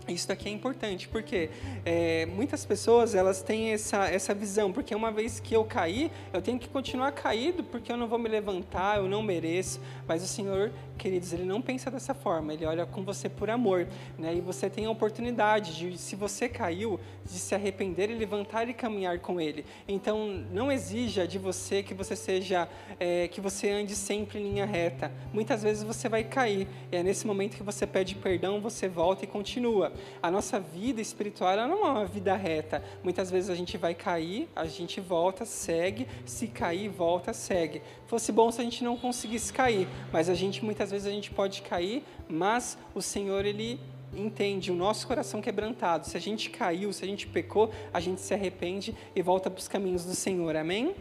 Isso 0.08 0.28
daqui 0.28 0.48
é 0.48 0.52
importante, 0.52 1.08
porque 1.08 1.50
é, 1.84 2.26
muitas 2.26 2.64
pessoas 2.64 3.14
elas 3.14 3.42
têm 3.42 3.72
essa, 3.72 4.08
essa 4.08 4.32
visão, 4.34 4.72
porque 4.72 4.94
uma 4.94 5.10
vez 5.10 5.40
que 5.40 5.54
eu 5.54 5.64
caí, 5.64 6.10
eu 6.32 6.40
tenho 6.40 6.58
que 6.58 6.68
continuar 6.68 7.10
caído, 7.12 7.64
porque 7.64 7.90
eu 7.90 7.96
não 7.96 8.06
vou 8.06 8.18
me 8.18 8.28
levantar, 8.28 8.98
eu 8.98 9.08
não 9.08 9.22
mereço. 9.22 9.80
Mas 10.06 10.22
o 10.22 10.26
Senhor, 10.26 10.70
queridos, 10.96 11.32
Ele 11.32 11.44
não 11.44 11.62
pensa 11.62 11.90
dessa 11.90 12.14
forma, 12.14 12.52
Ele 12.52 12.64
olha 12.66 12.86
com 12.86 13.02
você 13.02 13.28
por 13.28 13.50
amor. 13.50 13.86
Né? 14.18 14.34
E 14.36 14.40
você 14.40 14.68
tem 14.68 14.86
a 14.86 14.90
oportunidade 14.90 15.76
de, 15.76 15.98
se 15.98 16.16
você 16.16 16.48
caiu, 16.48 16.98
de 17.24 17.38
se 17.38 17.54
arrepender 17.54 18.10
e 18.10 18.14
levantar 18.14 18.68
e 18.68 18.74
caminhar 18.74 19.18
com 19.20 19.40
Ele. 19.40 19.64
Então, 19.86 20.44
não 20.52 20.70
exija 20.70 21.26
de 21.26 21.38
você 21.38 21.82
que 21.82 21.94
você 21.94 22.16
seja, 22.16 22.68
é, 22.98 23.28
que 23.28 23.40
você 23.40 23.70
ande 23.70 23.94
sempre 23.94 24.38
em 24.38 24.42
linha 24.42 24.66
reta. 24.66 25.12
Muitas 25.32 25.62
vezes 25.62 25.82
você 25.82 26.08
vai 26.08 26.24
cair, 26.24 26.68
e 26.90 26.96
é 26.96 27.02
nesse 27.02 27.26
momento 27.26 27.56
que 27.56 27.62
você 27.62 27.86
pede 27.86 28.14
perdão, 28.14 28.60
você 28.60 28.88
volta 28.88 29.24
e 29.24 29.26
continua 29.26 29.92
a 30.22 30.30
nossa 30.30 30.58
vida 30.58 31.00
espiritual 31.00 31.56
não 31.68 31.86
é 31.86 31.90
uma 31.90 32.04
vida 32.04 32.34
reta. 32.34 32.82
Muitas 33.02 33.30
vezes 33.30 33.50
a 33.50 33.54
gente 33.54 33.76
vai 33.76 33.94
cair, 33.94 34.48
a 34.54 34.64
gente 34.64 35.00
volta, 35.00 35.44
segue, 35.44 36.06
se 36.24 36.48
cair, 36.48 36.88
volta, 36.88 37.32
segue. 37.32 37.82
Fosse 38.06 38.30
bom 38.30 38.50
se 38.50 38.60
a 38.60 38.64
gente 38.64 38.84
não 38.84 38.96
conseguisse 38.96 39.52
cair, 39.52 39.88
mas 40.12 40.28
a 40.28 40.34
gente 40.34 40.64
muitas 40.64 40.90
vezes 40.90 41.06
a 41.06 41.10
gente 41.10 41.30
pode 41.30 41.62
cair, 41.62 42.04
mas 42.28 42.78
o 42.94 43.02
Senhor 43.02 43.44
ele 43.44 43.80
entende 44.14 44.70
o 44.70 44.74
nosso 44.74 45.06
coração 45.06 45.40
quebrantado. 45.40 46.06
Se 46.06 46.16
a 46.16 46.20
gente 46.20 46.50
caiu, 46.50 46.92
se 46.92 47.04
a 47.04 47.06
gente 47.06 47.26
pecou, 47.26 47.70
a 47.92 48.00
gente 48.00 48.20
se 48.20 48.32
arrepende 48.32 48.94
e 49.14 49.22
volta 49.22 49.50
para 49.50 49.58
os 49.58 49.68
caminhos 49.68 50.04
do 50.04 50.14
Senhor. 50.14 50.54
Amém? 50.56 50.94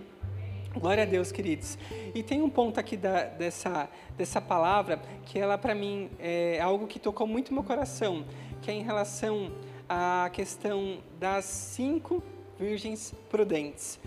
Glória 0.74 1.04
a 1.04 1.06
Deus, 1.06 1.32
queridos. 1.32 1.78
E 2.14 2.22
tem 2.22 2.42
um 2.42 2.50
ponto 2.50 2.80
aqui 2.80 2.98
da, 2.98 3.24
dessa, 3.24 3.88
dessa 4.18 4.42
palavra 4.42 5.00
que 5.26 5.40
ela, 5.40 5.58
para 5.58 5.74
mim, 5.74 6.10
é 6.20 6.60
algo 6.60 6.88
que 6.88 7.00
tocou 7.00 7.26
muito 7.26 7.54
meu 7.54 7.64
coração 7.64 8.26
que 8.66 8.72
é 8.72 8.74
em 8.74 8.82
relação 8.82 9.52
à 9.88 10.28
questão 10.34 10.98
das 11.20 11.46
cinco 11.46 12.24
virgens 12.60 13.14
prudentes. 13.30 14.00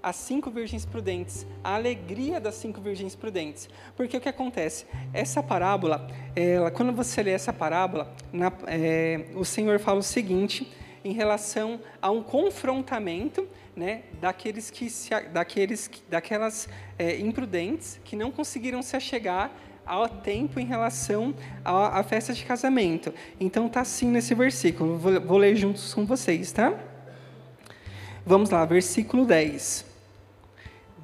As 0.00 0.14
cinco 0.14 0.50
virgens 0.50 0.86
prudentes, 0.86 1.44
a 1.62 1.74
alegria 1.74 2.40
das 2.40 2.54
cinco 2.54 2.80
virgens 2.80 3.16
prudentes. 3.16 3.68
Porque 3.96 4.16
o 4.16 4.20
que 4.20 4.28
acontece? 4.28 4.86
Essa 5.12 5.42
parábola, 5.42 6.06
ela, 6.36 6.70
quando 6.70 6.92
você 6.92 7.22
lê 7.22 7.32
essa 7.32 7.52
parábola, 7.52 8.14
na, 8.32 8.52
é, 8.68 9.26
o 9.34 9.44
Senhor 9.44 9.80
fala 9.80 9.98
o 9.98 10.02
seguinte 10.02 10.70
em 11.04 11.12
relação 11.12 11.80
a 12.00 12.10
um 12.10 12.22
confrontamento 12.22 13.48
né, 13.74 14.02
daqueles 14.20 14.70
que 14.70 14.88
se, 14.88 15.10
daqueles, 15.32 15.90
daquelas 16.08 16.68
é, 16.96 17.18
imprudentes 17.18 18.00
que 18.04 18.14
não 18.14 18.30
conseguiram 18.30 18.82
se 18.82 18.96
achegar 18.96 19.50
ao 19.84 20.08
tempo 20.08 20.60
em 20.60 20.66
relação 20.66 21.34
à, 21.64 21.98
à 21.98 22.02
festa 22.04 22.32
de 22.32 22.44
casamento. 22.44 23.12
Então 23.40 23.66
está 23.66 23.80
assim 23.80 24.08
nesse 24.08 24.34
versículo. 24.34 24.96
Vou, 24.96 25.20
vou 25.20 25.38
ler 25.38 25.56
juntos 25.56 25.92
com 25.92 26.06
vocês, 26.06 26.52
tá? 26.52 26.72
Vamos 28.24 28.50
lá, 28.50 28.64
versículo 28.64 29.24
10 29.24 29.87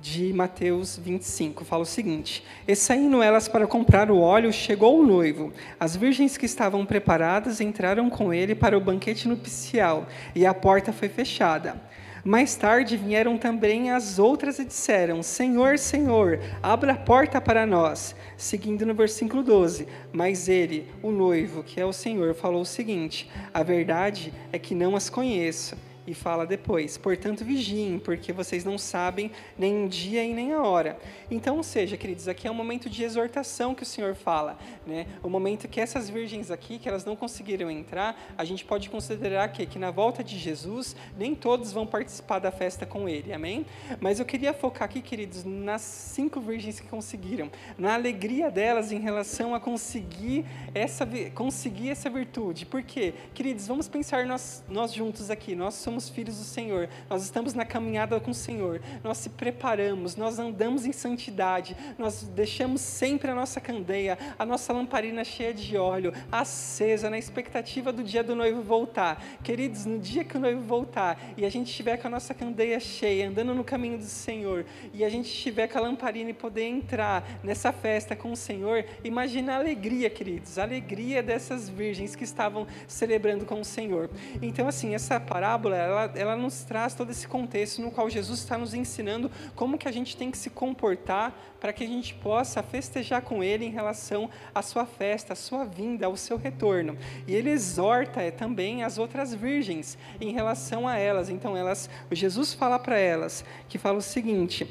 de 0.05 0.35
Mateus 0.35 1.01
25, 1.03 1.65
fala 1.65 1.83
o 1.83 1.87
seguinte: 1.87 2.45
E 2.69 2.77
saindo 2.77 3.23
elas 3.23 3.49
para 3.49 3.67
comprar 3.67 4.11
o 4.11 4.21
óleo, 4.21 4.53
chegou 4.53 5.01
o 5.01 5.07
noivo. 5.07 5.51
As 5.81 5.97
virgens 5.97 6.37
que 6.37 6.45
estavam 6.45 6.85
preparadas 6.85 7.59
entraram 7.59 8.11
com 8.11 8.33
ele 8.33 8.55
para 8.55 8.77
o 8.77 8.81
banquete 8.83 9.27
nupcial, 9.27 10.07
e 10.35 10.45
a 10.45 10.53
porta 10.53 10.93
foi 10.93 11.09
fechada. 11.09 11.81
Mais 12.23 12.55
tarde 12.55 12.99
vieram 12.99 13.39
também 13.39 13.93
as 13.93 14.19
outras 14.19 14.59
e 14.59 14.67
disseram: 14.67 15.23
Senhor, 15.23 15.79
Senhor, 15.79 16.39
abra 16.63 16.93
a 16.93 16.99
porta 16.99 17.41
para 17.41 17.65
nós. 17.65 18.15
Seguindo 18.37 18.85
no 18.85 18.93
versículo 18.93 19.43
12: 19.43 19.89
Mas 20.13 20.51
ele, 20.51 20.87
o 21.03 21.11
noivo, 21.11 21.63
que 21.63 21.81
é 21.81 21.85
o 21.87 21.95
Senhor, 21.95 22.35
falou 22.35 22.61
o 22.61 22.67
seguinte: 22.67 23.31
A 23.55 23.63
verdade 23.63 24.35
é 24.53 24.59
que 24.59 24.75
não 24.75 24.95
as 24.95 25.09
conheço 25.09 25.79
e 26.07 26.15
fala 26.15 26.47
depois: 26.47 26.97
portanto, 26.97 27.45
vigiem, 27.45 27.99
porque 27.99 28.33
vocês 28.33 28.65
não 28.65 28.79
sabem 28.79 29.31
nem 29.59 29.85
o 29.85 29.89
dia 29.89 30.25
e 30.25 30.33
nem 30.33 30.53
a 30.53 30.63
hora. 30.63 30.99
Então, 31.31 31.57
ou 31.57 31.63
seja, 31.63 31.97
queridos, 31.97 32.29
aqui 32.29 32.47
é 32.47 32.51
um 32.51 32.55
momento 32.55 32.91
de 32.91 33.03
exortação 33.03 33.75
que 33.75 33.83
o 33.83 33.87
Senhor 33.87 34.15
fala, 34.15 34.59
né? 34.87 35.07
O 35.23 35.29
momento 35.29 35.69
que 35.69 35.81
essas 35.81 36.09
virgens 36.09 36.51
aqui, 36.51 36.79
que 36.79 36.89
elas 36.89 37.05
não 37.05 37.17
conseguiram 37.17 37.71
entrar, 37.71 38.35
a 38.37 38.45
gente 38.45 38.65
pode 38.65 38.91
considerar 38.91 39.49
que, 39.49 39.65
que 39.67 39.79
na 39.79 39.91
volta 39.91 40.23
de 40.23 40.39
Jesus, 40.39 40.95
nem 41.19 41.35
todos 41.35 41.73
vão 41.73 41.87
participar 41.87 42.39
da 42.39 42.51
festa 42.51 42.85
com 42.85 43.09
ele, 43.09 43.33
amém? 43.33 43.67
Mas 44.01 44.19
eu 44.19 44.27
queria 44.27 44.53
focar 44.53 44.85
aqui, 44.85 45.01
queridos, 45.01 45.45
nas 45.45 45.83
cinco 45.83 46.41
virgens 46.41 46.81
que 46.81 46.87
conseguiram, 46.87 47.51
na 47.79 47.95
alegria 47.95 48.51
delas 48.51 48.93
em 48.93 49.01
relação 49.01 49.55
a 49.55 49.61
conseguir 49.61 50.45
essa, 50.75 51.07
conseguir 51.35 51.91
essa 51.91 52.11
virtude. 52.11 52.67
Por 52.67 52.83
quê? 52.83 53.15
Queridos, 53.33 53.67
vamos 53.67 53.89
pensar 53.89 54.27
nós, 54.27 54.63
nós 54.69 54.93
juntos 54.93 55.31
aqui, 55.31 55.55
nós 55.55 55.75
somos 55.75 55.94
somos 55.95 56.09
filhos 56.09 56.39
do 56.39 56.45
Senhor, 56.45 56.89
nós 57.09 57.23
estamos 57.23 57.55
na 57.55 57.65
caminhada 57.65 58.19
com 58.19 58.33
o 58.33 58.35
Senhor, 58.35 58.83
nós 59.05 59.19
se 59.19 59.31
preparamos, 59.31 60.17
nós 60.17 60.41
andamos 60.41 60.85
em 60.85 60.91
santidade, 60.91 61.77
nós 61.97 62.25
deixamos 62.35 62.81
sempre 62.81 63.31
a 63.31 63.35
nossa 63.35 63.61
candeia, 63.61 64.19
a 64.37 64.45
nossa 64.45 64.73
lamparina 64.73 65.23
cheia 65.23 65.55
de 65.55 65.77
óleo, 65.77 66.13
acesa, 66.33 67.09
na 67.09 67.17
expectativa 67.17 67.93
do 67.93 68.03
dia 68.03 68.25
do 68.25 68.35
noivo 68.35 68.61
voltar. 68.61 69.25
Queridos, 69.45 69.87
no 69.87 70.01
dia 70.01 70.25
que 70.25 70.37
o 70.37 70.41
noivo 70.41 70.61
voltar 70.63 71.17
e 71.37 71.45
a 71.45 71.49
gente 71.49 71.71
estiver 71.71 71.97
com 71.97 72.09
a 72.09 72.11
nossa 72.11 72.35
candeia 72.35 72.81
cheia, 72.81 73.29
andando 73.29 73.55
no 73.55 73.63
caminho 73.63 73.99
do 73.99 74.05
Senhor, 74.05 74.67
e 74.93 75.05
a 75.05 75.09
gente 75.09 75.27
estiver 75.27 75.69
com 75.69 75.79
a 75.79 75.83
lamparina 75.83 76.31
e 76.31 76.35
poder 76.35 76.65
entrar 76.65 77.39
nessa 77.45 77.73
festa 77.73 78.17
com 78.17 78.33
o 78.33 78.37
Senhor, 78.37 78.85
imagina 79.05 79.53
a 79.53 79.57
alegria, 79.59 80.11
queridos, 80.11 80.59
a 80.59 80.65
alegria 80.65 81.23
dessas 81.23 81.69
virgens 81.69 82.17
que 82.17 82.25
estavam 82.25 82.67
celebrando 82.89 83.45
com 83.45 83.61
o 83.61 83.65
Senhor. 83.65 84.11
Então, 84.43 84.67
assim, 84.67 84.93
essa 84.95 85.21
parábola, 85.21 85.77
ela, 85.85 86.13
ela 86.15 86.37
nos 86.37 86.65
traz 86.65 86.95
todo 86.95 87.11
esse 87.11 87.27
contexto 87.27 87.81
no 87.81 87.91
qual 87.91 88.09
Jesus 88.11 88.41
está 88.41 88.59
nos 88.59 88.75
ensinando 88.75 89.31
como 89.55 89.79
que 89.79 89.89
a 89.89 89.93
gente 89.93 90.17
tem 90.17 90.31
que 90.31 90.39
se 90.39 90.51
comportar 90.51 91.35
para 91.61 91.73
que 91.73 91.85
a 91.85 91.87
gente 91.87 92.15
possa 92.15 92.63
festejar 92.63 93.23
com 93.23 93.43
Ele 93.43 93.65
em 93.65 93.71
relação 93.71 94.29
à 94.55 94.63
sua 94.63 94.85
festa, 94.85 95.33
à 95.33 95.37
sua 95.37 95.65
vinda, 95.65 96.07
ao 96.07 96.17
seu 96.17 96.37
retorno. 96.37 96.97
E 97.27 97.35
Ele 97.35 97.51
exorta 97.51 98.21
é, 98.21 98.31
também 98.31 98.83
as 98.83 98.99
outras 98.99 99.33
virgens 99.33 99.97
em 100.21 100.33
relação 100.33 100.87
a 100.87 100.99
elas. 100.99 101.29
Então, 101.29 101.57
elas, 101.57 101.89
Jesus 102.13 102.53
fala 102.53 102.79
para 102.79 102.99
elas, 102.99 103.45
que 103.69 103.79
fala 103.79 103.99
o 103.99 104.03
seguinte, 104.03 104.69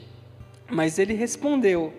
mas 0.69 0.99
Ele 0.99 1.13
respondeu, 1.13 1.93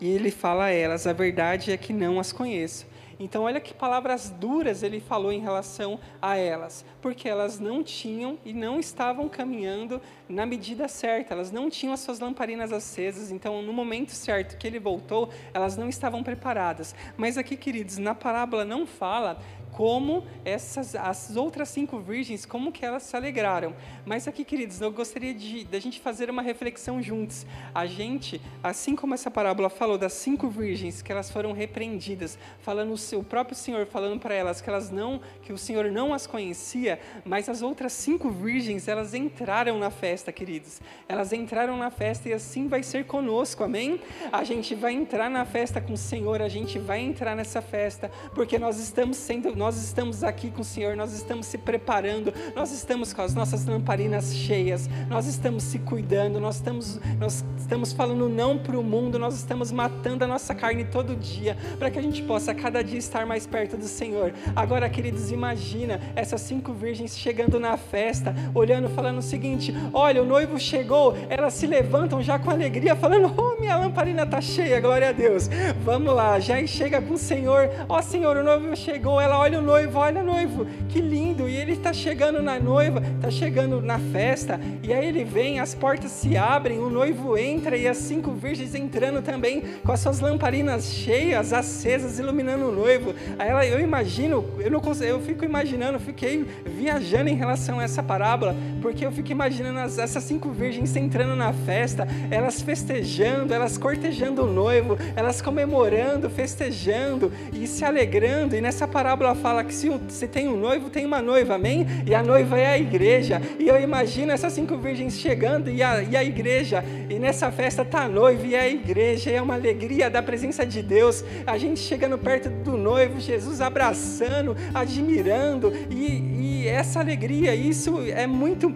e 0.00 0.08
Ele 0.08 0.30
fala 0.30 0.64
a 0.64 0.70
elas, 0.70 1.06
a 1.06 1.12
verdade 1.12 1.72
é 1.72 1.76
que 1.76 1.92
não 1.92 2.18
as 2.18 2.32
conheço. 2.32 2.86
Então, 3.20 3.42
olha 3.42 3.60
que 3.60 3.74
palavras 3.74 4.30
duras 4.30 4.82
ele 4.82 4.98
falou 4.98 5.30
em 5.30 5.40
relação 5.40 6.00
a 6.22 6.38
elas, 6.38 6.86
porque 7.02 7.28
elas 7.28 7.60
não 7.60 7.84
tinham 7.84 8.38
e 8.46 8.54
não 8.54 8.80
estavam 8.80 9.28
caminhando 9.28 10.00
na 10.26 10.46
medida 10.46 10.88
certa, 10.88 11.34
elas 11.34 11.52
não 11.52 11.68
tinham 11.68 11.92
as 11.92 12.00
suas 12.00 12.18
lamparinas 12.18 12.72
acesas, 12.72 13.30
então, 13.30 13.60
no 13.60 13.74
momento 13.74 14.12
certo 14.12 14.56
que 14.56 14.66
ele 14.66 14.78
voltou, 14.78 15.28
elas 15.52 15.76
não 15.76 15.86
estavam 15.86 16.22
preparadas. 16.22 16.94
Mas 17.14 17.36
aqui, 17.36 17.58
queridos, 17.58 17.98
na 17.98 18.14
parábola 18.14 18.64
não 18.64 18.86
fala 18.86 19.38
como 19.72 20.24
essas 20.44 20.94
as 20.94 21.36
outras 21.36 21.68
cinco 21.68 21.98
virgens, 21.98 22.44
como 22.44 22.72
que 22.72 22.84
elas 22.84 23.02
se 23.04 23.16
alegraram. 23.16 23.74
Mas 24.04 24.26
aqui, 24.26 24.44
queridos, 24.44 24.80
eu 24.80 24.90
gostaria 24.90 25.34
de, 25.34 25.64
de 25.64 25.76
a 25.76 25.80
gente 25.80 26.00
fazer 26.00 26.30
uma 26.30 26.42
reflexão 26.42 27.02
juntos. 27.02 27.46
A 27.74 27.86
gente, 27.86 28.40
assim 28.62 28.96
como 28.96 29.14
essa 29.14 29.30
parábola 29.30 29.68
falou 29.68 29.96
das 29.98 30.12
cinco 30.12 30.48
virgens 30.48 31.02
que 31.02 31.12
elas 31.12 31.30
foram 31.30 31.52
repreendidas, 31.52 32.38
falando 32.60 32.94
o 33.16 33.24
próprio 33.24 33.56
Senhor 33.56 33.86
falando 33.86 34.20
para 34.20 34.34
elas 34.34 34.60
que 34.60 34.68
elas 34.68 34.90
não, 34.90 35.20
que 35.42 35.52
o 35.52 35.58
Senhor 35.58 35.90
não 35.90 36.12
as 36.12 36.26
conhecia, 36.26 37.00
mas 37.24 37.48
as 37.48 37.62
outras 37.62 37.92
cinco 37.92 38.30
virgens, 38.30 38.88
elas 38.88 39.14
entraram 39.14 39.78
na 39.78 39.90
festa, 39.90 40.32
queridos. 40.32 40.80
Elas 41.08 41.32
entraram 41.32 41.76
na 41.76 41.90
festa 41.90 42.28
e 42.28 42.32
assim 42.32 42.68
vai 42.68 42.82
ser 42.82 43.04
conosco, 43.04 43.64
amém? 43.64 44.00
A 44.32 44.44
gente 44.44 44.74
vai 44.74 44.92
entrar 44.92 45.30
na 45.30 45.44
festa 45.44 45.80
com 45.80 45.92
o 45.92 45.96
Senhor, 45.96 46.42
a 46.42 46.48
gente 46.48 46.78
vai 46.78 47.00
entrar 47.00 47.34
nessa 47.34 47.60
festa, 47.60 48.10
porque 48.34 48.58
nós 48.58 48.78
estamos 48.78 49.16
sendo, 49.16 49.54
nós 49.60 49.76
estamos 49.76 50.24
aqui 50.24 50.50
com 50.50 50.62
o 50.62 50.64
Senhor, 50.64 50.96
nós 50.96 51.12
estamos 51.12 51.44
se 51.44 51.58
preparando, 51.58 52.32
nós 52.56 52.72
estamos 52.72 53.12
com 53.12 53.20
as 53.20 53.34
nossas 53.34 53.66
lamparinas 53.66 54.34
cheias, 54.34 54.88
nós 55.06 55.26
estamos 55.26 55.64
se 55.64 55.78
cuidando, 55.78 56.40
nós 56.40 56.56
estamos, 56.56 56.98
nós 57.18 57.44
estamos 57.58 57.92
falando 57.92 58.26
não 58.26 58.56
para 58.56 58.78
o 58.78 58.82
mundo, 58.82 59.18
nós 59.18 59.34
estamos 59.36 59.70
matando 59.70 60.24
a 60.24 60.26
nossa 60.26 60.54
carne 60.54 60.86
todo 60.86 61.14
dia, 61.14 61.58
para 61.78 61.90
que 61.90 61.98
a 61.98 62.02
gente 62.02 62.22
possa 62.22 62.54
cada 62.54 62.82
dia 62.82 62.98
estar 62.98 63.26
mais 63.26 63.46
perto 63.46 63.76
do 63.76 63.84
Senhor. 63.84 64.32
Agora, 64.56 64.88
queridos, 64.88 65.30
imagina 65.30 66.00
essas 66.16 66.40
cinco 66.40 66.72
virgens 66.72 67.18
chegando 67.18 67.60
na 67.60 67.76
festa, 67.76 68.34
olhando, 68.54 68.88
falando 68.88 69.18
o 69.18 69.22
seguinte: 69.22 69.74
olha, 69.92 70.22
o 70.22 70.26
noivo 70.26 70.58
chegou, 70.58 71.14
elas 71.28 71.52
se 71.52 71.66
levantam 71.66 72.22
já 72.22 72.38
com 72.38 72.50
alegria, 72.50 72.96
falando: 72.96 73.30
oh, 73.36 73.60
minha 73.60 73.76
lamparina 73.76 74.22
está 74.22 74.40
cheia, 74.40 74.80
glória 74.80 75.10
a 75.10 75.12
Deus. 75.12 75.50
Vamos 75.84 76.14
lá, 76.14 76.40
já 76.40 76.66
chega 76.66 77.02
com 77.02 77.12
o 77.12 77.18
Senhor, 77.18 77.68
ó 77.86 77.98
oh, 77.98 78.02
Senhor, 78.02 78.38
o 78.38 78.42
noivo 78.42 78.74
chegou, 78.74 79.20
ela 79.20 79.38
olha 79.38 79.49
o 79.58 79.62
noivo, 79.62 79.98
olha 79.98 80.22
o 80.22 80.24
noivo, 80.24 80.66
que 80.88 81.00
lindo, 81.00 81.48
e 81.48 81.56
ele 81.56 81.72
está 81.72 81.92
chegando 81.92 82.42
na 82.42 82.58
noiva, 82.58 83.02
está 83.16 83.30
chegando 83.30 83.80
na 83.80 83.98
festa, 83.98 84.60
e 84.82 84.92
aí 84.92 85.06
ele 85.06 85.24
vem, 85.24 85.60
as 85.60 85.74
portas 85.74 86.10
se 86.10 86.36
abrem, 86.36 86.78
o 86.78 86.90
noivo 86.90 87.36
entra 87.36 87.76
e 87.76 87.86
as 87.86 87.96
cinco 87.96 88.32
virgens 88.32 88.74
entrando 88.74 89.22
também 89.22 89.62
com 89.84 89.92
as 89.92 90.00
suas 90.00 90.20
lamparinas 90.20 90.92
cheias, 90.92 91.52
acesas, 91.52 92.18
iluminando 92.18 92.68
o 92.68 92.72
noivo. 92.72 93.14
Aí 93.38 93.48
ela, 93.48 93.66
eu 93.66 93.80
imagino, 93.80 94.44
eu 94.58 94.70
não 94.70 94.80
consigo, 94.80 95.10
eu 95.10 95.20
fico 95.20 95.44
imaginando, 95.44 95.98
fiquei 95.98 96.46
viajando 96.64 97.28
em 97.28 97.34
relação 97.34 97.80
a 97.80 97.84
essa 97.84 98.02
parábola, 98.02 98.54
porque 98.80 99.04
eu 99.04 99.12
fico 99.12 99.30
imaginando 99.32 99.80
as, 99.80 99.98
essas 99.98 100.24
cinco 100.24 100.50
virgens 100.50 100.94
entrando 100.96 101.34
na 101.36 101.52
festa, 101.52 102.06
elas 102.30 102.60
festejando, 102.60 103.52
elas 103.52 103.78
cortejando 103.78 104.44
o 104.44 104.52
noivo, 104.52 104.96
elas 105.16 105.40
comemorando, 105.40 106.28
festejando 106.30 107.32
e 107.52 107.66
se 107.66 107.84
alegrando. 107.84 108.56
E 108.56 108.60
nessa 108.60 108.86
parábola 108.86 109.34
fala 109.40 109.64
que 109.64 109.74
se, 109.74 109.88
se 110.08 110.28
tem 110.28 110.48
um 110.48 110.56
noivo, 110.56 110.90
tem 110.90 111.04
uma 111.04 111.20
noiva, 111.20 111.54
amém? 111.54 111.86
E 112.06 112.14
a 112.14 112.22
noiva 112.22 112.58
é 112.58 112.66
a 112.66 112.78
igreja. 112.78 113.40
E 113.58 113.66
eu 113.68 113.80
imagino 113.80 114.32
essas 114.32 114.52
cinco 114.52 114.76
virgens 114.76 115.14
chegando 115.18 115.70
e 115.70 115.82
a, 115.82 116.02
e 116.02 116.16
a 116.16 116.22
igreja, 116.22 116.84
e 117.08 117.18
nessa 117.18 117.50
festa 117.50 117.82
está 117.82 118.02
a 118.04 118.08
noiva 118.08 118.46
e 118.46 118.54
a 118.54 118.68
igreja, 118.68 119.30
e 119.30 119.34
é 119.34 119.42
uma 119.42 119.54
alegria 119.54 120.08
da 120.10 120.22
presença 120.22 120.64
de 120.64 120.82
Deus. 120.82 121.24
A 121.46 121.56
gente 121.58 121.80
chegando 121.80 122.18
perto 122.18 122.48
do 122.48 122.76
noivo, 122.76 123.18
Jesus 123.20 123.60
abraçando, 123.60 124.56
admirando, 124.74 125.72
e, 125.90 126.62
e 126.64 126.68
essa 126.68 127.00
alegria, 127.00 127.54
isso 127.54 128.00
é 128.14 128.26
muito, 128.26 128.72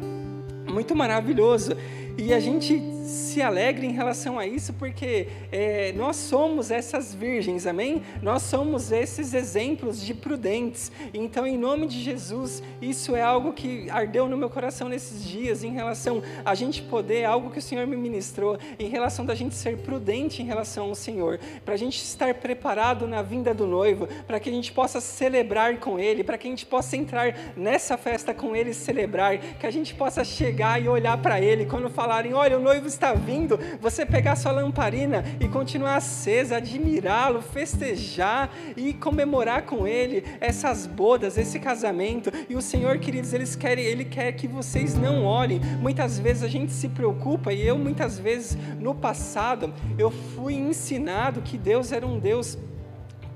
muito 0.70 0.94
maravilhoso. 0.96 1.76
E 2.16 2.32
a 2.32 2.40
gente 2.40 2.93
se 3.04 3.42
alegre 3.42 3.86
em 3.86 3.92
relação 3.92 4.38
a 4.38 4.46
isso, 4.46 4.72
porque 4.72 5.28
é, 5.52 5.92
nós 5.92 6.16
somos 6.16 6.70
essas 6.70 7.14
virgens, 7.14 7.66
amém? 7.66 8.02
Nós 8.22 8.42
somos 8.42 8.90
esses 8.90 9.34
exemplos 9.34 10.00
de 10.00 10.14
prudentes. 10.14 10.90
Então, 11.12 11.46
em 11.46 11.58
nome 11.58 11.86
de 11.86 12.00
Jesus, 12.00 12.62
isso 12.80 13.14
é 13.14 13.20
algo 13.20 13.52
que 13.52 13.90
ardeu 13.90 14.26
no 14.26 14.36
meu 14.36 14.48
coração 14.48 14.88
nesses 14.88 15.22
dias, 15.22 15.62
em 15.62 15.70
relação 15.70 16.22
a 16.44 16.54
gente 16.54 16.80
poder, 16.82 17.24
algo 17.24 17.50
que 17.50 17.58
o 17.58 17.62
Senhor 17.62 17.86
me 17.86 17.96
ministrou, 17.96 18.58
em 18.78 18.88
relação 18.88 19.26
da 19.26 19.34
gente 19.34 19.54
ser 19.54 19.78
prudente 19.78 20.40
em 20.40 20.46
relação 20.46 20.88
ao 20.88 20.94
Senhor, 20.94 21.38
para 21.64 21.74
a 21.74 21.76
gente 21.76 21.98
estar 22.02 22.34
preparado 22.34 23.06
na 23.06 23.20
vinda 23.20 23.52
do 23.52 23.66
noivo, 23.66 24.08
para 24.26 24.40
que 24.40 24.48
a 24.48 24.52
gente 24.52 24.72
possa 24.72 25.00
celebrar 25.00 25.78
com 25.78 25.98
Ele, 25.98 26.24
para 26.24 26.38
que 26.38 26.46
a 26.46 26.50
gente 26.50 26.64
possa 26.64 26.96
entrar 26.96 27.52
nessa 27.54 27.98
festa 27.98 28.32
com 28.32 28.56
Ele 28.56 28.70
e 28.70 28.74
celebrar, 28.74 29.36
que 29.38 29.66
a 29.66 29.70
gente 29.70 29.94
possa 29.94 30.24
chegar 30.24 30.80
e 30.80 30.88
olhar 30.88 31.18
para 31.18 31.40
Ele 31.40 31.66
quando 31.66 31.90
falarem: 31.90 32.32
olha, 32.32 32.58
o 32.58 32.62
noivo 32.62 32.93
está 32.94 33.12
vindo, 33.12 33.58
você 33.80 34.06
pegar 34.06 34.36
sua 34.36 34.52
lamparina 34.52 35.24
e 35.38 35.48
continuar 35.48 35.96
acesa, 35.96 36.56
admirá-lo, 36.56 37.42
festejar 37.42 38.50
e 38.76 38.94
comemorar 38.94 39.62
com 39.62 39.86
ele 39.86 40.24
essas 40.40 40.86
bodas, 40.86 41.36
esse 41.36 41.58
casamento. 41.58 42.30
E 42.48 42.54
o 42.54 42.62
Senhor, 42.62 42.98
queridos, 42.98 43.32
eles 43.32 43.54
querem, 43.54 43.84
ele 43.84 44.04
quer 44.04 44.32
que 44.32 44.48
vocês 44.48 44.94
não 44.94 45.24
olhem. 45.24 45.60
Muitas 45.80 46.18
vezes 46.18 46.42
a 46.42 46.48
gente 46.48 46.72
se 46.72 46.88
preocupa 46.88 47.52
e 47.52 47.66
eu 47.66 47.76
muitas 47.76 48.18
vezes 48.18 48.56
no 48.80 48.94
passado 48.94 49.72
eu 49.98 50.10
fui 50.10 50.54
ensinado 50.54 51.42
que 51.42 51.58
Deus 51.58 51.92
era 51.92 52.06
um 52.06 52.18
Deus 52.18 52.56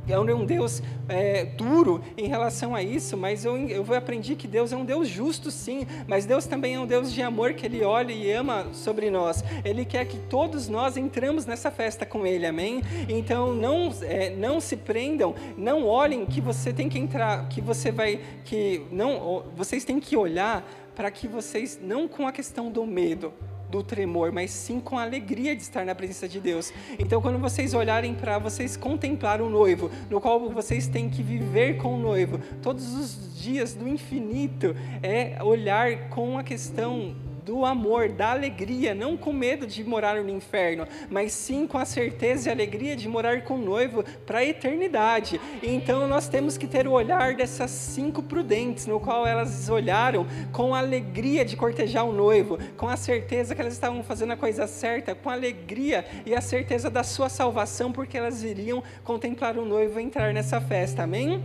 é 0.08 0.18
um 0.18 0.44
Deus 0.44 0.82
é, 1.08 1.44
duro 1.44 2.02
em 2.16 2.28
relação 2.28 2.74
a 2.74 2.82
isso, 2.82 3.16
mas 3.16 3.44
eu, 3.44 3.56
eu 3.68 3.94
aprendi 3.94 4.34
que 4.34 4.46
Deus 4.46 4.72
é 4.72 4.76
um 4.76 4.84
Deus 4.84 5.08
justo, 5.08 5.50
sim, 5.50 5.86
mas 6.06 6.24
Deus 6.24 6.46
também 6.46 6.74
é 6.74 6.80
um 6.80 6.86
Deus 6.86 7.12
de 7.12 7.22
amor 7.22 7.54
que 7.54 7.66
Ele 7.66 7.82
olha 7.82 8.12
e 8.12 8.30
ama 8.32 8.66
sobre 8.72 9.10
nós. 9.10 9.42
Ele 9.64 9.84
quer 9.84 10.04
que 10.06 10.18
todos 10.18 10.68
nós 10.68 10.96
entramos 10.96 11.46
nessa 11.46 11.70
festa 11.70 12.06
com 12.06 12.26
Ele, 12.26 12.46
amém? 12.46 12.82
Então 13.08 13.54
não, 13.54 13.92
é, 14.02 14.30
não 14.30 14.60
se 14.60 14.76
prendam, 14.76 15.34
não 15.56 15.84
olhem 15.84 16.24
que 16.26 16.40
você 16.40 16.72
tem 16.72 16.88
que 16.88 16.98
entrar, 16.98 17.48
que 17.48 17.60
você 17.60 17.90
vai, 17.90 18.20
que 18.44 18.82
não, 18.90 19.44
vocês 19.56 19.84
têm 19.84 20.00
que 20.00 20.16
olhar 20.16 20.68
para 20.94 21.10
que 21.10 21.28
vocês 21.28 21.78
não 21.80 22.08
com 22.08 22.26
a 22.26 22.32
questão 22.32 22.70
do 22.70 22.84
medo, 22.84 23.32
do 23.70 23.82
tremor, 23.82 24.32
mas 24.32 24.50
sim 24.50 24.80
com 24.80 24.98
a 24.98 25.02
alegria 25.02 25.54
de 25.54 25.62
estar 25.62 25.84
na 25.84 25.94
presença 25.94 26.28
de 26.28 26.40
Deus. 26.40 26.72
Então, 26.98 27.20
quando 27.20 27.38
vocês 27.38 27.74
olharem 27.74 28.14
para 28.14 28.38
vocês 28.38 28.76
contemplar 28.76 29.40
o 29.40 29.48
noivo, 29.48 29.90
no 30.10 30.20
qual 30.20 30.48
vocês 30.50 30.86
têm 30.86 31.08
que 31.08 31.22
viver 31.22 31.76
com 31.76 31.94
o 31.94 31.98
noivo, 31.98 32.38
todos 32.62 32.94
os 32.94 33.40
dias 33.40 33.74
do 33.74 33.88
infinito, 33.88 34.74
é 35.02 35.42
olhar 35.42 36.08
com 36.08 36.38
a 36.38 36.42
questão 36.42 37.14
do 37.48 37.64
amor, 37.64 38.10
da 38.10 38.32
alegria, 38.32 38.94
não 38.94 39.16
com 39.16 39.32
medo 39.32 39.66
de 39.66 39.82
morar 39.82 40.22
no 40.22 40.28
inferno, 40.28 40.86
mas 41.08 41.32
sim 41.32 41.66
com 41.66 41.78
a 41.78 41.84
certeza 41.86 42.50
e 42.50 42.52
alegria 42.52 42.94
de 42.94 43.08
morar 43.08 43.42
com 43.42 43.54
o 43.54 43.58
noivo 43.58 44.04
para 44.26 44.40
a 44.40 44.44
eternidade. 44.44 45.40
Então 45.62 46.06
nós 46.06 46.28
temos 46.28 46.58
que 46.58 46.66
ter 46.66 46.86
o 46.86 46.92
olhar 46.92 47.34
dessas 47.34 47.70
cinco 47.70 48.22
prudentes, 48.22 48.86
no 48.86 49.00
qual 49.00 49.26
elas 49.26 49.70
olharam 49.70 50.26
com 50.52 50.74
a 50.74 50.78
alegria 50.78 51.42
de 51.42 51.56
cortejar 51.56 52.04
o 52.04 52.12
noivo, 52.12 52.58
com 52.76 52.86
a 52.86 52.98
certeza 52.98 53.54
que 53.54 53.62
elas 53.62 53.72
estavam 53.72 54.04
fazendo 54.04 54.34
a 54.34 54.36
coisa 54.36 54.66
certa, 54.66 55.14
com 55.14 55.30
a 55.30 55.32
alegria 55.32 56.04
e 56.26 56.34
a 56.34 56.42
certeza 56.42 56.90
da 56.90 57.02
sua 57.02 57.30
salvação, 57.30 57.90
porque 57.90 58.18
elas 58.18 58.44
iriam 58.44 58.82
contemplar 59.02 59.56
o 59.56 59.64
noivo 59.64 59.98
e 59.98 60.02
entrar 60.02 60.34
nessa 60.34 60.60
festa. 60.60 61.04
Amém? 61.04 61.42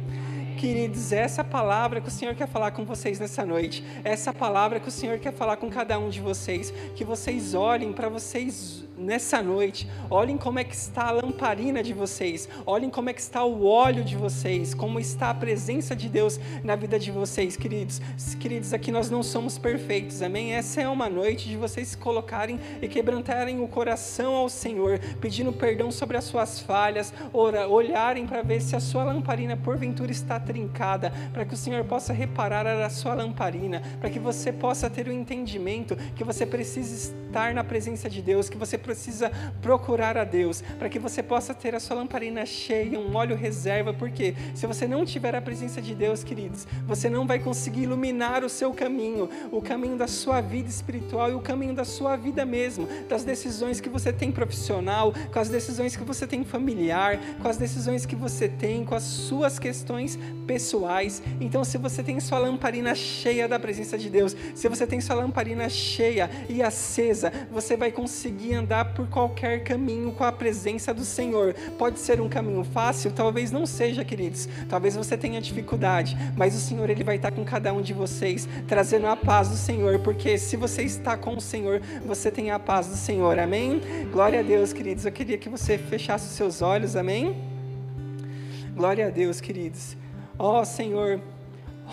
Queridos, 0.63 1.11
essa 1.11 1.43
palavra 1.43 1.99
que 1.99 2.07
o 2.07 2.11
Senhor 2.11 2.35
quer 2.35 2.47
falar 2.47 2.71
com 2.71 2.85
vocês 2.85 3.19
nessa 3.19 3.45
noite, 3.45 3.83
essa 4.01 4.31
palavra 4.31 4.79
que 4.79 4.87
o 4.87 4.91
Senhor 4.91 5.19
quer 5.19 5.33
falar 5.33 5.57
com 5.57 5.69
cada 5.69 5.99
um 5.99 6.07
de 6.07 6.21
vocês, 6.21 6.73
que 6.95 7.03
vocês 7.03 7.53
olhem 7.53 7.91
para 7.91 8.07
vocês 8.07 8.85
nessa 8.97 9.41
noite, 9.41 9.87
olhem 10.09 10.37
como 10.37 10.59
é 10.59 10.63
que 10.63 10.75
está 10.75 11.07
a 11.07 11.11
lamparina 11.11 11.81
de 11.81 11.93
vocês, 11.93 12.47
olhem 12.65 12.89
como 12.89 13.09
é 13.09 13.13
que 13.13 13.21
está 13.21 13.43
o 13.43 13.65
óleo 13.65 14.03
de 14.03 14.15
vocês, 14.15 14.73
como 14.73 14.99
está 14.99 15.29
a 15.29 15.33
presença 15.33 15.95
de 15.95 16.07
Deus 16.07 16.39
na 16.63 16.75
vida 16.75 16.99
de 16.99 17.11
vocês, 17.11 17.57
queridos. 17.57 18.01
Queridos, 18.39 18.73
aqui 18.73 18.91
nós 18.91 19.09
não 19.09 19.23
somos 19.23 19.57
perfeitos, 19.57 20.21
amém? 20.21 20.53
Essa 20.53 20.81
é 20.81 20.87
uma 20.87 21.09
noite 21.09 21.47
de 21.49 21.57
vocês 21.57 21.89
se 21.89 21.97
colocarem 21.97 22.59
e 22.81 22.87
quebrantarem 22.87 23.61
o 23.61 23.67
coração 23.67 24.35
ao 24.35 24.49
Senhor, 24.49 24.99
pedindo 25.19 25.51
perdão 25.51 25.91
sobre 25.91 26.17
as 26.17 26.23
suas 26.23 26.59
falhas, 26.59 27.13
ora, 27.33 27.67
olharem 27.67 28.25
para 28.27 28.41
ver 28.41 28.61
se 28.61 28.75
a 28.75 28.79
sua 28.79 29.03
lamparina 29.03 29.57
porventura 29.57 30.11
está 30.11 30.39
trincada, 30.39 31.11
para 31.31 31.45
que 31.45 31.53
o 31.53 31.57
Senhor 31.57 31.83
possa 31.85 32.13
reparar 32.13 32.67
a 32.67 32.89
sua 32.89 33.13
lamparina, 33.13 33.81
para 33.99 34.09
que 34.09 34.19
você 34.19 34.51
possa 34.51 34.89
ter 34.89 35.07
o 35.07 35.11
entendimento 35.11 35.95
que 36.15 36.23
você 36.23 36.45
precisa 36.45 36.93
estar 36.93 37.53
na 37.53 37.63
presença 37.63 38.09
de 38.09 38.21
Deus, 38.21 38.49
que 38.49 38.57
você 38.57 38.77
precisa 38.83 39.31
procurar 39.61 40.17
a 40.17 40.23
Deus 40.23 40.61
para 40.77 40.89
que 40.89 40.99
você 40.99 41.23
possa 41.23 41.53
ter 41.53 41.73
a 41.73 41.79
sua 41.79 41.95
lamparina 41.95 42.45
cheia, 42.45 42.99
um 42.99 43.15
óleo 43.15 43.35
reserva, 43.35 43.93
porque 43.93 44.35
se 44.53 44.67
você 44.67 44.85
não 44.85 45.05
tiver 45.05 45.33
a 45.35 45.41
presença 45.41 45.81
de 45.81 45.95
Deus, 45.95 46.23
queridos, 46.23 46.67
você 46.85 47.09
não 47.09 47.25
vai 47.25 47.39
conseguir 47.39 47.83
iluminar 47.83 48.43
o 48.43 48.49
seu 48.49 48.71
caminho, 48.73 49.29
o 49.51 49.61
caminho 49.61 49.97
da 49.97 50.07
sua 50.07 50.41
vida 50.41 50.69
espiritual 50.69 51.31
e 51.31 51.33
o 51.33 51.39
caminho 51.39 51.73
da 51.73 51.85
sua 51.85 52.15
vida 52.15 52.45
mesmo, 52.45 52.87
das 53.07 53.23
decisões 53.23 53.79
que 53.79 53.89
você 53.89 54.11
tem 54.11 54.31
profissional, 54.31 55.13
com 55.31 55.39
as 55.39 55.49
decisões 55.49 55.95
que 55.95 56.03
você 56.03 56.27
tem 56.27 56.43
familiar, 56.43 57.19
com 57.41 57.47
as 57.47 57.57
decisões 57.57 58.05
que 58.05 58.15
você 58.15 58.47
tem, 58.47 58.83
com 58.83 58.95
as 58.95 59.03
suas 59.03 59.57
questões 59.57 60.19
pessoais. 60.45 61.23
Então, 61.39 61.63
se 61.63 61.77
você 61.77 62.03
tem 62.03 62.19
sua 62.19 62.39
lamparina 62.39 62.93
cheia 62.93 63.47
da 63.47 63.57
presença 63.57 63.97
de 63.97 64.09
Deus, 64.09 64.35
se 64.53 64.67
você 64.67 64.85
tem 64.85 64.99
sua 64.99 65.15
lamparina 65.15 65.69
cheia 65.69 66.29
e 66.49 66.61
acesa, 66.61 67.31
você 67.51 67.77
vai 67.77 67.91
conseguir 67.91 68.55
andar 68.55 68.72
andar 68.73 68.85
por 68.93 69.07
qualquer 69.07 69.63
caminho 69.63 70.11
com 70.11 70.23
a 70.23 70.31
presença 70.31 70.93
do 70.93 71.05
Senhor. 71.05 71.53
Pode 71.77 71.99
ser 71.99 72.19
um 72.19 72.27
caminho 72.27 72.63
fácil, 72.63 73.11
talvez 73.11 73.51
não 73.51 73.67
seja, 73.67 74.03
queridos. 74.03 74.49
Talvez 74.67 74.95
você 74.95 75.15
tenha 75.15 75.39
dificuldade, 75.39 76.17
mas 76.35 76.55
o 76.55 76.59
Senhor 76.59 76.89
ele 76.89 77.03
vai 77.03 77.17
estar 77.17 77.31
com 77.31 77.45
cada 77.45 77.71
um 77.71 77.81
de 77.81 77.93
vocês, 77.93 78.49
trazendo 78.67 79.05
a 79.05 79.15
paz 79.15 79.49
do 79.49 79.55
Senhor, 79.55 79.99
porque 79.99 80.37
se 80.39 80.57
você 80.57 80.81
está 80.81 81.15
com 81.15 81.37
o 81.37 81.41
Senhor, 81.41 81.81
você 82.03 82.31
tem 82.31 82.49
a 82.49 82.57
paz 82.57 82.87
do 82.87 82.95
Senhor. 82.95 83.37
Amém? 83.37 83.79
Glória 84.11 84.39
a 84.39 84.43
Deus, 84.43 84.73
queridos. 84.73 85.05
Eu 85.05 85.11
queria 85.11 85.37
que 85.37 85.49
você 85.49 85.77
fechasse 85.77 86.25
os 86.25 86.33
seus 86.33 86.61
olhos. 86.61 86.95
Amém? 86.95 87.35
Glória 88.75 89.07
a 89.07 89.09
Deus, 89.11 89.39
queridos. 89.39 89.95
Ó 90.39 90.61
oh, 90.61 90.65
Senhor, 90.65 91.21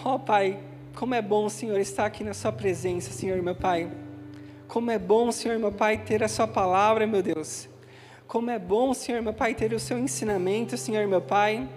ó 0.02 0.14
oh, 0.14 0.18
Pai, 0.18 0.58
como 0.94 1.14
é 1.14 1.20
bom, 1.20 1.46
Senhor, 1.50 1.78
estar 1.78 2.06
aqui 2.06 2.24
na 2.24 2.32
Sua 2.32 2.50
presença, 2.50 3.10
Senhor, 3.10 3.42
meu 3.42 3.54
Pai. 3.54 3.90
Como 4.70 4.88
é 4.88 5.00
bom, 5.00 5.32
Senhor, 5.32 5.58
meu 5.58 5.72
Pai, 5.72 5.98
ter 5.98 6.22
a 6.22 6.28
Sua 6.28 6.46
palavra, 6.46 7.04
meu 7.04 7.20
Deus. 7.20 7.68
Como 8.28 8.52
é 8.52 8.58
bom, 8.58 8.94
Senhor, 8.94 9.20
meu 9.20 9.32
Pai, 9.32 9.52
ter 9.52 9.72
o 9.72 9.80
Seu 9.80 9.98
ensinamento, 9.98 10.76
Senhor, 10.76 11.08
meu 11.08 11.20
Pai. 11.20 11.68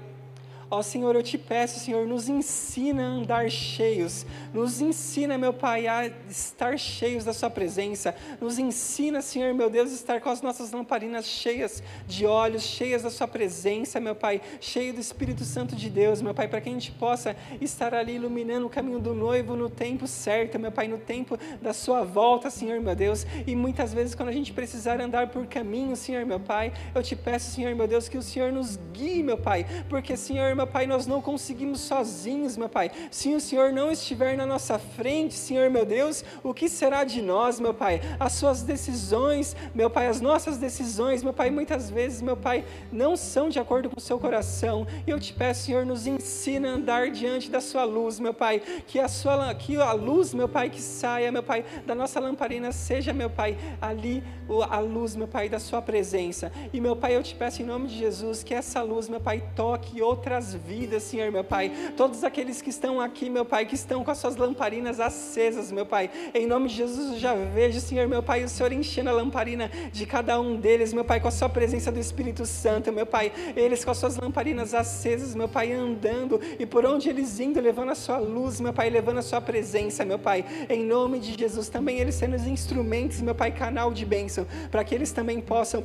Ó 0.69 0.81
Senhor, 0.81 1.15
eu 1.15 1.23
te 1.23 1.37
peço, 1.37 1.79
Senhor, 1.79 2.07
nos 2.07 2.27
ensina 2.27 3.03
a 3.03 3.07
andar 3.07 3.49
cheios, 3.49 4.25
nos 4.53 4.81
ensina, 4.81 5.37
meu 5.37 5.53
Pai, 5.53 5.87
a 5.87 6.07
estar 6.29 6.77
cheios 6.77 7.23
da 7.23 7.33
Sua 7.33 7.49
presença, 7.49 8.15
nos 8.41 8.57
ensina, 8.57 9.21
Senhor, 9.21 9.53
meu 9.53 9.69
Deus, 9.69 9.91
a 9.91 9.95
estar 9.95 10.21
com 10.21 10.29
as 10.29 10.41
nossas 10.41 10.71
lamparinas 10.71 11.25
cheias 11.25 11.83
de 12.07 12.25
olhos, 12.25 12.63
cheias 12.63 13.03
da 13.03 13.09
Sua 13.09 13.27
presença, 13.27 13.99
meu 13.99 14.15
Pai, 14.15 14.41
cheio 14.59 14.93
do 14.93 14.99
Espírito 14.99 15.43
Santo 15.43 15.75
de 15.75 15.89
Deus, 15.89 16.21
meu 16.21 16.33
Pai, 16.33 16.47
para 16.47 16.61
que 16.61 16.69
a 16.69 16.71
gente 16.71 16.91
possa 16.91 17.35
estar 17.61 17.93
ali 17.93 18.15
iluminando 18.15 18.65
o 18.65 18.69
caminho 18.69 18.99
do 18.99 19.13
noivo 19.13 19.55
no 19.55 19.69
tempo 19.69 20.07
certo, 20.07 20.57
meu 20.57 20.71
Pai, 20.71 20.87
no 20.87 20.97
tempo 20.97 21.37
da 21.61 21.73
Sua 21.73 22.03
volta, 22.03 22.49
Senhor, 22.49 22.79
meu 22.81 22.95
Deus, 22.95 23.25
e 23.45 23.55
muitas 23.55 23.93
vezes 23.93 24.15
quando 24.15 24.29
a 24.29 24.33
gente 24.33 24.51
precisar 24.53 24.99
andar 24.99 25.29
por 25.29 25.45
caminho, 25.45 25.95
Senhor, 25.95 26.25
meu 26.25 26.39
Pai, 26.39 26.73
eu 26.95 27.03
te 27.03 27.15
peço, 27.15 27.51
Senhor, 27.51 27.75
meu 27.75 27.87
Deus, 27.87 28.09
que 28.09 28.17
o 28.17 28.21
Senhor 28.21 28.51
nos 28.51 28.77
guie, 28.91 29.21
meu 29.21 29.37
Pai, 29.37 29.65
porque, 29.89 30.15
Senhor, 30.17 30.55
meu 30.55 30.62
meu 30.63 30.67
Pai, 30.67 30.87
nós 30.87 31.05
não 31.05 31.21
conseguimos 31.21 31.81
sozinhos, 31.81 32.55
meu 32.55 32.69
Pai. 32.69 32.89
Se 33.11 33.35
o 33.35 33.39
Senhor 33.41 33.73
não 33.73 33.91
estiver 33.91 34.37
na 34.37 34.45
nossa 34.45 34.79
frente, 34.79 35.33
Senhor, 35.33 35.69
meu 35.69 35.85
Deus, 35.85 36.23
o 36.41 36.53
que 36.53 36.69
será 36.69 37.03
de 37.03 37.21
nós, 37.21 37.59
meu 37.59 37.73
Pai? 37.73 37.99
As 38.17 38.31
suas 38.33 38.61
decisões, 38.61 39.57
meu 39.75 39.89
Pai, 39.89 40.07
as 40.07 40.21
nossas 40.21 40.57
decisões, 40.57 41.21
meu 41.21 41.33
Pai, 41.33 41.49
muitas 41.49 41.89
vezes, 41.89 42.21
meu 42.21 42.37
Pai, 42.37 42.63
não 42.93 43.17
são 43.17 43.49
de 43.49 43.59
acordo 43.59 43.89
com 43.89 43.97
o 43.97 44.01
seu 44.01 44.17
coração. 44.17 44.87
E 45.05 45.11
eu 45.11 45.19
te 45.19 45.33
peço, 45.33 45.65
Senhor, 45.65 45.85
nos 45.85 46.07
ensina 46.07 46.69
a 46.69 46.71
andar 46.75 47.11
diante 47.11 47.51
da 47.51 47.59
sua 47.59 47.83
luz, 47.83 48.17
meu 48.17 48.33
Pai, 48.33 48.61
que 48.87 49.01
a 49.01 49.09
sua 49.09 49.53
que 49.55 49.75
a 49.75 49.91
luz, 49.91 50.33
meu 50.33 50.47
Pai, 50.47 50.69
que 50.69 50.81
saia, 50.81 51.29
meu 51.29 51.43
Pai, 51.43 51.65
da 51.85 51.93
nossa 51.93 52.21
lamparina 52.21 52.71
seja, 52.71 53.11
meu 53.11 53.29
Pai, 53.29 53.57
ali 53.81 54.23
a 54.69 54.79
luz, 54.79 55.15
meu 55.15 55.27
Pai, 55.27 55.49
da 55.49 55.59
sua 55.59 55.81
presença. 55.81 56.51
E 56.71 56.79
meu 56.79 56.95
Pai, 56.95 57.17
eu 57.17 57.23
te 57.23 57.35
peço 57.35 57.61
em 57.61 57.65
nome 57.65 57.87
de 57.87 57.97
Jesus 57.97 58.43
que 58.43 58.53
essa 58.53 58.81
luz, 58.81 59.09
meu 59.09 59.19
Pai, 59.19 59.43
toque 59.55 60.01
outras 60.01 60.42
vidas, 60.51 61.03
Senhor, 61.03 61.31
meu 61.31 61.43
Pai. 61.43 61.71
Todos 61.95 62.23
aqueles 62.23 62.59
que 62.59 62.71
estão 62.71 62.99
aqui, 62.99 63.29
meu 63.29 63.45
Pai, 63.45 63.67
que 63.67 63.75
estão 63.75 64.03
com 64.03 64.09
as 64.09 64.17
suas 64.17 64.35
lamparinas 64.35 64.99
acesas, 64.99 65.71
meu 65.71 65.85
Pai. 65.85 66.09
Em 66.33 66.47
nome 66.47 66.67
de 66.67 66.75
Jesus, 66.75 67.13
eu 67.13 67.19
já 67.19 67.35
vejo, 67.35 67.79
Senhor, 67.79 68.07
meu 68.07 68.23
Pai, 68.23 68.43
o 68.43 68.49
Senhor 68.49 68.71
enchendo 68.71 69.11
a 69.11 69.13
lamparina 69.13 69.69
de 69.91 70.05
cada 70.07 70.39
um 70.39 70.55
deles, 70.55 70.91
meu 70.91 71.05
Pai, 71.05 71.19
com 71.19 71.27
a 71.27 71.31
sua 71.31 71.47
presença 71.47 71.91
do 71.91 71.99
Espírito 71.99 72.45
Santo, 72.47 72.91
meu 72.91 73.05
Pai. 73.05 73.31
Eles 73.55 73.85
com 73.85 73.91
as 73.91 73.97
suas 73.97 74.17
lamparinas 74.17 74.73
acesas, 74.73 75.35
meu 75.35 75.47
Pai, 75.47 75.71
andando 75.71 76.41
e 76.57 76.65
por 76.65 76.85
onde 76.85 77.09
eles 77.09 77.39
indo, 77.39 77.61
levando 77.61 77.91
a 77.91 77.95
sua 77.95 78.17
luz, 78.17 78.59
meu 78.59 78.73
Pai, 78.73 78.89
levando 78.89 79.19
a 79.19 79.21
sua 79.21 79.39
presença, 79.39 80.03
meu 80.03 80.17
Pai. 80.17 80.43
Em 80.67 80.83
nome 80.83 81.19
de 81.19 81.37
Jesus, 81.37 81.69
também 81.69 81.99
eles 81.99 82.15
sendo 82.15 82.35
os 82.35 82.47
instrumentos, 82.47 83.21
meu 83.21 83.35
Pai, 83.35 83.51
canal 83.51 83.93
de 83.93 84.05
bênção, 84.05 84.47
para 84.71 84.83
que 84.83 84.95
eles 84.95 85.11
também 85.11 85.39
possam 85.39 85.83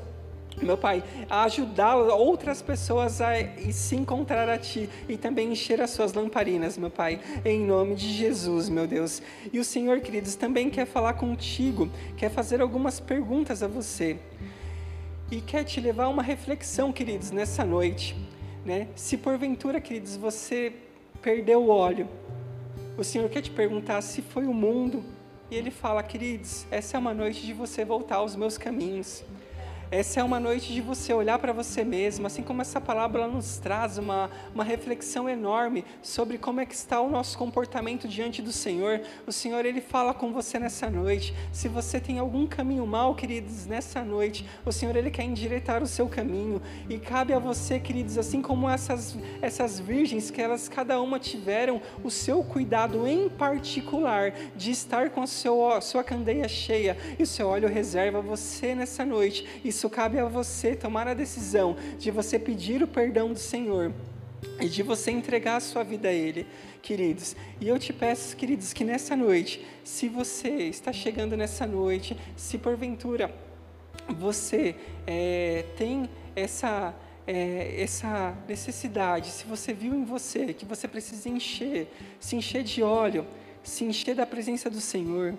meu 0.62 0.76
Pai, 0.76 1.04
a 1.30 1.44
ajudar 1.44 1.96
outras 1.96 2.60
pessoas 2.60 3.20
a 3.20 3.32
se 3.72 3.94
encontrar 3.94 4.48
a 4.48 4.58
Ti 4.58 4.88
e 5.08 5.16
também 5.16 5.52
encher 5.52 5.80
as 5.80 5.90
suas 5.90 6.12
lamparinas, 6.12 6.76
meu 6.76 6.90
Pai, 6.90 7.20
em 7.44 7.64
nome 7.64 7.94
de 7.94 8.12
Jesus, 8.12 8.68
meu 8.68 8.86
Deus. 8.86 9.22
E 9.52 9.58
o 9.58 9.64
Senhor, 9.64 10.00
queridos, 10.00 10.34
também 10.34 10.68
quer 10.68 10.86
falar 10.86 11.14
contigo, 11.14 11.88
quer 12.16 12.30
fazer 12.30 12.60
algumas 12.60 12.98
perguntas 12.98 13.62
a 13.62 13.68
você 13.68 14.18
e 15.30 15.40
quer 15.40 15.64
te 15.64 15.80
levar 15.80 16.04
a 16.04 16.08
uma 16.08 16.22
reflexão, 16.22 16.92
queridos, 16.92 17.30
nessa 17.30 17.64
noite. 17.64 18.16
Né? 18.64 18.88
Se 18.94 19.16
porventura, 19.16 19.80
queridos, 19.80 20.16
você 20.16 20.72
perdeu 21.22 21.62
o 21.62 21.68
óleo, 21.68 22.08
o 22.96 23.04
Senhor 23.04 23.28
quer 23.28 23.42
te 23.42 23.50
perguntar 23.50 24.00
se 24.02 24.22
foi 24.22 24.46
o 24.46 24.54
mundo, 24.54 25.04
e 25.50 25.56
Ele 25.56 25.70
fala, 25.70 26.02
queridos, 26.02 26.66
essa 26.70 26.96
é 26.96 27.00
uma 27.00 27.14
noite 27.14 27.46
de 27.46 27.52
você 27.54 27.84
voltar 27.84 28.16
aos 28.16 28.36
meus 28.36 28.58
caminhos. 28.58 29.24
Essa 29.90 30.20
é 30.20 30.22
uma 30.22 30.38
noite 30.38 30.70
de 30.74 30.82
você 30.82 31.14
olhar 31.14 31.38
para 31.38 31.50
você 31.50 31.82
mesmo, 31.82 32.26
assim 32.26 32.42
como 32.42 32.60
essa 32.60 32.78
palavra 32.78 33.26
nos 33.26 33.56
traz 33.56 33.96
uma, 33.96 34.30
uma 34.54 34.62
reflexão 34.62 35.26
enorme 35.26 35.82
sobre 36.02 36.36
como 36.36 36.60
é 36.60 36.66
que 36.66 36.74
está 36.74 37.00
o 37.00 37.08
nosso 37.08 37.38
comportamento 37.38 38.06
diante 38.06 38.42
do 38.42 38.52
Senhor. 38.52 39.00
O 39.26 39.32
Senhor, 39.32 39.64
Ele 39.64 39.80
fala 39.80 40.12
com 40.12 40.30
você 40.30 40.58
nessa 40.58 40.90
noite. 40.90 41.34
Se 41.50 41.68
você 41.68 41.98
tem 41.98 42.18
algum 42.18 42.46
caminho 42.46 42.86
mal, 42.86 43.14
queridos, 43.14 43.64
nessa 43.64 44.04
noite, 44.04 44.44
o 44.66 44.70
Senhor, 44.70 44.94
Ele 44.94 45.10
quer 45.10 45.22
endireitar 45.22 45.82
o 45.82 45.86
seu 45.86 46.06
caminho. 46.06 46.60
E 46.86 46.98
cabe 46.98 47.32
a 47.32 47.38
você, 47.38 47.80
queridos, 47.80 48.18
assim 48.18 48.42
como 48.42 48.68
essas, 48.68 49.16
essas 49.40 49.80
virgens, 49.80 50.30
que 50.30 50.42
elas 50.42 50.68
cada 50.68 51.00
uma 51.00 51.18
tiveram 51.18 51.80
o 52.04 52.10
seu 52.10 52.44
cuidado 52.44 53.08
em 53.08 53.26
particular 53.30 54.34
de 54.54 54.70
estar 54.70 55.08
com 55.08 55.22
a 55.22 55.26
sua, 55.26 55.80
sua 55.80 56.04
candeia 56.04 56.46
cheia 56.46 56.94
e 57.18 57.22
o 57.22 57.26
seu 57.26 57.48
óleo 57.48 57.70
reserva 57.70 58.20
você 58.20 58.74
nessa 58.74 59.02
noite. 59.02 59.46
Isso 59.78 59.88
cabe 59.88 60.18
a 60.18 60.24
você 60.24 60.74
tomar 60.74 61.06
a 61.06 61.14
decisão 61.14 61.76
de 62.00 62.10
você 62.10 62.36
pedir 62.36 62.82
o 62.82 62.88
perdão 62.88 63.32
do 63.32 63.38
Senhor 63.38 63.92
e 64.60 64.68
de 64.68 64.82
você 64.82 65.12
entregar 65.12 65.54
a 65.54 65.60
sua 65.60 65.84
vida 65.84 66.08
a 66.08 66.12
Ele, 66.12 66.48
queridos. 66.82 67.36
E 67.60 67.68
eu 67.68 67.78
te 67.78 67.92
peço, 67.92 68.36
queridos, 68.36 68.72
que 68.72 68.82
nessa 68.82 69.14
noite, 69.14 69.64
se 69.84 70.08
você 70.08 70.48
está 70.48 70.92
chegando 70.92 71.36
nessa 71.36 71.64
noite, 71.64 72.16
se 72.36 72.58
porventura 72.58 73.32
você 74.08 74.74
é, 75.06 75.64
tem 75.76 76.10
essa 76.34 76.92
é, 77.24 77.80
essa 77.80 78.36
necessidade, 78.48 79.28
se 79.28 79.44
você 79.44 79.72
viu 79.72 79.94
em 79.94 80.02
você 80.02 80.52
que 80.52 80.64
você 80.64 80.88
precisa 80.88 81.28
encher, 81.28 81.86
se 82.18 82.34
encher 82.34 82.64
de 82.64 82.82
óleo, 82.82 83.24
se 83.62 83.84
encher 83.84 84.16
da 84.16 84.26
presença 84.26 84.68
do 84.68 84.80
Senhor, 84.80 85.38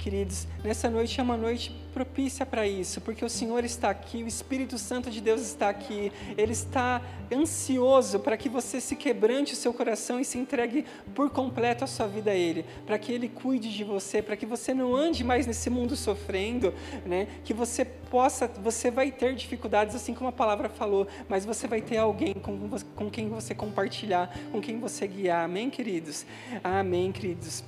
Queridos, 0.00 0.46
nessa 0.64 0.88
noite 0.88 1.20
é 1.20 1.22
uma 1.22 1.36
noite 1.36 1.70
propícia 1.92 2.46
para 2.46 2.66
isso, 2.66 3.02
porque 3.02 3.22
o 3.22 3.28
Senhor 3.28 3.62
está 3.66 3.90
aqui, 3.90 4.22
o 4.22 4.26
Espírito 4.26 4.78
Santo 4.78 5.10
de 5.10 5.20
Deus 5.20 5.42
está 5.42 5.68
aqui, 5.68 6.10
Ele 6.38 6.52
está 6.52 7.02
ansioso 7.30 8.18
para 8.18 8.34
que 8.34 8.48
você 8.48 8.80
se 8.80 8.96
quebrante 8.96 9.52
o 9.52 9.56
seu 9.56 9.74
coração 9.74 10.18
e 10.18 10.24
se 10.24 10.38
entregue 10.38 10.86
por 11.14 11.28
completo 11.28 11.84
a 11.84 11.86
sua 11.86 12.06
vida 12.06 12.30
a 12.30 12.34
Ele, 12.34 12.64
para 12.86 12.98
que 12.98 13.12
Ele 13.12 13.28
cuide 13.28 13.70
de 13.70 13.84
você, 13.84 14.22
para 14.22 14.36
que 14.38 14.46
você 14.46 14.72
não 14.72 14.96
ande 14.96 15.22
mais 15.22 15.46
nesse 15.46 15.68
mundo 15.68 15.94
sofrendo, 15.94 16.72
né? 17.04 17.28
que 17.44 17.52
você 17.52 17.84
possa, 17.84 18.48
você 18.48 18.90
vai 18.90 19.12
ter 19.12 19.34
dificuldades, 19.34 19.94
assim 19.94 20.14
como 20.14 20.30
a 20.30 20.32
palavra 20.32 20.70
falou, 20.70 21.06
mas 21.28 21.44
você 21.44 21.68
vai 21.68 21.82
ter 21.82 21.98
alguém 21.98 22.32
com, 22.32 22.70
com 22.96 23.10
quem 23.10 23.28
você 23.28 23.54
compartilhar, 23.54 24.34
com 24.50 24.62
quem 24.62 24.80
você 24.80 25.06
guiar, 25.06 25.44
amém, 25.44 25.68
queridos? 25.68 26.24
Amém, 26.64 27.12
queridos. 27.12 27.62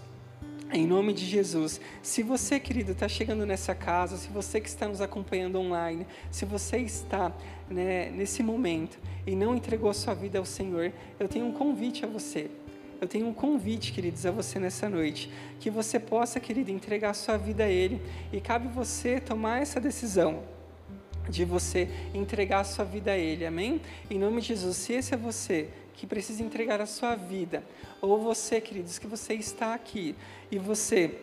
Em 0.75 0.87
nome 0.87 1.13
de 1.13 1.27
Jesus. 1.27 1.79
Se 2.03 2.23
você, 2.23 2.59
querido, 2.59 2.93
está 2.93 3.07
chegando 3.07 3.45
nessa 3.45 3.75
casa, 3.75 4.17
se 4.17 4.29
você 4.29 4.59
que 4.59 4.71
está 4.71 4.89
nos 4.89 5.03
acompanhando 5.03 5.61
online, 5.61 6.07
se 6.31 6.47
você 6.47 6.79
está 6.79 7.31
né, 7.69 8.11
nesse 8.11 8.43
momento 8.43 8.99
e 9.27 9.37
não 9.37 9.55
entregou 9.55 9.91
a 9.91 9.95
sua 9.95 10.15
vida 10.15 10.39
ao 10.39 10.47
Senhor, 10.47 10.91
eu 11.21 11.29
tenho 11.29 11.45
um 11.45 11.53
convite 11.53 12.07
a 12.07 12.09
você. 12.09 12.51
Eu 13.03 13.07
tenho 13.07 13.27
um 13.27 13.35
convite, 13.35 13.93
queridos, 13.93 14.25
a 14.25 14.31
você 14.31 14.59
nessa 14.59 14.89
noite. 14.89 15.31
Que 15.61 15.69
você 15.69 16.01
possa, 16.01 16.41
querido, 16.41 16.71
entregar 16.71 17.11
a 17.11 17.15
sua 17.15 17.37
vida 17.37 17.65
a 17.65 17.69
Ele. 17.69 18.01
E 18.33 18.41
cabe 18.41 18.69
você 18.69 19.21
tomar 19.21 19.61
essa 19.61 19.79
decisão 19.79 20.43
de 21.29 21.45
você 21.45 21.89
entregar 22.15 22.61
a 22.61 22.65
sua 22.65 22.85
vida 22.85 23.13
a 23.13 23.19
Ele. 23.19 23.47
Amém? 23.47 23.81
Em 24.11 24.19
nome 24.19 24.41
de 24.41 24.49
Jesus. 24.49 24.77
Se 24.77 24.93
esse 24.93 25.15
é 25.15 25.17
você 25.17 25.69
que 25.95 26.07
precisa 26.07 26.43
entregar 26.43 26.81
a 26.81 26.87
sua 26.87 27.15
vida, 27.15 27.63
ou 28.01 28.21
você, 28.21 28.61
queridos, 28.61 28.99
que 28.99 29.07
você 29.07 29.35
está 29.35 29.75
aqui 29.75 30.15
e 30.51 30.59
você 30.59 31.19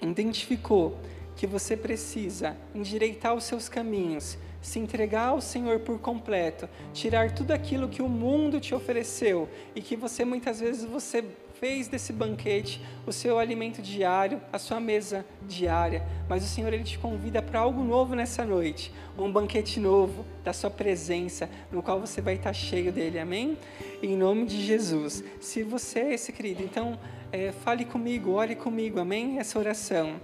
identificou 0.00 0.98
que 1.36 1.46
você 1.46 1.76
precisa 1.76 2.56
endireitar 2.74 3.34
os 3.34 3.44
seus 3.44 3.68
caminhos, 3.68 4.36
se 4.60 4.78
entregar 4.78 5.28
ao 5.28 5.40
Senhor 5.40 5.80
por 5.80 5.98
completo, 5.98 6.68
tirar 6.92 7.34
tudo 7.34 7.52
aquilo 7.52 7.88
que 7.88 8.02
o 8.02 8.08
mundo 8.08 8.60
te 8.60 8.74
ofereceu 8.74 9.48
e 9.74 9.80
que 9.80 9.96
você 9.96 10.24
muitas 10.24 10.60
vezes 10.60 10.84
você 10.84 11.24
fez 11.60 11.88
desse 11.88 12.10
banquete 12.10 12.80
o 13.06 13.12
seu 13.12 13.38
alimento 13.38 13.82
diário, 13.82 14.40
a 14.50 14.58
sua 14.58 14.80
mesa 14.80 15.26
diária, 15.46 16.02
mas 16.26 16.42
o 16.42 16.46
Senhor 16.46 16.72
ele 16.72 16.82
te 16.82 16.98
convida 16.98 17.42
para 17.42 17.60
algo 17.60 17.84
novo 17.84 18.14
nessa 18.14 18.46
noite, 18.46 18.90
um 19.18 19.30
banquete 19.30 19.78
novo 19.78 20.24
da 20.42 20.54
sua 20.54 20.70
presença, 20.70 21.50
no 21.70 21.82
qual 21.82 22.00
você 22.00 22.22
vai 22.22 22.36
estar 22.36 22.54
cheio 22.54 22.90
dele, 22.90 23.18
amém? 23.18 23.58
Em 24.02 24.16
nome 24.16 24.46
de 24.46 24.64
Jesus. 24.64 25.22
Se 25.38 25.62
você 25.62 25.98
é 26.00 26.14
esse 26.14 26.32
querido, 26.32 26.62
então 26.62 26.98
é, 27.30 27.52
fale 27.52 27.84
comigo, 27.84 28.32
ore 28.32 28.54
comigo, 28.54 28.98
amém? 28.98 29.38
Essa 29.38 29.58
oração. 29.58 30.18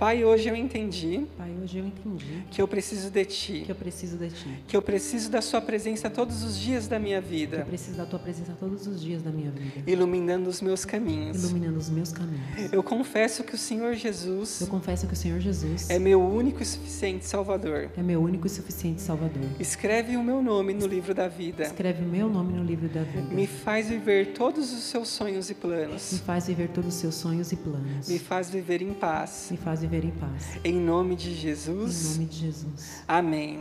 Pai, 0.00 0.24
hoje 0.24 0.48
eu 0.48 0.56
entendi 0.56 1.26
Pai, 1.36 1.54
hoje 1.62 1.76
eu 1.76 1.84
entendi 1.86 2.42
que 2.50 2.62
eu 2.62 2.66
preciso 2.66 3.10
de 3.10 3.22
Ti, 3.26 3.62
que 3.66 3.70
eu 3.70 3.74
preciso 3.76 4.16
de 4.16 4.30
Ti. 4.30 4.48
que 4.66 4.74
eu 4.74 4.80
preciso 4.80 5.30
da 5.30 5.42
Sua 5.42 5.60
presença 5.60 6.08
todos 6.08 6.42
os 6.42 6.58
dias 6.58 6.88
da 6.88 6.98
minha 6.98 7.18
Eu 7.18 7.22
vida, 7.22 7.66
preciso 7.66 7.98
da 7.98 8.06
Tua 8.06 8.18
presença 8.18 8.56
todos 8.58 8.86
os 8.86 8.98
dias 8.98 9.22
da 9.22 9.30
minha 9.30 9.50
vida, 9.50 9.82
iluminando 9.86 10.48
os 10.48 10.62
meus 10.62 10.86
caminhos. 10.86 11.44
iluminando 11.44 11.76
os 11.78 11.90
meus 11.90 12.12
caminhos. 12.12 12.72
Eu 12.72 12.82
confesso 12.82 13.44
que 13.44 13.54
o 13.54 13.58
Senhor 13.58 13.92
Jesus 13.92 14.62
Eu 14.62 14.68
confesso 14.68 15.06
que 15.06 15.12
o 15.12 15.16
Senhor 15.16 15.38
Jesus 15.38 15.90
é 15.90 15.98
meu 15.98 16.18
único 16.22 16.62
e 16.62 16.66
suficiente 16.66 17.26
Salvador. 17.26 17.90
é 17.94 18.02
meu 18.02 18.22
único 18.22 18.46
e 18.46 18.50
suficiente 18.50 19.02
Salvador. 19.02 19.42
Escreve 19.60 20.16
o 20.16 20.22
meu 20.24 20.42
nome 20.42 20.72
no 20.72 20.86
livro 20.86 21.12
da 21.12 21.28
vida. 21.28 21.64
Escreve 21.64 22.02
o 22.02 22.08
meu 22.08 22.26
nome 22.26 22.54
no 22.54 22.64
livro 22.64 22.88
da 22.88 23.02
vida. 23.02 23.34
Me 23.34 23.46
faz 23.46 23.90
viver 23.90 24.32
todos 24.32 24.72
os 24.72 24.84
seus 24.84 25.08
sonhos 25.08 25.50
e 25.50 25.54
Me 25.54 25.60
planos. 25.60 26.18
faz 26.24 26.46
viver 26.46 26.70
todos 26.70 26.94
os 26.94 27.00
seus 27.00 27.16
sonhos 27.16 27.52
e 27.52 27.56
planos. 27.56 28.08
Me 28.08 28.18
faz 28.18 28.48
viver 28.48 28.80
em 28.80 28.94
paz. 28.94 29.48
Me 29.50 29.58
faz 29.58 29.89
viver 29.90 30.06
em 30.06 30.10
paz. 30.12 30.58
Em 30.64 30.74
nome 30.80 31.16
de 31.16 31.30
Em 31.30 31.34
Jesus. 31.34 32.16
nome 32.16 32.26
de 32.28 32.38
Jesus. 32.38 33.02
Amém. 33.08 33.58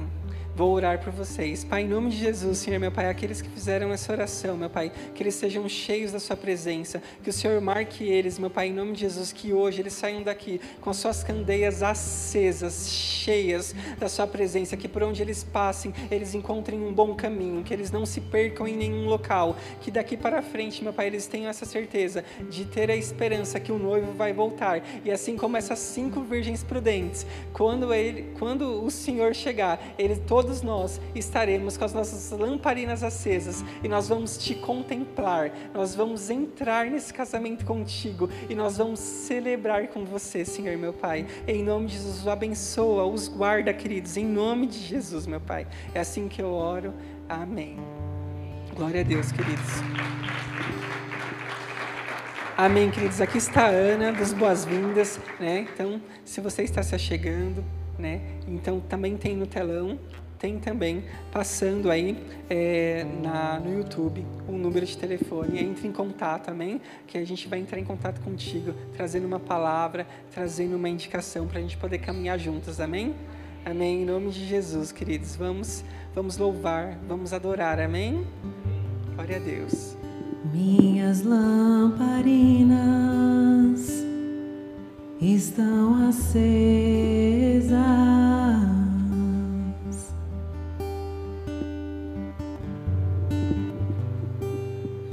Vou 0.59 0.73
orar 0.73 0.99
por 0.99 1.13
vocês. 1.13 1.63
Pai, 1.63 1.83
em 1.83 1.87
nome 1.87 2.09
de 2.09 2.17
Jesus, 2.17 2.57
Senhor, 2.57 2.81
meu 2.81 2.91
Pai, 2.91 3.09
aqueles 3.09 3.41
que 3.41 3.47
fizeram 3.47 3.93
essa 3.93 4.11
oração, 4.11 4.57
meu 4.57 4.69
Pai, 4.69 4.91
que 5.15 5.23
eles 5.23 5.35
sejam 5.35 5.69
cheios 5.69 6.11
da 6.11 6.19
Sua 6.19 6.35
presença, 6.35 7.01
que 7.23 7.29
o 7.29 7.31
Senhor 7.31 7.61
marque 7.61 8.03
eles, 8.03 8.37
meu 8.37 8.49
Pai, 8.49 8.67
em 8.67 8.73
nome 8.73 8.91
de 8.91 8.99
Jesus, 8.99 9.31
que 9.31 9.53
hoje 9.53 9.81
eles 9.81 9.93
saiam 9.93 10.21
daqui 10.21 10.59
com 10.81 10.89
as 10.89 10.97
suas 10.97 11.23
candeias 11.23 11.81
acesas, 11.81 12.89
cheias 12.89 13.73
da 13.97 14.09
Sua 14.09 14.27
presença, 14.27 14.75
que 14.75 14.89
por 14.89 15.01
onde 15.01 15.21
eles 15.21 15.45
passem, 15.45 15.93
eles 16.11 16.35
encontrem 16.35 16.83
um 16.83 16.91
bom 16.91 17.15
caminho, 17.15 17.63
que 17.63 17.73
eles 17.73 17.89
não 17.89 18.05
se 18.05 18.19
percam 18.19 18.67
em 18.67 18.75
nenhum 18.75 19.05
local, 19.05 19.55
que 19.79 19.89
daqui 19.89 20.17
para 20.17 20.41
frente, 20.41 20.83
meu 20.83 20.91
Pai, 20.91 21.07
eles 21.07 21.25
tenham 21.25 21.49
essa 21.49 21.63
certeza 21.65 22.21
de 22.49 22.65
ter 22.65 22.91
a 22.91 22.97
esperança 22.97 23.61
que 23.61 23.71
o 23.71 23.79
noivo 23.79 24.11
vai 24.11 24.33
voltar. 24.33 24.83
E 25.05 25.09
assim 25.09 25.37
como 25.37 25.55
essas 25.55 25.79
cinco 25.79 26.19
virgens 26.19 26.65
prudentes, 26.65 27.25
quando 27.53 27.93
ele, 27.93 28.33
quando 28.37 28.83
o 28.83 28.91
Senhor 28.91 29.33
chegar, 29.33 29.95
ele 29.97 30.17
todos 30.17 30.48
nós 30.61 30.99
estaremos 31.13 31.77
com 31.77 31.85
as 31.85 31.93
nossas 31.93 32.37
lamparinas 32.37 33.03
acesas 33.03 33.63
e 33.83 33.87
nós 33.87 34.07
vamos 34.07 34.37
te 34.37 34.55
contemplar. 34.55 35.51
Nós 35.73 35.93
vamos 35.93 36.29
entrar 36.29 36.87
nesse 36.87 37.13
casamento 37.13 37.65
contigo 37.65 38.29
e 38.49 38.55
nós 38.55 38.77
vamos 38.77 38.99
celebrar 38.99 39.87
com 39.89 40.03
você, 40.03 40.43
Senhor 40.43 40.77
meu 40.77 40.93
Pai. 40.93 41.25
Em 41.47 41.63
nome 41.63 41.87
de 41.87 41.93
Jesus, 41.93 42.27
abençoa, 42.27 43.05
os 43.05 43.27
guarda, 43.27 43.73
queridos, 43.73 44.17
em 44.17 44.25
nome 44.25 44.67
de 44.67 44.79
Jesus, 44.79 45.27
meu 45.27 45.39
Pai. 45.39 45.67
É 45.93 45.99
assim 45.99 46.27
que 46.27 46.41
eu 46.41 46.51
oro. 46.51 46.93
Amém. 47.27 47.77
Glória 48.75 49.01
a 49.01 49.03
Deus, 49.03 49.31
queridos. 49.31 49.83
Amém, 52.57 52.91
queridos. 52.91 53.21
Aqui 53.21 53.37
está 53.37 53.67
a 53.67 53.69
Ana, 53.69 54.11
das 54.11 54.33
boas-vindas, 54.33 55.17
né? 55.39 55.67
Então, 55.73 56.01
se 56.25 56.41
você 56.41 56.63
está 56.63 56.83
se 56.83 56.93
achegando, 56.93 57.63
né? 57.97 58.19
Então, 58.45 58.81
também 58.81 59.15
tem 59.15 59.33
no 59.35 59.47
telão, 59.47 59.97
tem 60.39 60.57
também 60.57 61.03
passando 61.31 61.91
aí 61.91 62.17
é, 62.49 63.05
na, 63.21 63.59
no 63.59 63.77
YouTube 63.77 64.25
um 64.47 64.57
número 64.57 64.85
de 64.85 64.97
telefone. 64.97 65.59
Entre 65.59 65.85
em 65.87 65.91
contato, 65.91 66.49
amém? 66.49 66.81
Que 67.05 67.17
a 67.17 67.25
gente 67.25 67.47
vai 67.47 67.59
entrar 67.59 67.77
em 67.77 67.83
contato 67.83 68.21
contigo, 68.21 68.73
trazendo 68.95 69.27
uma 69.27 69.39
palavra, 69.39 70.07
trazendo 70.31 70.77
uma 70.77 70.87
indicação 70.87 71.45
para 71.45 71.59
a 71.59 71.61
gente 71.61 71.75
poder 71.77 71.99
caminhar 71.99 72.39
juntos, 72.39 72.79
amém? 72.79 73.13
Amém. 73.65 74.03
Em 74.03 74.05
nome 74.05 74.31
de 74.31 74.45
Jesus, 74.45 74.93
queridos. 74.93 75.35
Vamos, 75.35 75.83
vamos 76.15 76.37
louvar, 76.37 76.97
vamos 77.07 77.33
adorar, 77.33 77.77
amém? 77.79 78.25
Glória 79.13 79.35
a 79.35 79.39
Deus. 79.39 79.97
Minhas 80.53 81.21
lamparinas 81.21 81.99
estão 85.21 86.07
acesas. 86.07 86.39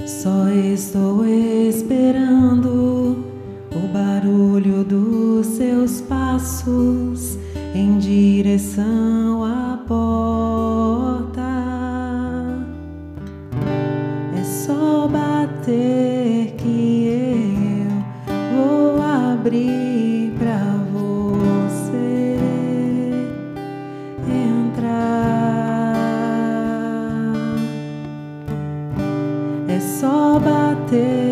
Só 0.07 0.47
estou 0.47 1.25
esperando 1.25 3.17
o 3.75 3.87
barulho 3.91 4.85
dos 4.85 5.45
seus 5.47 5.99
passos 5.99 7.37
em 7.75 7.97
direção 7.97 9.43
à 9.43 9.83
porta. 9.85 11.41
É 14.33 14.43
só 14.45 15.09
bater 15.09 16.55
que 16.55 17.09
eu 17.09 18.55
vou 18.55 19.01
abrir 19.01 19.86
só 30.89 31.26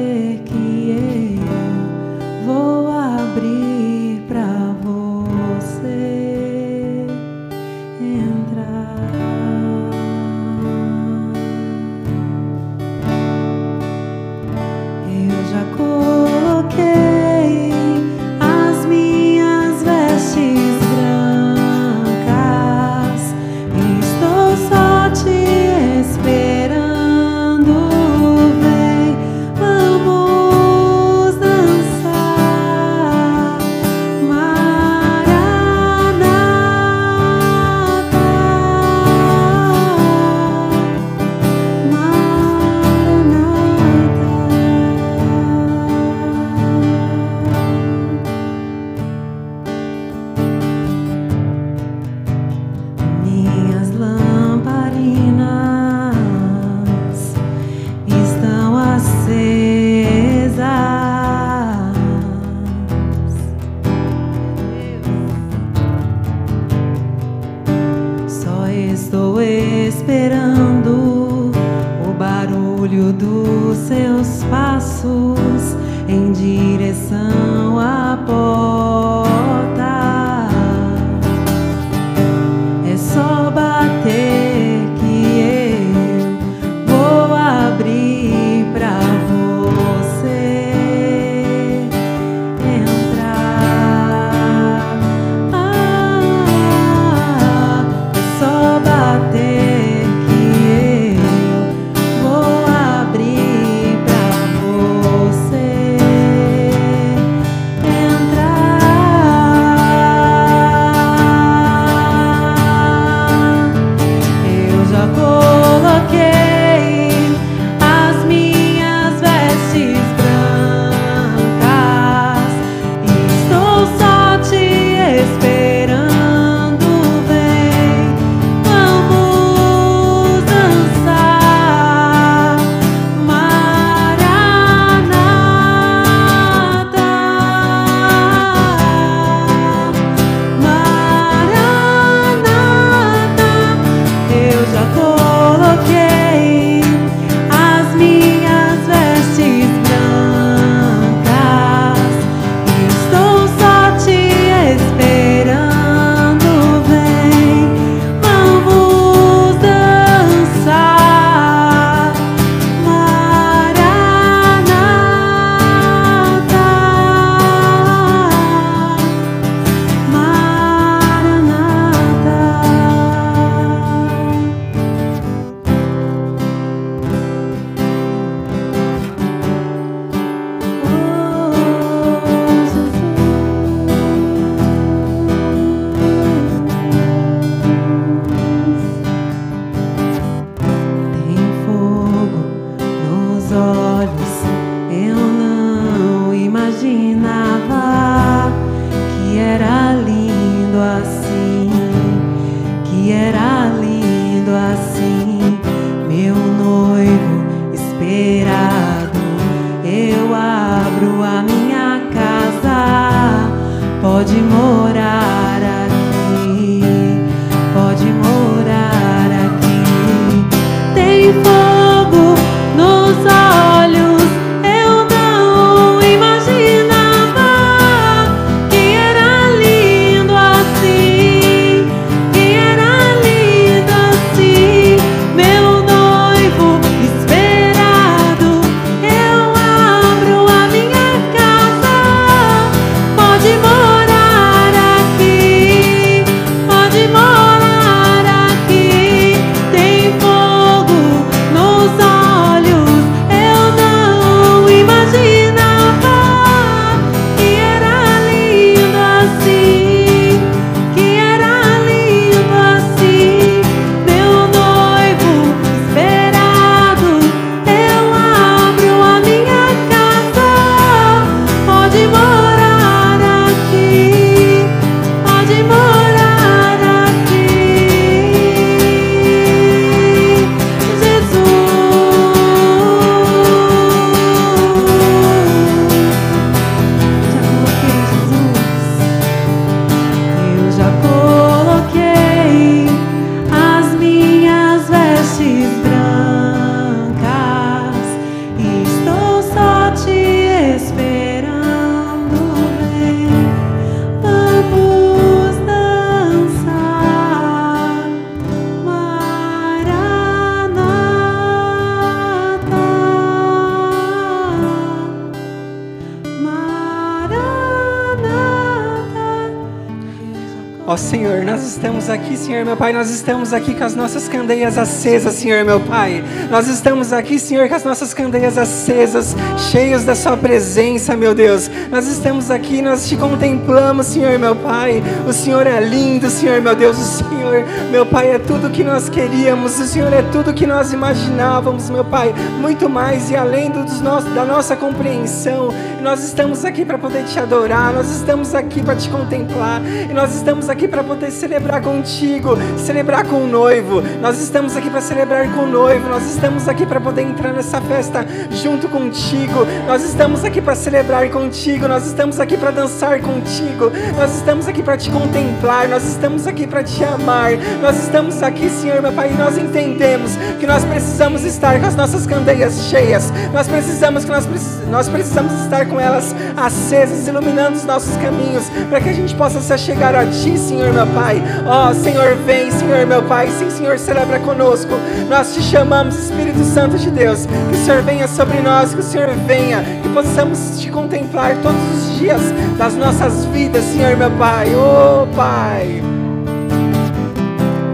Pai, 322.85 322.93
nós 322.93 323.09
estamos 323.09 323.51
aqui 323.51 323.73
com 323.73 323.83
as 323.83 323.95
nossas 323.95 324.27
candeias 324.27 324.77
acesas, 324.77 325.33
Senhor 325.33 325.65
meu 325.65 325.79
Pai. 325.79 326.23
Nós 326.51 326.67
estamos 326.67 327.11
aqui, 327.11 327.39
Senhor, 327.39 327.67
com 327.67 327.73
as 327.73 327.83
nossas 327.83 328.13
candeias 328.13 328.59
acesas, 328.59 329.35
cheios 329.71 330.03
da 330.03 330.13
Sua 330.13 330.37
presença, 330.37 331.17
meu 331.17 331.33
Deus. 331.33 331.67
Nós 331.89 332.05
estamos 332.07 332.51
aqui, 332.51 332.83
nós 332.83 333.09
te 333.09 333.17
contemplamos, 333.17 334.05
Senhor 334.05 334.37
meu 334.37 334.55
Pai. 334.55 335.01
O 335.27 335.33
Senhor 335.33 335.65
é 335.65 335.79
lindo, 335.79 336.29
Senhor 336.29 336.61
meu 336.61 336.75
Deus. 336.75 336.99
O 336.99 337.23
Senhor, 337.23 337.65
meu 337.89 338.05
Pai, 338.05 338.29
é 338.29 338.37
tudo 338.37 338.69
que 338.69 338.83
nós 338.83 339.09
queríamos. 339.09 339.79
O 339.79 339.85
Senhor 339.87 340.13
é 340.13 340.21
tudo 340.31 340.53
que 340.53 340.67
nós 340.67 340.93
imaginávamos, 340.93 341.89
meu 341.89 342.05
Pai. 342.05 342.35
Muito 342.61 342.87
mais 342.87 343.31
e 343.31 343.35
além 343.35 343.71
dos 343.71 343.99
da 344.35 344.45
nossa 344.45 344.75
compreensão. 344.75 345.73
Nós 346.05 346.23
estamos 346.23 346.63
aqui 346.63 346.85
para 346.85 346.99
poder 346.99 347.23
te 347.23 347.39
adorar, 347.39 347.91
nós 347.91 348.11
estamos 348.11 348.53
aqui 348.53 348.83
para 348.83 348.95
te 348.95 349.09
contemplar, 349.09 349.81
e 349.83 350.13
nós 350.13 350.35
estamos 350.35 350.69
aqui 350.69 350.87
para 350.87 351.03
poder 351.03 351.31
celebrar 351.31 351.81
contigo, 351.81 352.55
celebrar 352.79 353.25
com 353.25 353.43
o 353.43 353.47
noivo. 353.47 354.01
Nós 354.21 354.39
estamos 354.39 354.75
aqui 354.75 354.89
para 354.89 355.01
celebrar 355.01 355.51
com 355.53 355.61
o 355.61 355.67
noivo, 355.67 356.09
nós 356.09 356.23
estamos 356.25 356.67
aqui 356.67 356.85
para 356.85 356.99
poder 356.99 357.21
entrar 357.21 357.53
nessa 357.53 357.81
festa 357.81 358.25
junto 358.51 358.87
contigo. 358.89 359.65
Nós 359.87 360.03
estamos 360.03 360.43
aqui 360.43 360.61
para 360.61 360.75
celebrar 360.75 361.29
contigo, 361.29 361.87
nós 361.87 362.05
estamos 362.05 362.39
aqui 362.39 362.57
para 362.57 362.71
dançar 362.71 363.19
contigo. 363.21 363.91
Nós 364.17 364.35
estamos 364.35 364.67
aqui 364.67 364.81
para 364.83 364.97
te 364.97 365.09
contemplar, 365.09 365.87
nós 365.87 366.03
estamos 366.05 366.47
aqui 366.47 366.67
para 366.67 366.83
te 366.83 367.03
amar. 367.03 367.51
Nós 367.81 367.97
estamos 368.03 368.41
aqui, 368.41 368.69
Senhor, 368.69 369.01
meu 369.01 369.11
Pai, 369.13 369.31
e 369.31 369.37
nós 369.37 369.57
entendemos 369.57 370.31
que 370.59 370.67
nós 370.67 370.83
precisamos 370.83 371.43
estar 371.43 371.79
com 371.79 371.85
as 371.85 371.95
nossas 371.95 372.25
candeias 372.25 372.85
cheias. 372.89 373.31
Nós 373.53 373.67
precisamos 373.67 374.25
que 374.25 374.31
nós, 374.31 374.47
nós 374.89 375.09
precisamos 375.09 375.53
estar 375.61 375.85
com 375.87 375.99
elas 375.99 376.35
acesas, 376.55 377.27
iluminando 377.27 377.77
os 377.77 377.83
nossos 377.83 378.15
caminhos, 378.17 378.69
para 378.89 379.01
que 379.01 379.09
a 379.09 379.13
gente 379.13 379.35
possa 379.35 379.59
se 379.61 379.73
achegar 379.73 380.15
a 380.15 380.25
Ti, 380.25 380.57
Senhor, 380.57 380.93
meu 380.93 381.07
Pai. 381.07 381.41
Ó, 381.65 381.93
Senhor, 381.93 382.35
vem, 382.45 382.64
Senhor, 382.71 383.05
meu 383.05 383.23
Pai. 383.23 383.47
Sim, 383.49 383.69
Senhor, 383.69 383.97
celebra 383.97 384.39
conosco. 384.39 384.91
Nós 385.29 385.53
te 385.53 385.61
chamamos, 385.61 386.17
Espírito 386.17 386.63
Santo 386.63 386.97
de 386.97 387.09
Deus, 387.11 387.45
que 387.45 387.75
o 387.75 387.85
Senhor 387.85 388.01
venha 388.01 388.27
sobre 388.27 388.59
nós, 388.59 388.93
que 388.93 388.99
o 388.99 389.03
Senhor 389.03 389.29
venha, 389.47 389.83
que 390.01 390.09
possamos 390.09 390.79
te 390.79 390.89
contemplar 390.89 391.55
todos 391.61 391.81
os 391.97 392.17
dias 392.17 392.41
das 392.77 392.95
nossas 392.95 393.45
vidas, 393.45 393.83
Senhor, 393.85 394.15
meu 394.17 394.31
Pai. 394.31 394.73
Ô, 394.75 395.27
Pai. 395.35 396.01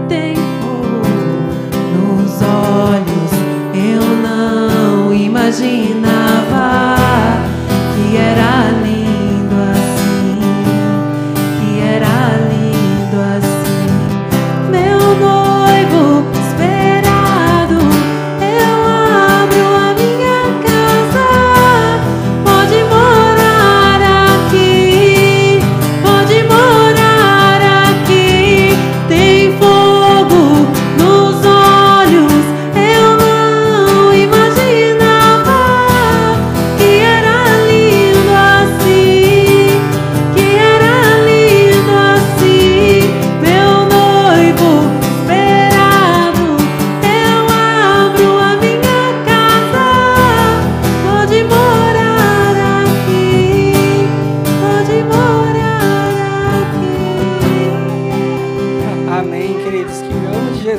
Tem 0.08 0.34
fogo 0.34 1.02
nos 1.96 2.42
olhos, 2.42 3.32
eu 3.74 4.02
não 4.22 5.12
imaginava 5.14 6.02
que 7.94 8.16
era 8.16 8.70
lindo 8.82 8.91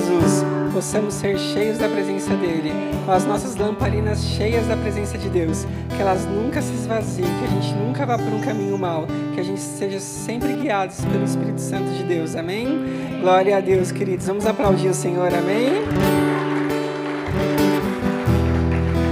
Jesus 0.04 0.44
possamos 0.74 1.14
ser 1.14 1.38
cheios 1.38 1.78
da 1.78 1.88
presença 1.88 2.36
dEle, 2.36 2.74
com 3.06 3.12
as 3.12 3.26
nossas 3.26 3.56
lamparinas 3.56 4.22
cheias 4.22 4.68
da 4.68 4.76
presença 4.76 5.18
de 5.18 5.30
Deus, 5.30 5.66
que 5.96 6.02
elas 6.02 6.26
nunca 6.26 6.62
se 6.62 6.74
esvaziem, 6.74 7.28
que 7.40 7.46
a 7.46 7.48
gente 7.48 7.74
nunca 7.76 8.06
vá 8.06 8.18
por 8.18 8.28
um 8.28 8.42
caminho 8.42 8.78
mau, 8.78 9.08
que 9.34 9.40
a 9.40 9.44
gente 9.44 9.62
seja 9.62 10.02
sempre 10.02 10.52
guiados 10.54 11.00
pelo 11.06 11.24
Espírito 11.24 11.62
Santo 11.62 11.90
de 11.92 12.04
Deus. 12.04 12.36
Amém? 12.36 12.68
Glória 13.22 13.56
a 13.56 13.60
Deus, 13.62 13.94
queridos. 13.94 14.28
Vamos 14.28 14.46
aplaudir 14.46 14.90
o 14.90 14.94
Senhor. 14.94 15.34
Amém? 15.34 15.84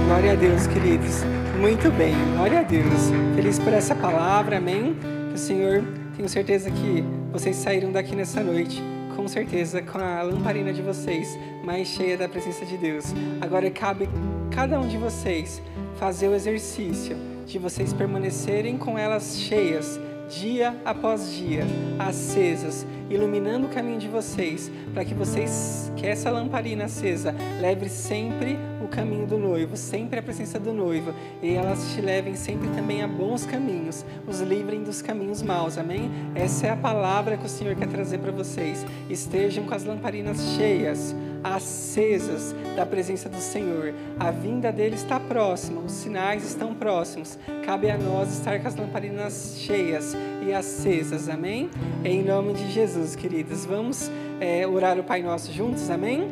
Glória 0.06 0.32
a 0.32 0.36
Deus, 0.36 0.66
queridos. 0.66 1.22
Muito 1.58 1.90
bem, 1.92 2.14
glória 2.36 2.60
a 2.60 2.62
Deus. 2.62 3.10
Feliz 3.34 3.58
por 3.58 3.72
essa 3.72 3.94
palavra, 3.94 4.58
amém? 4.58 4.94
Que 5.30 5.36
o 5.36 5.38
Senhor, 5.38 5.82
tenho 6.16 6.28
certeza 6.28 6.70
que 6.70 7.02
vocês 7.32 7.56
saíram 7.56 7.90
daqui 7.90 8.14
nessa 8.14 8.42
noite, 8.42 8.82
com 9.16 9.28
certeza, 9.28 9.82
com 9.82 9.98
a 9.98 10.22
lamparina 10.22 10.72
de 10.72 10.82
vocês 10.82 11.38
mais 11.64 11.88
cheia 11.88 12.16
da 12.16 12.28
presença 12.28 12.64
de 12.64 12.76
Deus. 12.76 13.06
Agora 13.40 13.70
cabe 13.70 14.08
cada 14.50 14.78
um 14.78 14.88
de 14.88 14.96
vocês 14.96 15.62
fazer 15.96 16.28
o 16.28 16.34
exercício 16.34 17.16
de 17.46 17.58
vocês 17.58 17.92
permanecerem 17.92 18.78
com 18.78 18.98
elas 18.98 19.38
cheias 19.38 20.00
dia 20.28 20.74
após 20.84 21.32
dia, 21.34 21.64
acesas, 21.98 22.86
iluminando 23.14 23.66
o 23.66 23.70
caminho 23.70 23.98
de 23.98 24.08
vocês, 24.08 24.70
para 24.92 25.04
que 25.04 25.14
vocês, 25.14 25.92
que 25.96 26.06
essa 26.06 26.30
lamparina 26.30 26.84
acesa, 26.84 27.34
leve 27.60 27.88
sempre 27.88 28.58
o 28.82 28.88
caminho 28.88 29.26
do 29.26 29.38
noivo, 29.38 29.76
sempre 29.76 30.18
a 30.18 30.22
presença 30.22 30.58
do 30.58 30.72
noivo, 30.72 31.14
e 31.42 31.54
elas 31.54 31.92
te 31.92 32.00
levem 32.00 32.34
sempre 32.34 32.68
também 32.70 33.02
a 33.02 33.08
bons 33.08 33.44
caminhos, 33.44 34.04
os 34.26 34.40
livrem 34.40 34.82
dos 34.82 35.02
caminhos 35.02 35.42
maus, 35.42 35.78
amém? 35.78 36.10
Essa 36.34 36.68
é 36.68 36.70
a 36.70 36.76
palavra 36.76 37.36
que 37.36 37.46
o 37.46 37.48
Senhor 37.48 37.76
quer 37.76 37.88
trazer 37.88 38.18
para 38.18 38.32
vocês. 38.32 38.84
Estejam 39.08 39.64
com 39.64 39.74
as 39.74 39.84
lamparinas 39.84 40.40
cheias, 40.56 41.14
acesas 41.42 42.54
da 42.76 42.86
presença 42.86 43.28
do 43.28 43.38
Senhor. 43.38 43.92
A 44.18 44.30
vinda 44.30 44.72
dele 44.72 44.94
está 44.94 45.18
próxima, 45.18 45.80
os 45.80 45.92
sinais 45.92 46.44
estão 46.44 46.74
próximos. 46.74 47.38
Cabe 47.64 47.90
a 47.90 47.98
nós 47.98 48.32
estar 48.32 48.60
com 48.60 48.68
as 48.68 48.76
lamparinas 48.76 49.56
cheias 49.58 50.16
e 50.42 50.52
acesas, 50.52 51.28
amém? 51.28 51.70
Em 52.04 52.22
nome 52.22 52.52
de 52.54 52.70
Jesus, 52.70 53.14
queridos, 53.14 53.64
vamos 53.64 54.10
é, 54.40 54.66
orar 54.66 54.98
o 54.98 55.04
Pai 55.04 55.22
Nosso 55.22 55.52
juntos, 55.52 55.88
amém? 55.88 56.28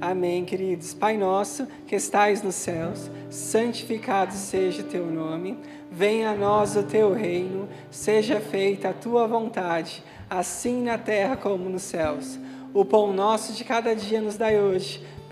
Amém, 0.00 0.44
queridos. 0.44 0.92
Pai 0.92 1.16
nosso 1.16 1.66
que 1.86 1.94
estais 1.94 2.42
nos 2.42 2.56
céus, 2.56 3.10
santificado 3.30 4.32
seja 4.34 4.82
o 4.82 4.84
teu 4.84 5.06
nome. 5.06 5.56
Venha 5.90 6.30
a 6.30 6.34
nós 6.34 6.76
o 6.76 6.82
teu 6.82 7.12
reino, 7.12 7.68
seja 7.90 8.40
feita 8.40 8.90
a 8.90 8.92
tua 8.92 9.26
vontade, 9.26 10.02
assim 10.28 10.82
na 10.82 10.98
terra 10.98 11.36
como 11.36 11.70
nos 11.70 11.82
céus. 11.82 12.38
O 12.74 12.84
pão 12.84 13.12
nosso 13.12 13.52
de 13.52 13.62
cada 13.62 13.94
dia 13.94 14.20
nos 14.20 14.36
dai 14.36 14.60
hoje. 14.60 15.00